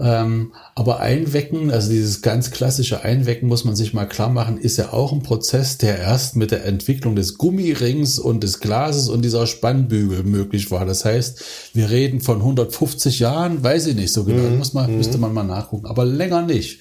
Ähm, 0.00 0.52
aber 0.76 1.00
Einwecken, 1.00 1.72
also 1.72 1.90
dieses 1.90 2.22
ganz 2.22 2.52
klassische 2.52 3.02
Einwecken, 3.02 3.48
muss 3.48 3.64
man 3.64 3.74
sich 3.74 3.94
mal 3.94 4.06
klar 4.06 4.28
machen, 4.28 4.56
ist 4.56 4.76
ja 4.76 4.92
auch 4.92 5.12
ein 5.12 5.24
Prozess, 5.24 5.76
der 5.76 5.98
erst 5.98 6.36
mit 6.36 6.52
der 6.52 6.64
Entwicklung 6.64 7.16
des 7.16 7.36
Gummirings 7.36 8.20
und 8.20 8.44
des 8.44 8.60
Glases 8.60 9.08
und 9.08 9.22
dieser 9.22 9.48
Spannbügel 9.48 10.22
möglich 10.22 10.70
war. 10.70 10.86
Das 10.86 11.04
heißt, 11.04 11.42
wir 11.74 11.90
reden 11.90 12.20
von 12.20 12.36
150 12.36 13.18
Jahren, 13.18 13.64
weiß 13.64 13.86
ich 13.88 13.96
nicht 13.96 14.12
so 14.12 14.22
genau, 14.22 14.48
mhm. 14.48 14.58
muss 14.58 14.72
man, 14.72 14.88
mhm. 14.88 14.98
müsste 14.98 15.18
man 15.18 15.34
mal 15.34 15.42
nachgucken, 15.42 15.86
aber 15.86 16.04
länger 16.04 16.42
nicht. 16.42 16.80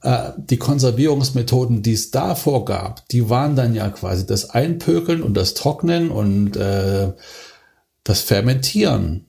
Äh, 0.00 0.30
die 0.38 0.56
Konservierungsmethoden, 0.56 1.82
die 1.82 1.92
es 1.92 2.10
davor 2.10 2.64
gab, 2.64 3.06
die 3.08 3.28
waren 3.28 3.56
dann 3.56 3.74
ja 3.74 3.90
quasi 3.90 4.26
das 4.26 4.48
Einpökeln 4.48 5.22
und 5.22 5.34
das 5.34 5.52
Trocknen 5.52 6.10
und 6.10 6.56
äh, 6.56 7.12
das 8.04 8.22
Fermentieren. 8.22 9.26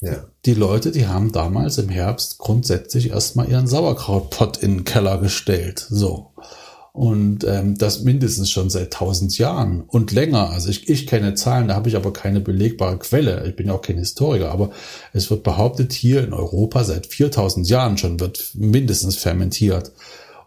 Ja. 0.00 0.26
Die 0.44 0.54
Leute, 0.54 0.90
die 0.90 1.06
haben 1.06 1.30
damals 1.30 1.78
im 1.78 1.88
Herbst 1.88 2.38
grundsätzlich 2.38 3.10
erstmal 3.10 3.48
ihren 3.48 3.68
Sauerkrautpott 3.68 4.56
in 4.56 4.78
den 4.78 4.84
Keller 4.84 5.18
gestellt. 5.18 5.86
So. 5.88 6.32
Und 6.92 7.44
ähm, 7.44 7.78
das 7.78 8.02
mindestens 8.02 8.50
schon 8.50 8.68
seit 8.68 8.92
tausend 8.92 9.38
Jahren 9.38 9.82
und 9.82 10.10
länger. 10.10 10.50
Also 10.50 10.68
ich, 10.68 10.90
ich 10.90 11.06
kenne 11.06 11.34
Zahlen, 11.34 11.68
da 11.68 11.74
habe 11.74 11.88
ich 11.88 11.96
aber 11.96 12.12
keine 12.12 12.40
belegbare 12.40 12.98
Quelle. 12.98 13.46
Ich 13.46 13.56
bin 13.56 13.68
ja 13.68 13.72
auch 13.72 13.82
kein 13.82 13.98
Historiker, 13.98 14.50
aber 14.50 14.72
es 15.12 15.30
wird 15.30 15.44
behauptet, 15.44 15.92
hier 15.92 16.24
in 16.24 16.34
Europa 16.34 16.84
seit 16.84 17.06
4000 17.06 17.68
Jahren 17.68 17.96
schon 17.96 18.18
wird 18.20 18.50
mindestens 18.54 19.16
fermentiert. 19.16 19.92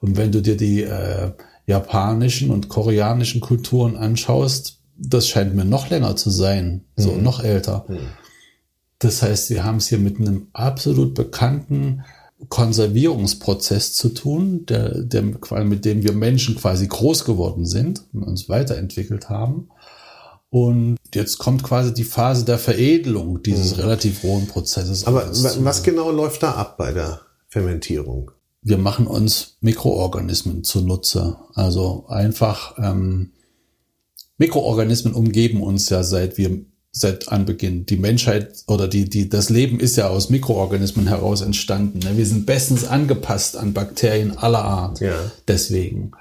Und 0.02 0.18
wenn 0.18 0.32
du 0.32 0.42
dir 0.42 0.58
die 0.58 0.84
äh, 0.84 1.32
japanischen 1.66 2.52
und 2.52 2.70
koreanischen 2.70 3.42
Kulturen 3.42 3.96
anschaust, 3.96 4.80
das 4.98 5.28
scheint 5.28 5.56
mir 5.56 5.66
noch 5.66 5.90
länger 5.90 6.16
zu 6.16 6.30
sein, 6.30 6.82
so 6.96 7.14
mhm. 7.14 7.24
noch 7.24 7.44
älter. 7.44 7.86
Mhm. 7.88 7.98
Das 9.00 9.22
heißt, 9.22 9.50
wir 9.50 9.64
haben 9.64 9.78
es 9.78 9.88
hier 9.88 10.00
mit 10.00 10.20
einem 10.20 10.48
absolut 10.54 11.14
bekannten 11.14 12.04
Konservierungsprozess 12.50 13.94
zu 13.94 14.10
tun, 14.10 14.66
der, 14.66 15.02
der, 15.04 15.24
mit 15.64 15.86
dem 15.86 16.04
wir 16.04 16.14
Menschen 16.14 16.56
quasi 16.56 16.88
groß 16.88 17.26
geworden 17.26 17.66
sind 17.66 18.04
und 18.14 18.24
uns 18.24 18.50
weiterentwickelt 18.50 19.30
haben. 19.30 19.70
Und 20.50 20.98
jetzt 21.14 21.38
kommt 21.38 21.64
quasi 21.64 21.94
die 21.94 22.04
Phase 22.04 22.46
der 22.46 22.60
Veredelung 22.60 23.42
dieses 23.44 23.76
mhm. 23.76 23.82
relativ 23.82 24.24
rohen 24.24 24.48
Prozesses. 24.48 25.06
Aber 25.06 25.30
was 25.30 25.84
genau 25.84 26.12
läuft 26.12 26.44
da 26.44 26.54
ab 26.54 26.78
bei 26.78 26.92
der 26.92 27.22
Fermentierung? 27.48 28.32
Wir 28.62 28.78
machen 28.78 29.06
uns 29.06 29.58
Mikroorganismen 29.62 30.64
zunutze. 30.64 31.38
Also 31.54 32.06
einfach 32.08 32.78
ähm, 32.78 33.34
Mikroorganismen 34.38 35.14
umgeben 35.14 35.62
uns 35.62 35.90
ja 35.90 36.04
seit 36.04 36.38
wir 36.38 36.66
seit 36.98 37.30
Anbeginn. 37.30 37.86
Die 37.86 37.98
Menschheit 37.98 38.64
oder 38.68 38.88
die, 38.88 39.10
die, 39.10 39.28
das 39.28 39.50
Leben 39.50 39.82
ist 39.82 39.98
ja 39.98 40.08
aus 40.08 40.30
Mikroorganismen 40.30 41.08
heraus 41.08 41.42
entstanden. 41.42 42.00
Ne? 42.00 42.18
Wir 42.18 42.26
sind 42.26 42.46
bestens 42.46 42.88
angepasst 42.88 43.58
an 43.58 43.74
Bakterien 43.74 44.38
aller 44.38 44.64
Art. 44.64 45.02
Ja. 45.02 45.14
Deswegen. 45.46 46.12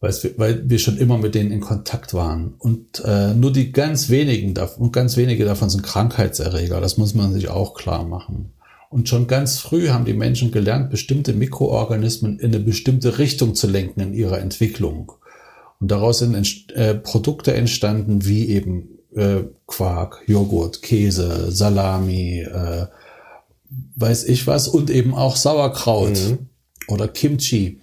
Weil 0.00 0.62
wir 0.70 0.78
schon 0.78 0.96
immer 0.96 1.18
mit 1.18 1.34
denen 1.34 1.50
in 1.50 1.58
Kontakt 1.58 2.14
waren. 2.14 2.54
Und 2.58 3.02
äh, 3.04 3.34
nur 3.34 3.52
die 3.52 3.72
ganz 3.72 4.10
wenigen 4.10 4.54
davon, 4.54 4.92
ganz 4.92 5.16
wenige 5.16 5.44
davon 5.44 5.70
sind 5.70 5.82
Krankheitserreger. 5.82 6.80
Das 6.80 6.96
muss 6.96 7.14
man 7.14 7.32
sich 7.32 7.48
auch 7.48 7.74
klar 7.74 8.04
machen. 8.04 8.52
Und 8.90 9.08
schon 9.08 9.26
ganz 9.26 9.58
früh 9.58 9.88
haben 9.88 10.04
die 10.04 10.14
Menschen 10.14 10.52
gelernt, 10.52 10.90
bestimmte 10.90 11.32
Mikroorganismen 11.32 12.38
in 12.38 12.54
eine 12.54 12.60
bestimmte 12.60 13.18
Richtung 13.18 13.56
zu 13.56 13.66
lenken 13.66 14.00
in 14.00 14.14
ihrer 14.14 14.38
Entwicklung. 14.38 15.10
Und 15.80 15.90
daraus 15.90 16.20
sind 16.20 16.72
äh, 16.74 16.94
Produkte 16.94 17.54
entstanden 17.54 18.24
wie 18.24 18.48
eben 18.50 18.97
äh, 19.14 19.42
Quark, 19.66 20.22
Joghurt, 20.26 20.82
Käse, 20.82 21.50
Salami, 21.50 22.40
äh, 22.40 22.86
weiß 23.96 24.24
ich 24.24 24.46
was 24.46 24.68
und 24.68 24.90
eben 24.90 25.14
auch 25.14 25.36
Sauerkraut 25.36 26.18
mhm. 26.18 26.48
oder 26.88 27.08
Kimchi. 27.08 27.80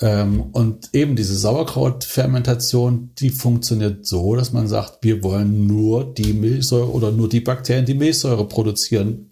Ähm, 0.00 0.42
und 0.52 0.90
eben 0.92 1.14
diese 1.14 1.36
Sauerkrautfermentation, 1.36 3.10
die 3.18 3.30
funktioniert 3.30 4.04
so, 4.04 4.34
dass 4.34 4.52
man 4.52 4.66
sagt, 4.66 4.98
wir 5.02 5.22
wollen 5.22 5.66
nur 5.66 6.12
die 6.12 6.32
Milchsäure 6.32 6.90
oder 6.90 7.12
nur 7.12 7.28
die 7.28 7.40
Bakterien, 7.40 7.86
die 7.86 7.94
Milchsäure 7.94 8.46
produzieren, 8.48 9.30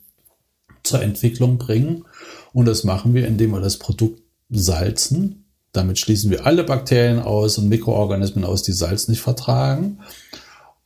zur 0.83 1.03
Entwicklung 1.03 1.59
bringen. 1.59 2.05
Und 2.53 2.67
das 2.67 2.85
machen 2.85 3.15
wir, 3.15 3.27
indem 3.27 3.51
wir 3.51 3.61
das 3.61 3.79
Produkt 3.79 4.23
salzen. 4.49 5.45
Damit 5.73 5.99
schließen 5.99 6.31
wir 6.31 6.47
alle 6.47 6.65
Bakterien 6.65 7.21
aus 7.21 7.59
und 7.59 7.69
Mikroorganismen 7.69 8.45
aus, 8.45 8.63
die 8.63 8.73
Salz 8.73 9.09
nicht 9.09 9.21
vertragen. 9.21 9.99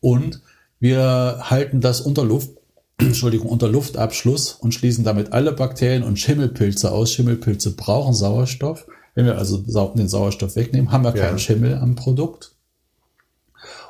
Und 0.05 0.43
wir 0.81 1.39
halten 1.45 1.81
das 1.81 2.03
unter 2.03 2.25
Luft, 2.25 2.51
Entschuldigung, 2.99 3.49
unter 3.49 3.69
Luftabschluss 3.69 4.53
und 4.53 4.75
schließen 4.75 5.03
damit 5.03 5.33
alle 5.33 5.53
Bakterien 5.53 6.03
und 6.03 6.19
Schimmelpilze 6.19 6.93
aus. 6.93 7.11
Schimmelpilze 7.11 7.75
brauchen 7.75 8.13
Sauerstoff. 8.13 8.87
Wenn 9.15 9.25
wir 9.25 9.39
also 9.39 9.57
den 9.57 10.09
Sauerstoff 10.09 10.57
wegnehmen, 10.57 10.93
haben 10.93 11.05
wir 11.05 11.17
ja. 11.17 11.25
keinen 11.25 11.39
Schimmel 11.39 11.77
am 11.77 11.95
Produkt 11.95 12.55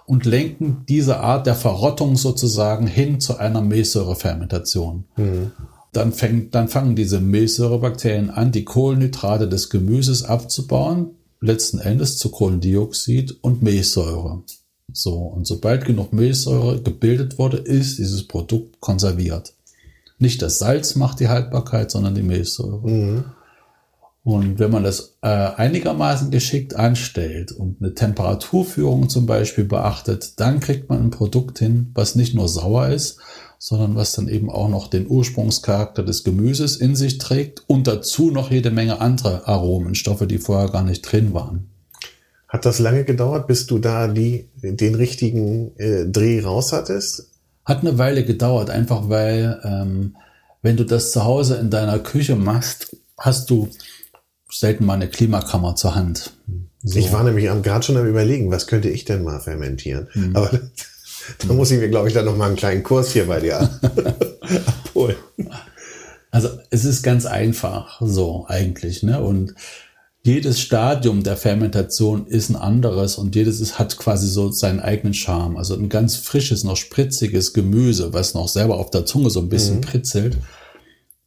und 0.06 0.24
lenken 0.24 0.84
diese 0.88 1.18
Art 1.18 1.48
der 1.48 1.56
Verrottung 1.56 2.16
sozusagen 2.16 2.86
hin 2.86 3.18
zu 3.18 3.38
einer 3.38 3.60
Milchsäurefermentation. 3.60 5.06
Mhm. 5.16 5.50
Dann, 5.92 6.12
fängt, 6.12 6.54
dann 6.54 6.68
fangen 6.68 6.94
diese 6.94 7.20
Milchsäurebakterien 7.20 8.30
an, 8.30 8.52
die 8.52 8.64
Kohlenhydrate 8.64 9.48
des 9.48 9.68
Gemüses 9.68 10.22
abzubauen, 10.22 11.16
letzten 11.40 11.80
Endes 11.80 12.18
zu 12.18 12.30
Kohlendioxid 12.30 13.36
und 13.42 13.62
Milchsäure. 13.62 14.44
So, 14.92 15.14
und 15.14 15.46
sobald 15.46 15.84
genug 15.84 16.12
Milchsäure 16.12 16.80
gebildet 16.80 17.38
wurde, 17.38 17.56
ist 17.56 17.98
dieses 17.98 18.26
Produkt 18.28 18.80
konserviert. 18.80 19.54
Nicht 20.18 20.42
das 20.42 20.58
Salz 20.58 20.94
macht 20.94 21.20
die 21.20 21.28
Haltbarkeit, 21.28 21.90
sondern 21.90 22.14
die 22.14 22.22
Milchsäure. 22.22 22.88
Mhm. 22.88 23.24
Und 24.22 24.58
wenn 24.58 24.70
man 24.70 24.82
das 24.82 25.16
äh, 25.20 25.28
einigermaßen 25.28 26.30
geschickt 26.30 26.74
anstellt 26.74 27.52
und 27.52 27.82
eine 27.82 27.92
Temperaturführung 27.92 29.10
zum 29.10 29.26
Beispiel 29.26 29.64
beachtet, 29.64 30.40
dann 30.40 30.60
kriegt 30.60 30.88
man 30.88 31.02
ein 31.02 31.10
Produkt 31.10 31.58
hin, 31.58 31.90
was 31.94 32.14
nicht 32.14 32.34
nur 32.34 32.48
sauer 32.48 32.88
ist, 32.88 33.18
sondern 33.58 33.96
was 33.96 34.12
dann 34.12 34.28
eben 34.28 34.50
auch 34.50 34.70
noch 34.70 34.88
den 34.88 35.06
Ursprungscharakter 35.08 36.02
des 36.02 36.24
Gemüses 36.24 36.76
in 36.76 36.96
sich 36.96 37.18
trägt 37.18 37.64
und 37.66 37.86
dazu 37.86 38.30
noch 38.30 38.50
jede 38.50 38.70
Menge 38.70 39.00
andere 39.00 39.46
Aromenstoffe, 39.46 40.26
die 40.26 40.38
vorher 40.38 40.70
gar 40.70 40.84
nicht 40.84 41.02
drin 41.02 41.34
waren. 41.34 41.73
Hat 42.54 42.64
das 42.64 42.78
lange 42.78 43.02
gedauert, 43.02 43.48
bis 43.48 43.66
du 43.66 43.80
da 43.80 44.06
die, 44.06 44.48
den 44.62 44.94
richtigen 44.94 45.76
äh, 45.76 46.06
Dreh 46.06 46.40
raus 46.40 46.72
hattest? 46.72 47.32
Hat 47.64 47.80
eine 47.80 47.98
Weile 47.98 48.24
gedauert, 48.24 48.70
einfach 48.70 49.08
weil, 49.08 49.60
ähm, 49.64 50.14
wenn 50.62 50.76
du 50.76 50.84
das 50.84 51.10
zu 51.10 51.24
Hause 51.24 51.56
in 51.56 51.70
deiner 51.70 51.98
Küche 51.98 52.36
machst, 52.36 52.96
hast 53.18 53.50
du 53.50 53.70
selten 54.48 54.84
mal 54.84 54.94
eine 54.94 55.08
Klimakammer 55.08 55.74
zur 55.74 55.96
Hand. 55.96 56.30
So. 56.84 56.96
Ich 56.96 57.12
war 57.12 57.24
nämlich 57.24 57.46
gerade 57.46 57.84
schon 57.84 57.96
am 57.96 58.06
überlegen, 58.06 58.52
was 58.52 58.68
könnte 58.68 58.88
ich 58.88 59.04
denn 59.04 59.24
mal 59.24 59.40
fermentieren? 59.40 60.06
Mhm. 60.14 60.36
Aber 60.36 60.50
da 61.48 61.54
muss 61.54 61.72
ich 61.72 61.80
mir, 61.80 61.88
glaube 61.88 62.06
ich, 62.06 62.14
dann 62.14 62.24
noch 62.24 62.36
mal 62.36 62.46
einen 62.46 62.56
kleinen 62.56 62.84
Kurs 62.84 63.10
hier 63.10 63.26
bei 63.26 63.40
dir 63.40 63.68
abholen. 64.66 65.16
Also 66.30 66.50
es 66.70 66.84
ist 66.84 67.02
ganz 67.02 67.26
einfach 67.26 68.00
so 68.00 68.46
eigentlich, 68.46 69.02
ne? 69.02 69.20
Und 69.20 69.56
jedes 70.24 70.58
Stadium 70.58 71.22
der 71.22 71.36
Fermentation 71.36 72.26
ist 72.26 72.48
ein 72.48 72.56
anderes 72.56 73.16
und 73.16 73.36
jedes 73.36 73.60
ist, 73.60 73.78
hat 73.78 73.98
quasi 73.98 74.26
so 74.26 74.50
seinen 74.50 74.80
eigenen 74.80 75.12
Charme. 75.12 75.58
Also 75.58 75.74
ein 75.74 75.90
ganz 75.90 76.16
frisches, 76.16 76.64
noch 76.64 76.78
spritziges 76.78 77.52
Gemüse, 77.52 78.14
was 78.14 78.32
noch 78.32 78.48
selber 78.48 78.78
auf 78.78 78.90
der 78.90 79.04
Zunge 79.04 79.28
so 79.28 79.40
ein 79.40 79.50
bisschen 79.50 79.76
mhm. 79.76 79.82
pritzelt. 79.82 80.38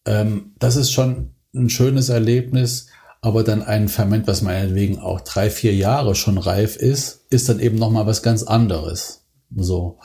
Ähm, 0.06 0.54
das 0.58 0.78
ist 0.78 0.92
schon 0.92 1.36
ein 1.54 1.70
schönes 1.70 2.10
Erlebnis. 2.10 2.88
Aber 3.22 3.44
dann 3.44 3.64
ein 3.64 3.88
Ferment, 3.88 4.28
was 4.28 4.42
meinetwegen 4.42 5.00
auch 5.00 5.22
drei, 5.22 5.50
vier 5.50 5.76
Jahre 5.76 6.16
schon 6.16 6.38
reif 6.38 6.76
ist, 6.76 7.26
ist 7.30 7.50
dann 7.50 7.60
eben 7.60 7.78
nochmal 7.78 8.06
was 8.06 8.24
ganz 8.24 8.44
anderes. 8.44 9.26
So. 9.56 10.00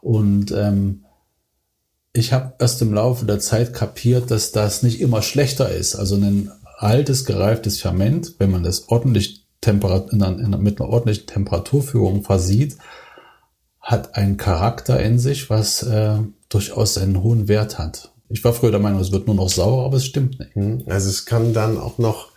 Und 0.00 0.50
ähm, 0.50 1.04
ich 2.12 2.32
habe 2.32 2.54
erst 2.58 2.80
im 2.82 2.92
Laufe 2.92 3.24
der 3.24 3.38
Zeit 3.38 3.72
kapiert, 3.72 4.30
dass 4.30 4.52
das 4.52 4.82
nicht 4.82 5.00
immer 5.00 5.22
schlechter 5.22 5.70
ist. 5.70 5.94
Also 5.94 6.16
ein 6.16 6.50
altes, 6.76 7.24
gereiftes 7.24 7.80
Ferment, 7.80 8.34
wenn 8.38 8.50
man 8.50 8.62
das 8.62 8.88
ordentlich 8.88 9.46
Temperat 9.60 10.12
in 10.12 10.20
in 10.20 10.62
mit 10.62 10.80
einer 10.80 10.90
ordentlichen 10.90 11.26
Temperaturführung 11.26 12.22
versieht, 12.22 12.76
hat 13.80 14.14
einen 14.14 14.36
Charakter 14.36 15.00
in 15.00 15.18
sich, 15.18 15.50
was 15.50 15.82
äh, 15.82 16.18
durchaus 16.48 16.98
einen 16.98 17.22
hohen 17.22 17.48
Wert 17.48 17.78
hat. 17.78 18.12
Ich 18.28 18.42
war 18.44 18.52
früher 18.52 18.70
der 18.70 18.80
Meinung, 18.80 19.00
es 19.00 19.12
wird 19.12 19.26
nur 19.26 19.36
noch 19.36 19.48
sauer, 19.48 19.84
aber 19.84 19.98
es 19.98 20.06
stimmt 20.06 20.38
nicht. 20.38 20.54
Hm, 20.54 20.84
also 20.86 21.08
es 21.08 21.26
kann 21.26 21.52
dann 21.52 21.78
auch 21.78 21.98
noch 21.98 22.32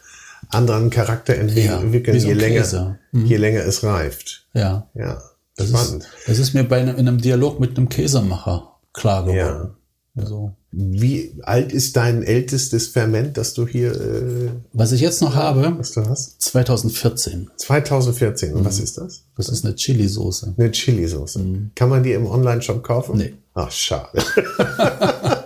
anderen 0.49 0.89
Charakter 0.89 1.35
entwickeln, 1.35 1.93
ja, 1.93 2.21
je, 2.21 2.33
länger, 2.33 2.99
mhm. 3.11 3.25
je 3.25 3.37
länger 3.37 3.61
es 3.61 3.83
reift. 3.83 4.47
Ja. 4.53 4.89
Ja. 4.93 5.21
Das 5.55 5.69
Spannend. 5.69 6.03
Ist, 6.03 6.27
das 6.27 6.39
ist 6.39 6.53
mir 6.53 6.63
bei 6.63 6.79
einem, 6.79 6.97
in 6.97 7.07
einem 7.07 7.17
Dialog 7.19 7.59
mit 7.59 7.77
einem 7.77 7.89
Käsemacher 7.89 8.77
klar 8.93 9.23
geworden. 9.25 9.75
Ja. 10.15 10.21
Also. 10.21 10.55
Wie 10.71 11.31
alt 11.43 11.71
ist 11.71 11.95
dein 11.95 12.23
ältestes 12.23 12.87
Ferment, 12.87 13.37
das 13.37 13.53
du 13.53 13.65
hier, 13.65 13.93
äh, 13.93 14.49
Was 14.73 14.91
ich 14.91 14.99
jetzt 15.01 15.21
noch 15.21 15.33
habe, 15.33 15.75
was 15.77 15.93
du 15.93 16.05
hast? 16.05 16.41
2014. 16.41 17.49
2014. 17.55 18.53
Und 18.53 18.65
was 18.65 18.79
ist 18.79 18.97
das? 18.97 19.23
Das 19.37 19.47
ist 19.47 19.65
eine 19.65 19.75
Chili-Soße. 19.75 20.55
Eine 20.57 20.71
Chili-Soße. 20.71 21.69
Kann 21.73 21.89
man 21.89 22.03
die 22.03 22.11
im 22.11 22.27
Online-Shop 22.27 22.83
kaufen? 22.83 23.17
Nee. 23.17 23.33
Ach, 23.53 23.71
schade. 23.71 24.21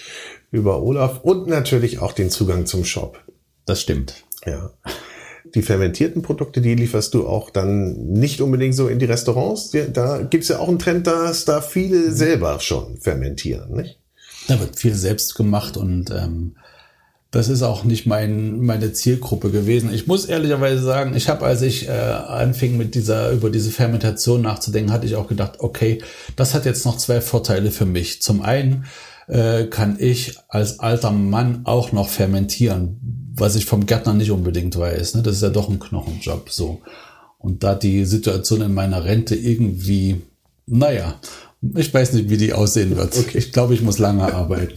über 0.50 0.82
Olaf 0.82 1.20
und 1.22 1.48
natürlich 1.48 1.98
auch 1.98 2.12
den 2.12 2.30
Zugang 2.30 2.66
zum 2.66 2.84
Shop. 2.84 3.18
Das 3.66 3.80
stimmt. 3.80 4.24
Ja. 4.46 4.70
Die 5.54 5.62
fermentierten 5.62 6.22
Produkte, 6.22 6.60
die 6.60 6.74
lieferst 6.74 7.14
du 7.14 7.26
auch 7.26 7.50
dann 7.50 7.94
nicht 8.12 8.40
unbedingt 8.40 8.74
so 8.74 8.88
in 8.88 8.98
die 8.98 9.04
Restaurants. 9.04 9.70
Da 9.92 10.22
gibt's 10.22 10.48
ja 10.48 10.58
auch 10.58 10.68
einen 10.68 10.78
Trend, 10.78 11.06
dass 11.06 11.44
da 11.44 11.60
viele 11.60 12.12
selber 12.12 12.60
schon 12.60 12.98
fermentieren, 12.98 13.72
nicht? 13.72 13.98
Da 14.48 14.60
wird 14.60 14.76
viel 14.78 14.94
selbst 14.94 15.36
gemacht 15.36 15.76
und 15.76 16.10
ähm, 16.10 16.56
das 17.34 17.48
ist 17.48 17.62
auch 17.62 17.82
nicht 17.82 18.06
mein, 18.06 18.60
meine 18.60 18.92
Zielgruppe 18.92 19.50
gewesen. 19.50 19.92
Ich 19.92 20.06
muss 20.06 20.24
ehrlicherweise 20.24 20.84
sagen, 20.84 21.16
ich 21.16 21.28
habe, 21.28 21.44
als 21.44 21.62
ich 21.62 21.88
äh, 21.88 21.90
anfing 21.90 22.76
mit 22.76 22.94
dieser 22.94 23.32
über 23.32 23.50
diese 23.50 23.72
Fermentation 23.72 24.42
nachzudenken, 24.42 24.92
hatte 24.92 25.06
ich 25.06 25.16
auch 25.16 25.26
gedacht, 25.26 25.54
okay, 25.58 25.98
das 26.36 26.54
hat 26.54 26.64
jetzt 26.64 26.86
noch 26.86 26.96
zwei 26.96 27.20
Vorteile 27.20 27.72
für 27.72 27.86
mich. 27.86 28.22
Zum 28.22 28.40
einen 28.42 28.84
äh, 29.26 29.64
kann 29.64 29.96
ich 29.98 30.38
als 30.48 30.78
alter 30.78 31.10
Mann 31.10 31.62
auch 31.64 31.90
noch 31.90 32.08
fermentieren, 32.08 33.32
was 33.34 33.56
ich 33.56 33.66
vom 33.66 33.84
Gärtner 33.84 34.14
nicht 34.14 34.30
unbedingt 34.30 34.78
weiß. 34.78 35.16
Ne? 35.16 35.22
Das 35.22 35.34
ist 35.34 35.42
ja 35.42 35.50
doch 35.50 35.68
ein 35.68 35.80
Knochenjob 35.80 36.50
so. 36.50 36.82
Und 37.38 37.64
da 37.64 37.74
die 37.74 38.04
Situation 38.04 38.60
in 38.60 38.74
meiner 38.74 39.04
Rente 39.04 39.34
irgendwie, 39.34 40.22
naja, 40.66 41.16
ich 41.74 41.92
weiß 41.92 42.12
nicht, 42.12 42.30
wie 42.30 42.36
die 42.36 42.52
aussehen 42.52 42.96
wird. 42.96 43.18
Okay. 43.18 43.38
Ich 43.38 43.50
glaube, 43.50 43.74
ich 43.74 43.82
muss 43.82 43.98
lange 43.98 44.32
arbeiten. 44.32 44.74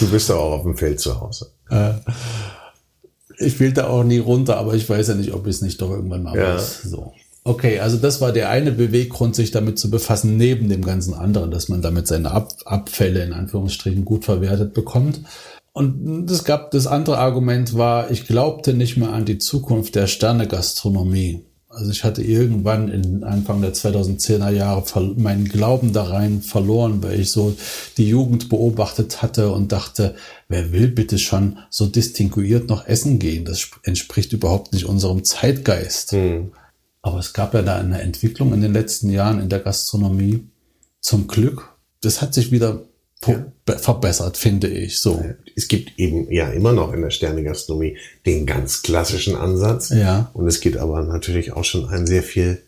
Du 0.00 0.10
bist 0.10 0.28
ja 0.28 0.36
auch 0.36 0.52
auf 0.52 0.62
dem 0.62 0.76
Feld 0.76 1.00
zu 1.00 1.20
Hause. 1.20 1.50
Ich 3.38 3.58
will 3.60 3.72
da 3.72 3.88
auch 3.88 4.04
nie 4.04 4.18
runter, 4.18 4.56
aber 4.56 4.74
ich 4.74 4.88
weiß 4.88 5.08
ja 5.08 5.14
nicht, 5.14 5.32
ob 5.32 5.46
ich 5.46 5.56
es 5.56 5.62
nicht 5.62 5.80
doch 5.80 5.90
irgendwann 5.90 6.22
mal 6.22 6.36
Ja. 6.36 6.54
muss. 6.54 6.82
So. 6.82 7.12
Okay, 7.46 7.78
also 7.80 7.98
das 7.98 8.20
war 8.22 8.32
der 8.32 8.48
eine 8.48 8.72
Beweggrund, 8.72 9.36
sich 9.36 9.50
damit 9.50 9.78
zu 9.78 9.90
befassen, 9.90 10.36
neben 10.38 10.68
dem 10.70 10.82
ganzen 10.82 11.12
anderen, 11.12 11.50
dass 11.50 11.68
man 11.68 11.82
damit 11.82 12.06
seine 12.06 12.30
Ab 12.30 12.52
Abfälle 12.64 13.22
in 13.22 13.34
Anführungsstrichen 13.34 14.04
gut 14.04 14.24
verwertet 14.24 14.72
bekommt. 14.72 15.20
Und 15.72 16.30
es 16.30 16.44
gab 16.44 16.70
das 16.70 16.86
andere 16.86 17.18
Argument 17.18 17.76
war, 17.76 18.10
ich 18.10 18.26
glaubte 18.26 18.72
nicht 18.72 18.96
mehr 18.96 19.12
an 19.12 19.24
die 19.24 19.38
Zukunft 19.38 19.94
der 19.94 20.06
Sternegastronomie. 20.06 21.44
Also 21.74 21.90
ich 21.90 22.04
hatte 22.04 22.22
irgendwann 22.22 22.88
in 22.88 23.24
Anfang 23.24 23.60
der 23.60 23.74
2010er 23.74 24.50
Jahre 24.50 24.84
meinen 25.16 25.46
Glauben 25.46 25.92
da 25.92 26.04
rein 26.04 26.40
verloren, 26.40 27.02
weil 27.02 27.18
ich 27.20 27.30
so 27.32 27.56
die 27.96 28.08
Jugend 28.08 28.48
beobachtet 28.48 29.22
hatte 29.22 29.50
und 29.50 29.72
dachte, 29.72 30.14
wer 30.48 30.72
will 30.72 30.88
bitte 30.88 31.18
schon 31.18 31.58
so 31.70 31.86
distinguiert 31.86 32.68
noch 32.68 32.86
essen 32.86 33.18
gehen? 33.18 33.44
Das 33.44 33.58
sp- 33.66 33.80
entspricht 33.82 34.32
überhaupt 34.32 34.72
nicht 34.72 34.84
unserem 34.86 35.24
Zeitgeist. 35.24 36.12
Aber 37.02 37.18
es 37.18 37.32
gab 37.32 37.54
ja 37.54 37.62
da 37.62 37.76
eine 37.76 38.00
Entwicklung 38.00 38.52
in 38.54 38.60
den 38.60 38.72
letzten 38.72 39.10
Jahren 39.10 39.40
in 39.40 39.48
der 39.48 39.60
Gastronomie. 39.60 40.46
Zum 41.00 41.26
Glück. 41.26 41.70
Das 42.00 42.22
hat 42.22 42.34
sich 42.34 42.50
wieder 42.52 42.82
verbessert, 43.66 44.36
finde 44.36 44.68
ich. 44.68 45.00
So. 45.00 45.24
Es 45.56 45.68
gibt 45.68 45.98
eben 45.98 46.30
ja 46.30 46.48
immer 46.50 46.72
noch 46.72 46.92
in 46.92 47.02
der 47.02 47.10
Sternegastronomie 47.10 47.96
den 48.26 48.46
ganz 48.46 48.82
klassischen 48.82 49.36
Ansatz. 49.36 49.90
Ja. 49.90 50.30
Und 50.34 50.46
es 50.46 50.60
gibt 50.60 50.76
aber 50.76 51.02
natürlich 51.02 51.52
auch 51.52 51.64
schon 51.64 51.88
einen 51.88 52.06
sehr 52.06 52.22
viel, 52.22 52.62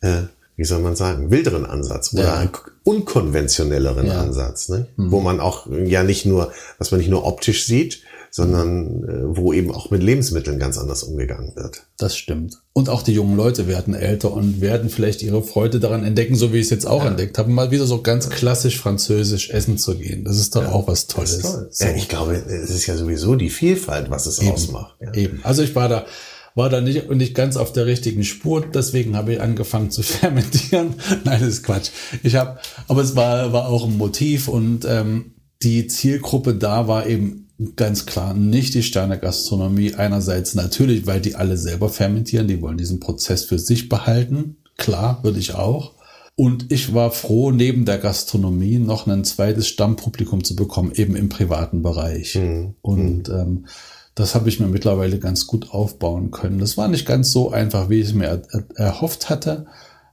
äh, 0.00 0.22
wie 0.56 0.64
soll 0.64 0.80
man 0.80 0.96
sagen, 0.96 1.30
wilderen 1.30 1.64
Ansatz 1.66 2.12
oder 2.12 2.22
Ja. 2.24 2.34
einen 2.38 2.50
unkonventionelleren 2.84 4.06
Ja. 4.06 4.20
Ansatz, 4.22 4.68
ne? 4.68 4.86
wo 4.96 5.20
man 5.20 5.40
auch 5.40 5.66
ja 5.86 6.02
nicht 6.02 6.26
nur, 6.26 6.52
was 6.78 6.90
man 6.90 7.00
nicht 7.00 7.10
nur 7.10 7.24
optisch 7.24 7.66
sieht, 7.66 8.02
sondern 8.30 9.04
äh, 9.04 9.36
wo 9.36 9.52
eben 9.52 9.70
auch 9.72 9.90
mit 9.90 10.02
Lebensmitteln 10.02 10.58
ganz 10.58 10.78
anders 10.78 11.02
umgegangen 11.02 11.54
wird. 11.56 11.82
Das 11.98 12.16
stimmt. 12.16 12.58
Und 12.72 12.88
auch 12.88 13.02
die 13.02 13.12
jungen 13.12 13.36
Leute 13.36 13.66
werden 13.66 13.94
älter 13.94 14.32
und 14.32 14.60
werden 14.60 14.88
vielleicht 14.88 15.22
ihre 15.22 15.42
Freude 15.42 15.80
daran 15.80 16.04
entdecken, 16.04 16.36
so 16.36 16.52
wie 16.52 16.58
ich 16.58 16.64
es 16.64 16.70
jetzt 16.70 16.86
auch 16.86 17.04
entdeckt 17.04 17.38
habe, 17.38 17.50
mal 17.50 17.70
wieder 17.70 17.86
so 17.86 18.02
ganz 18.02 18.30
klassisch 18.30 18.78
französisch 18.78 19.50
essen 19.50 19.78
zu 19.78 19.96
gehen. 19.96 20.24
Das 20.24 20.38
ist 20.38 20.54
doch 20.54 20.66
auch 20.66 20.86
was 20.86 21.08
Tolles. 21.08 21.42
So. 21.42 21.84
Ja, 21.84 21.94
ich 21.94 22.08
glaube, 22.08 22.34
es 22.34 22.70
ist 22.70 22.86
ja 22.86 22.96
sowieso 22.96 23.34
die 23.34 23.50
Vielfalt, 23.50 24.10
was 24.10 24.26
es 24.26 24.40
ausmacht. 24.40 24.96
Ja. 25.00 25.12
Eben. 25.14 25.40
Also 25.42 25.62
ich 25.62 25.74
war 25.74 25.88
da, 25.88 26.06
war 26.54 26.70
da 26.70 26.80
nicht, 26.80 27.10
nicht 27.10 27.34
ganz 27.34 27.56
auf 27.56 27.72
der 27.72 27.86
richtigen 27.86 28.22
Spur, 28.24 28.64
deswegen 28.64 29.16
habe 29.16 29.34
ich 29.34 29.40
angefangen 29.40 29.90
zu 29.90 30.02
fermentieren. 30.04 30.94
Nein, 31.24 31.40
das 31.40 31.48
ist 31.48 31.62
Quatsch. 31.64 31.90
Ich 32.22 32.36
habe, 32.36 32.60
aber 32.86 33.02
es 33.02 33.16
war, 33.16 33.52
war 33.52 33.68
auch 33.68 33.84
ein 33.84 33.96
Motiv 33.96 34.46
und 34.46 34.84
ähm, 34.84 35.34
die 35.62 35.88
Zielgruppe 35.88 36.54
da 36.54 36.88
war 36.88 37.06
eben 37.06 37.49
ganz 37.76 38.06
klar 38.06 38.34
nicht 38.34 38.74
die 38.74 38.82
Sterne-Gastronomie. 38.82 39.94
Einerseits 39.94 40.54
natürlich, 40.54 41.06
weil 41.06 41.20
die 41.20 41.34
alle 41.34 41.56
selber 41.56 41.88
fermentieren, 41.88 42.48
die 42.48 42.60
wollen 42.62 42.78
diesen 42.78 43.00
Prozess 43.00 43.44
für 43.44 43.58
sich 43.58 43.88
behalten. 43.88 44.56
Klar, 44.76 45.22
würde 45.22 45.38
ich 45.38 45.54
auch. 45.54 45.94
Und 46.36 46.72
ich 46.72 46.94
war 46.94 47.10
froh, 47.10 47.50
neben 47.50 47.84
der 47.84 47.98
Gastronomie 47.98 48.78
noch 48.78 49.06
ein 49.06 49.24
zweites 49.24 49.68
Stammpublikum 49.68 50.42
zu 50.42 50.56
bekommen, 50.56 50.92
eben 50.94 51.14
im 51.16 51.28
privaten 51.28 51.82
Bereich. 51.82 52.34
Und 52.80 53.28
ähm, 53.28 53.66
das 54.14 54.34
habe 54.34 54.48
ich 54.48 54.58
mir 54.58 54.66
mittlerweile 54.68 55.18
ganz 55.18 55.46
gut 55.46 55.70
aufbauen 55.70 56.30
können. 56.30 56.58
Das 56.58 56.78
war 56.78 56.88
nicht 56.88 57.06
ganz 57.06 57.30
so 57.30 57.50
einfach, 57.50 57.90
wie 57.90 58.00
ich 58.00 58.08
es 58.08 58.14
mir 58.14 58.26
er 58.26 58.42
er 58.74 58.86
erhofft 58.86 59.28
hatte. 59.28 59.66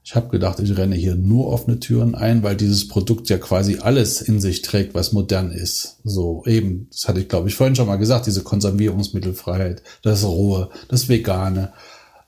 Ich 0.07 0.15
habe 0.15 0.29
gedacht, 0.29 0.57
ich 0.61 0.77
renne 0.77 0.95
hier 0.95 1.15
nur 1.15 1.47
offene 1.47 1.81
Türen 1.81 2.15
ein, 2.15 2.41
weil 2.41 2.55
dieses 2.55 2.87
Produkt 2.87 3.27
ja 3.27 3.37
quasi 3.37 3.79
alles 3.79 4.21
in 4.21 4.39
sich 4.39 4.61
trägt, 4.61 4.93
was 4.93 5.11
modern 5.11 5.51
ist. 5.51 5.97
So 6.05 6.45
eben, 6.45 6.87
das 6.91 7.09
hatte 7.09 7.19
ich 7.19 7.27
glaube 7.27 7.49
ich 7.49 7.55
vorhin 7.55 7.75
schon 7.75 7.87
mal 7.87 7.97
gesagt, 7.97 8.25
diese 8.25 8.41
Konservierungsmittelfreiheit, 8.41 9.83
das 10.03 10.23
Rohe, 10.23 10.69
das 10.87 11.09
Vegane, 11.09 11.73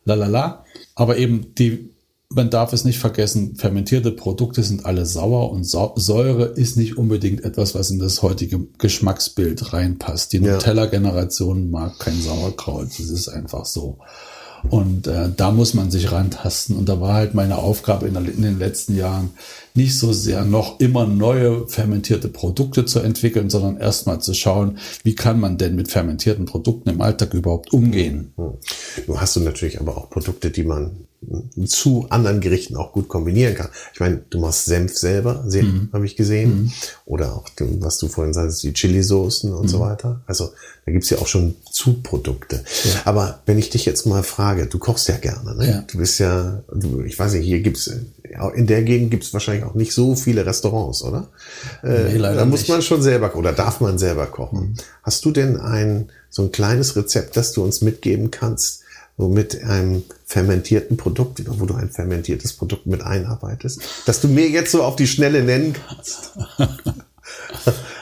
lalala. 0.03 0.65
Aber 0.93 1.15
eben 1.15 1.55
die, 1.55 1.91
man 2.27 2.49
darf 2.49 2.73
es 2.73 2.83
nicht 2.83 2.99
vergessen, 2.99 3.55
fermentierte 3.55 4.11
Produkte 4.11 4.61
sind 4.61 4.85
alle 4.85 5.05
sauer 5.05 5.49
und 5.49 5.63
Säure 5.63 6.47
ist 6.47 6.75
nicht 6.75 6.97
unbedingt 6.97 7.45
etwas, 7.45 7.75
was 7.75 7.91
in 7.91 7.99
das 7.99 8.21
heutige 8.21 8.59
Geschmacksbild 8.77 9.71
reinpasst. 9.71 10.33
Die 10.33 10.39
Ja. 10.39 10.55
Nutella-Generation 10.55 11.71
mag 11.71 11.97
kein 11.97 12.19
Sauerkraut, 12.19 12.89
das 12.89 13.09
ist 13.09 13.29
einfach 13.29 13.65
so. 13.65 13.99
Und 14.69 15.07
äh, 15.07 15.29
da 15.35 15.51
muss 15.51 15.73
man 15.73 15.91
sich 15.91 16.11
rantasten. 16.11 16.75
Und 16.75 16.89
da 16.89 16.99
war 16.99 17.13
halt 17.13 17.33
meine 17.33 17.57
Aufgabe 17.57 18.07
in, 18.07 18.13
der, 18.13 18.23
in 18.23 18.41
den 18.41 18.59
letzten 18.59 18.95
Jahren 18.95 19.31
nicht 19.73 19.97
so 19.97 20.13
sehr 20.13 20.45
noch 20.45 20.79
immer 20.79 21.05
neue 21.05 21.67
fermentierte 21.67 22.27
Produkte 22.27 22.85
zu 22.85 22.99
entwickeln, 22.99 23.49
sondern 23.49 23.77
erstmal 23.77 24.19
zu 24.19 24.33
schauen, 24.33 24.77
wie 25.03 25.15
kann 25.15 25.39
man 25.39 25.57
denn 25.57 25.75
mit 25.75 25.91
fermentierten 25.91 26.45
Produkten 26.45 26.89
im 26.89 27.01
Alltag 27.01 27.33
überhaupt 27.33 27.73
umgehen. 27.73 28.33
Du 29.05 29.19
hast 29.19 29.35
du 29.35 29.41
natürlich 29.41 29.79
aber 29.79 29.97
auch 29.97 30.09
Produkte, 30.09 30.51
die 30.51 30.63
man 30.63 30.91
zu 31.65 32.07
anderen 32.09 32.39
Gerichten 32.39 32.77
auch 32.77 32.93
gut 32.93 33.09
kombinieren 33.09 33.53
kann. 33.53 33.67
Ich 33.93 33.99
meine, 33.99 34.21
du 34.29 34.39
machst 34.39 34.65
Senf 34.65 34.97
selber, 34.97 35.43
Senf 35.47 35.91
habe 35.91 36.05
ich 36.05 36.15
gesehen. 36.15 36.71
Oder 37.05 37.35
auch, 37.35 37.45
was 37.79 37.97
du 37.97 38.07
vorhin 38.07 38.33
sagst, 38.33 38.63
die 38.63 38.71
Chili-Soßen 38.71 39.53
und 39.53 39.67
so 39.67 39.81
weiter. 39.81 40.21
Also 40.27 40.51
da 40.85 40.91
gibt's 40.93 41.09
ja 41.09 41.17
auch 41.17 41.27
schon 41.27 41.55
Zuprodukte. 41.69 42.63
Aber 43.03 43.41
wenn 43.45 43.59
ich 43.59 43.69
dich 43.69 43.85
jetzt 43.85 44.05
mal 44.05 44.23
frage, 44.23 44.67
du 44.67 44.79
kochst 44.79 45.09
ja 45.09 45.17
gerne, 45.17 45.55
ne? 45.55 45.69
Ja. 45.69 45.81
Du 45.81 45.97
bist 45.97 46.19
ja, 46.19 46.63
du, 46.73 47.01
ich 47.01 47.19
weiß 47.19 47.33
nicht, 47.33 47.45
hier 47.45 47.59
gibt's 47.59 47.91
in 48.55 48.67
der 48.67 48.83
Gegend 48.83 49.11
gibt's 49.11 49.33
wahrscheinlich 49.33 49.63
auch 49.65 49.73
nicht 49.75 49.93
so 49.93 50.15
viele 50.15 50.45
Restaurants, 50.45 51.03
oder? 51.03 51.29
Äh, 51.83 52.03
Nee, 52.13 52.17
leider 52.17 52.39
da 52.39 52.45
muss 52.45 52.59
nicht. 52.61 52.69
Mhm. 52.69 52.75
man 52.75 52.81
schon 52.81 53.01
selber 53.01 53.35
oder 53.35 53.53
darf 53.53 53.79
man 53.81 53.97
selber 53.97 54.25
kochen. 54.27 54.75
Hast 55.03 55.23
du 55.25 55.31
denn 55.31 55.57
ein 55.59 56.09
so 56.29 56.43
ein 56.43 56.51
kleines 56.51 56.95
Rezept, 56.95 57.35
das 57.37 57.53
du 57.53 57.63
uns 57.63 57.81
mitgeben 57.81 58.29
kannst, 58.31 58.81
so 59.17 59.27
mit 59.29 59.63
einem 59.63 60.03
fermentierten 60.25 60.95
Produkt, 60.95 61.41
wo 61.47 61.65
du 61.65 61.73
ein 61.73 61.89
fermentiertes 61.89 62.53
Produkt 62.53 62.85
mit 62.85 63.01
einarbeitest, 63.01 63.81
das 64.05 64.21
du 64.21 64.27
mir 64.27 64.47
jetzt 64.47 64.71
so 64.71 64.83
auf 64.83 64.95
die 64.95 65.07
Schnelle 65.07 65.43
nennen 65.43 65.73
kannst? 65.87 66.31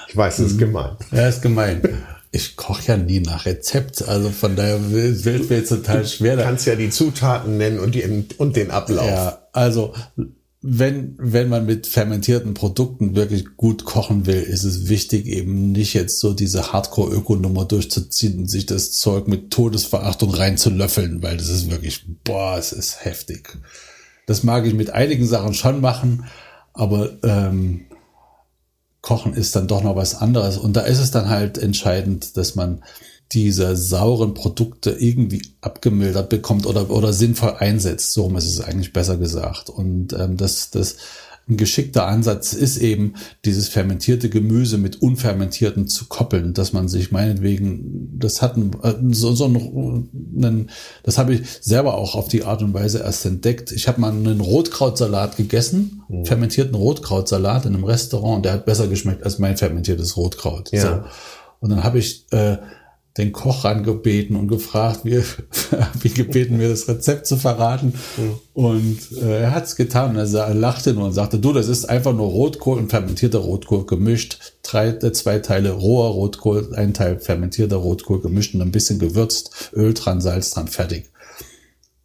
ich 0.09 0.15
weiß, 0.17 0.39
Mhm. 0.39 0.43
das 0.43 0.51
ist 0.51 0.57
gemein. 0.59 0.91
Ja, 1.11 1.27
ist 1.27 1.41
gemein. 1.41 1.81
Ich 2.31 2.55
koche 2.57 2.83
ja 2.87 2.97
nie 2.97 3.21
nach 3.21 3.45
Rezept, 3.45 4.07
also 4.07 4.29
von 4.29 4.55
daher 4.55 4.79
fällt 4.79 5.49
mir 5.49 5.57
jetzt 5.57 5.69
total 5.69 6.05
schwer. 6.05 6.35
Du 6.35 6.43
kannst 6.43 6.65
ja 6.67 6.75
die 6.75 6.89
Zutaten 6.89 7.57
nennen 7.57 7.79
und, 7.79 7.95
die, 7.95 8.03
und 8.37 8.55
den 8.57 8.69
Ablauf. 8.69 9.07
Ja, 9.07 9.39
also 9.57 9.93
wenn, 10.61 11.15
wenn 11.17 11.49
man 11.49 11.65
mit 11.65 11.87
fermentierten 11.87 12.53
Produkten 12.53 13.15
wirklich 13.15 13.57
gut 13.57 13.85
kochen 13.85 14.25
will, 14.25 14.41
ist 14.41 14.63
es 14.63 14.89
wichtig, 14.89 15.27
eben 15.27 15.71
nicht 15.71 15.93
jetzt 15.93 16.19
so 16.19 16.33
diese 16.33 16.73
Hardcore-Ökonummer 16.73 17.65
durchzuziehen 17.65 18.39
und 18.39 18.47
sich 18.49 18.65
das 18.65 18.91
Zeug 18.93 19.27
mit 19.27 19.51
Todesverachtung 19.51 20.33
reinzulöffeln, 20.33 21.21
weil 21.21 21.37
das 21.37 21.49
ist 21.49 21.69
wirklich, 21.69 22.05
boah, 22.23 22.57
es 22.57 22.71
ist 22.71 23.05
heftig. 23.05 23.57
Das 24.25 24.43
mag 24.43 24.65
ich 24.65 24.73
mit 24.73 24.89
einigen 24.89 25.25
Sachen 25.25 25.53
schon 25.53 25.79
machen, 25.79 26.25
Aber 26.73 27.17
ähm, 27.23 27.85
Kochen 29.01 29.33
ist 29.33 29.55
dann 29.55 29.67
doch 29.67 29.81
noch 29.83 29.95
was 29.95 30.15
anderes. 30.15 30.57
Und 30.57 30.73
da 30.73 30.81
ist 30.81 30.99
es 30.99 31.11
dann 31.11 31.29
halt 31.29 31.57
entscheidend, 31.57 32.35
dass 32.37 32.55
man 32.55 32.83
diese 33.31 33.75
sauren 33.75 34.33
Produkte 34.33 34.91
irgendwie 34.91 35.41
abgemildert 35.61 36.29
bekommt 36.29 36.65
oder, 36.65 36.89
oder 36.89 37.13
sinnvoll 37.13 37.55
einsetzt. 37.59 38.13
So 38.13 38.29
ist 38.35 38.45
es 38.45 38.61
eigentlich 38.61 38.93
besser 38.93 39.17
gesagt. 39.17 39.69
Und 39.69 40.13
ähm, 40.13 40.37
das, 40.37 40.71
das 40.71 40.95
ein 41.49 41.55
geschickter 41.55 42.07
Ansatz 42.07 42.51
ist 42.51 42.77
eben, 42.77 43.13
dieses 43.45 43.69
fermentierte 43.69 44.29
Gemüse 44.29 44.77
mit 44.77 45.01
unfermentierten 45.01 45.87
zu 45.87 46.05
koppeln, 46.07 46.53
dass 46.53 46.73
man 46.73 46.89
sich 46.89 47.11
meinetwegen, 47.11 48.19
das 48.19 48.41
hat 48.41 48.57
ein, 48.57 48.71
äh, 48.83 48.95
so, 49.11 49.33
so 49.33 49.45
einen, 49.45 50.69
das 51.03 51.17
habe 51.17 51.35
ich 51.35 51.47
selber 51.61 51.95
auch 51.95 52.15
auf 52.15 52.27
die 52.27 52.43
Art 52.43 52.61
und 52.63 52.73
Weise 52.73 52.99
erst 52.99 53.25
entdeckt. 53.25 53.71
Ich 53.71 53.87
habe 53.87 54.01
mal 54.01 54.11
einen 54.11 54.41
Rotkrautsalat 54.41 55.37
gegessen, 55.37 56.03
mhm. 56.09 56.25
fermentierten 56.25 56.75
Rotkrautsalat 56.75 57.65
in 57.65 57.75
einem 57.75 57.85
Restaurant 57.85 58.37
und 58.37 58.45
der 58.45 58.53
hat 58.53 58.65
besser 58.65 58.87
geschmeckt 58.87 59.23
als 59.23 59.39
mein 59.39 59.55
fermentiertes 59.55 60.17
Rotkraut. 60.17 60.71
Ja. 60.73 60.81
So. 60.81 61.03
Und 61.61 61.69
dann 61.69 61.83
habe 61.83 61.99
ich 61.99 62.25
äh, 62.31 62.57
den 63.17 63.31
Koch 63.31 63.65
angebeten 63.65 64.35
und 64.35 64.47
gefragt, 64.47 65.01
wie, 65.03 65.21
wie 66.01 66.09
gebeten, 66.09 66.57
mir 66.57 66.69
das 66.69 66.87
Rezept 66.87 67.25
zu 67.25 67.37
verraten. 67.37 67.93
Mhm. 68.17 68.35
Und 68.53 68.99
äh, 69.21 69.41
er 69.41 69.55
hat 69.55 69.65
es 69.65 69.75
getan. 69.75 70.15
Und 70.15 70.33
er, 70.33 70.53
lachte 70.53 70.93
nur 70.93 71.05
und 71.05 71.13
sagte, 71.13 71.39
du, 71.39 71.53
das 71.53 71.67
ist 71.67 71.85
einfach 71.85 72.13
nur 72.13 72.27
Rotkohl 72.27 72.77
und 72.77 72.89
fermentierter 72.89 73.39
Rotkohl 73.39 73.85
gemischt. 73.85 74.53
Drei, 74.63 74.89
äh, 74.89 75.11
zwei 75.11 75.39
Teile 75.39 75.71
roher 75.71 76.11
Rotkohl, 76.11 76.75
ein 76.75 76.93
Teil 76.93 77.19
fermentierter 77.19 77.77
Rotkohl 77.77 78.21
gemischt 78.21 78.53
und 78.53 78.61
ein 78.61 78.71
bisschen 78.71 78.99
gewürzt, 78.99 79.71
Öl 79.73 79.93
dran, 79.93 80.21
Salz 80.21 80.51
dran, 80.51 80.67
fertig. 80.67 81.09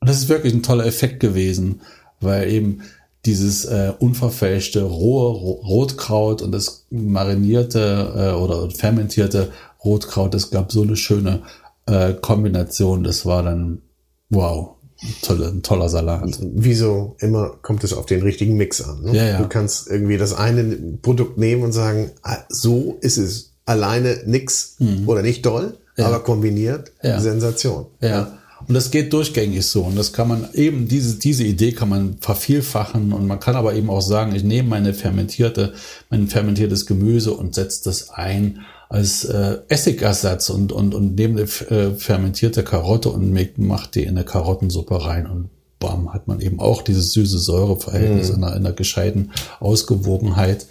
Und 0.00 0.08
das 0.08 0.18
ist 0.18 0.28
wirklich 0.28 0.54
ein 0.54 0.62
toller 0.62 0.86
Effekt 0.86 1.20
gewesen, 1.20 1.82
weil 2.20 2.50
eben 2.50 2.82
dieses 3.24 3.64
äh, 3.66 3.92
unverfälschte 3.98 4.82
rohe 4.82 5.30
Rotkraut 5.30 6.42
und 6.42 6.50
das 6.50 6.86
marinierte 6.90 8.12
äh, 8.16 8.36
oder 8.36 8.68
fermentierte 8.70 9.52
Rotkraut. 9.84 10.34
Es 10.34 10.50
gab 10.50 10.72
so 10.72 10.82
eine 10.82 10.96
schöne 10.96 11.42
äh, 11.86 12.14
Kombination. 12.14 13.04
Das 13.04 13.26
war 13.26 13.42
dann, 13.42 13.82
wow, 14.30 14.76
tolle, 15.22 15.48
ein 15.48 15.62
toller 15.62 15.88
Salat. 15.88 16.38
Wieso 16.40 17.16
immer 17.18 17.50
kommt 17.62 17.84
es 17.84 17.92
auf 17.92 18.06
den 18.06 18.22
richtigen 18.22 18.56
Mix 18.56 18.80
an. 18.80 19.02
Ne? 19.02 19.16
Ja, 19.16 19.24
ja. 19.24 19.38
Du 19.38 19.48
kannst 19.48 19.88
irgendwie 19.88 20.16
das 20.16 20.34
eine 20.34 20.64
Produkt 21.02 21.38
nehmen 21.38 21.62
und 21.62 21.72
sagen, 21.72 22.10
ah, 22.22 22.38
so 22.48 22.98
ist 23.00 23.16
es 23.16 23.54
alleine 23.64 24.22
nix 24.26 24.76
mhm. 24.78 25.08
oder 25.08 25.22
nicht 25.22 25.44
doll, 25.46 25.78
ja. 25.96 26.06
aber 26.06 26.20
kombiniert. 26.20 26.92
Sensation. 27.20 27.86
Ja. 28.00 28.38
Und 28.66 28.74
das 28.74 28.90
geht 28.90 29.12
durchgängig 29.12 29.66
so. 29.66 29.82
Und 29.82 29.98
das 29.98 30.12
kann 30.12 30.28
man 30.28 30.48
eben, 30.54 30.86
diese, 30.86 31.18
diese 31.18 31.44
Idee 31.44 31.72
kann 31.72 31.88
man 31.88 32.18
vervielfachen. 32.20 33.12
Und 33.12 33.26
man 33.26 33.40
kann 33.40 33.56
aber 33.56 33.74
eben 33.74 33.90
auch 33.90 34.00
sagen, 34.00 34.34
ich 34.34 34.44
nehme 34.44 34.68
meine 34.68 34.94
fermentierte, 34.94 35.74
mein 36.10 36.28
fermentiertes 36.28 36.86
Gemüse 36.86 37.32
und 37.32 37.54
setze 37.54 37.84
das 37.84 38.10
ein 38.10 38.60
als 38.92 39.24
äh, 39.24 39.60
Essigersatz 39.68 40.50
und, 40.50 40.70
und, 40.70 40.94
und 40.94 41.14
nehme 41.14 41.40
eine 41.40 41.70
äh, 41.70 41.94
fermentierte 41.94 42.62
Karotte 42.62 43.08
und 43.08 43.32
macht 43.56 43.94
die 43.94 44.02
in 44.02 44.10
eine 44.10 44.24
Karottensuppe 44.24 45.06
rein 45.06 45.26
und 45.26 45.48
bam, 45.78 46.12
hat 46.12 46.28
man 46.28 46.40
eben 46.42 46.60
auch 46.60 46.82
dieses 46.82 47.12
süße 47.12 47.38
Säureverhältnis 47.38 48.28
mhm. 48.28 48.34
in, 48.34 48.44
einer, 48.44 48.56
in 48.56 48.66
einer 48.66 48.74
gescheiten 48.74 49.32
Ausgewogenheit, 49.60 50.66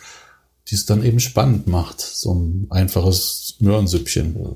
die 0.67 0.75
es 0.75 0.85
dann 0.85 1.03
eben 1.03 1.19
spannend 1.19 1.65
macht, 1.65 1.99
so 1.99 2.35
ein 2.35 2.67
einfaches 2.69 3.55
Möhrensüppchen. 3.59 4.55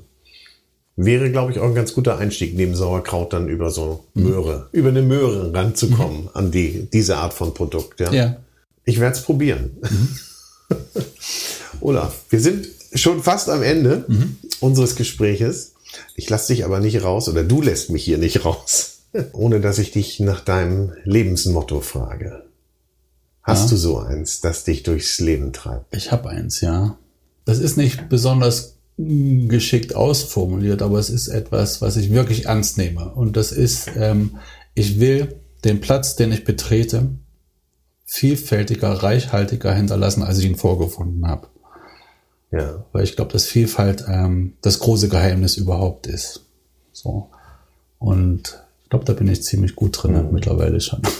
Wäre, 0.95 1.31
glaube 1.31 1.51
ich, 1.51 1.57
auch 1.57 1.65
ein 1.65 1.75
ganz 1.75 1.95
guter 1.95 2.19
Einstieg, 2.19 2.55
neben 2.55 2.75
Sauerkraut 2.75 3.33
dann 3.33 3.49
über 3.49 3.71
so 3.71 4.05
Möhre, 4.13 4.69
mhm. 4.71 4.79
über 4.79 4.89
eine 4.89 5.01
Möhre 5.01 5.51
ranzukommen 5.51 6.21
mhm. 6.21 6.29
an 6.35 6.51
die, 6.51 6.87
diese 6.93 7.17
Art 7.17 7.33
von 7.33 7.55
Produkt. 7.55 7.99
Ja. 7.99 8.13
ja. 8.13 8.37
Ich 8.83 8.99
werde 8.99 9.17
es 9.17 9.23
probieren. 9.23 9.71
Mhm. 9.81 10.09
Olaf, 11.81 12.25
wir 12.29 12.39
sind 12.39 12.74
schon 12.95 13.23
fast 13.23 13.49
am 13.49 13.63
Ende 13.63 14.05
mhm. 14.07 14.37
unseres 14.59 14.95
Gespräches. 14.95 15.73
Ich 16.15 16.29
lasse 16.29 16.53
dich 16.53 16.65
aber 16.65 16.79
nicht 16.79 17.03
raus 17.03 17.29
oder 17.29 17.43
du 17.43 17.61
lässt 17.61 17.89
mich 17.89 18.03
hier 18.03 18.17
nicht 18.17 18.45
raus, 18.45 18.99
ohne 19.33 19.61
dass 19.61 19.79
ich 19.79 19.91
dich 19.91 20.19
nach 20.19 20.41
deinem 20.41 20.93
Lebensmotto 21.03 21.81
frage. 21.81 22.43
Hast 23.43 23.65
ja. 23.65 23.69
du 23.71 23.77
so 23.77 23.99
eins, 23.99 24.41
das 24.41 24.63
dich 24.63 24.83
durchs 24.83 25.19
Leben 25.19 25.53
treibt? 25.53 25.95
Ich 25.95 26.11
habe 26.11 26.29
eins, 26.29 26.61
ja. 26.61 26.97
Das 27.45 27.59
ist 27.59 27.77
nicht 27.77 28.09
besonders 28.09 28.75
geschickt 28.97 29.93
ausformuliert, 29.93 30.81
aber 30.81 30.99
es 30.99 31.09
ist 31.09 31.27
etwas, 31.27 31.81
was 31.81 31.97
ich 31.97 32.11
wirklich 32.11 32.45
ernst 32.45 32.77
nehme. 32.77 33.13
Und 33.13 33.37
das 33.37 33.51
ist, 33.51 33.91
ähm, 33.95 34.37
ich 34.73 34.99
will 34.99 35.35
den 35.63 35.81
Platz, 35.81 36.15
den 36.15 36.31
ich 36.31 36.43
betrete, 36.43 37.09
vielfältiger, 38.05 38.89
reichhaltiger 38.89 39.73
hinterlassen, 39.73 40.23
als 40.23 40.39
ich 40.39 40.45
ihn 40.45 40.55
vorgefunden 40.55 41.27
habe. 41.27 41.47
Ja. 42.51 42.85
Weil 42.91 43.03
ich 43.03 43.15
glaube, 43.15 43.33
dass 43.33 43.45
Vielfalt 43.45 44.05
ähm, 44.07 44.53
das 44.61 44.79
große 44.79 45.09
Geheimnis 45.09 45.57
überhaupt 45.57 46.07
ist. 46.07 46.45
So. 46.91 47.29
Und 47.99 48.61
ich 48.83 48.89
glaube, 48.89 49.05
da 49.05 49.13
bin 49.13 49.27
ich 49.27 49.43
ziemlich 49.43 49.75
gut 49.75 50.01
drin 50.01 50.13
mhm. 50.13 50.33
mittlerweile 50.33 50.79
schon. 50.79 51.01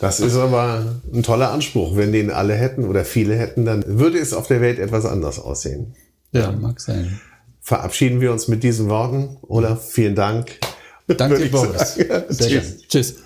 Das 0.00 0.18
ist 0.18 0.34
aber 0.34 0.96
ein 1.12 1.22
toller 1.22 1.52
Anspruch. 1.52 1.94
Wenn 1.94 2.10
den 2.10 2.30
alle 2.30 2.54
hätten 2.54 2.88
oder 2.88 3.04
viele 3.04 3.36
hätten, 3.36 3.66
dann 3.66 3.84
würde 3.86 4.18
es 4.18 4.32
auf 4.32 4.46
der 4.46 4.62
Welt 4.62 4.78
etwas 4.78 5.04
anders 5.04 5.38
aussehen. 5.38 5.94
Ja, 6.32 6.50
mag 6.52 6.80
sein. 6.80 7.20
Verabschieden 7.60 8.22
wir 8.22 8.32
uns 8.32 8.48
mit 8.48 8.62
diesen 8.62 8.88
Worten. 8.88 9.36
Olaf, 9.42 9.90
vielen 9.90 10.14
Dank. 10.14 10.58
Danke, 11.06 11.46
Boris. 11.50 11.98
Tschüss. 12.38 12.78
Tschüss. 12.88 13.16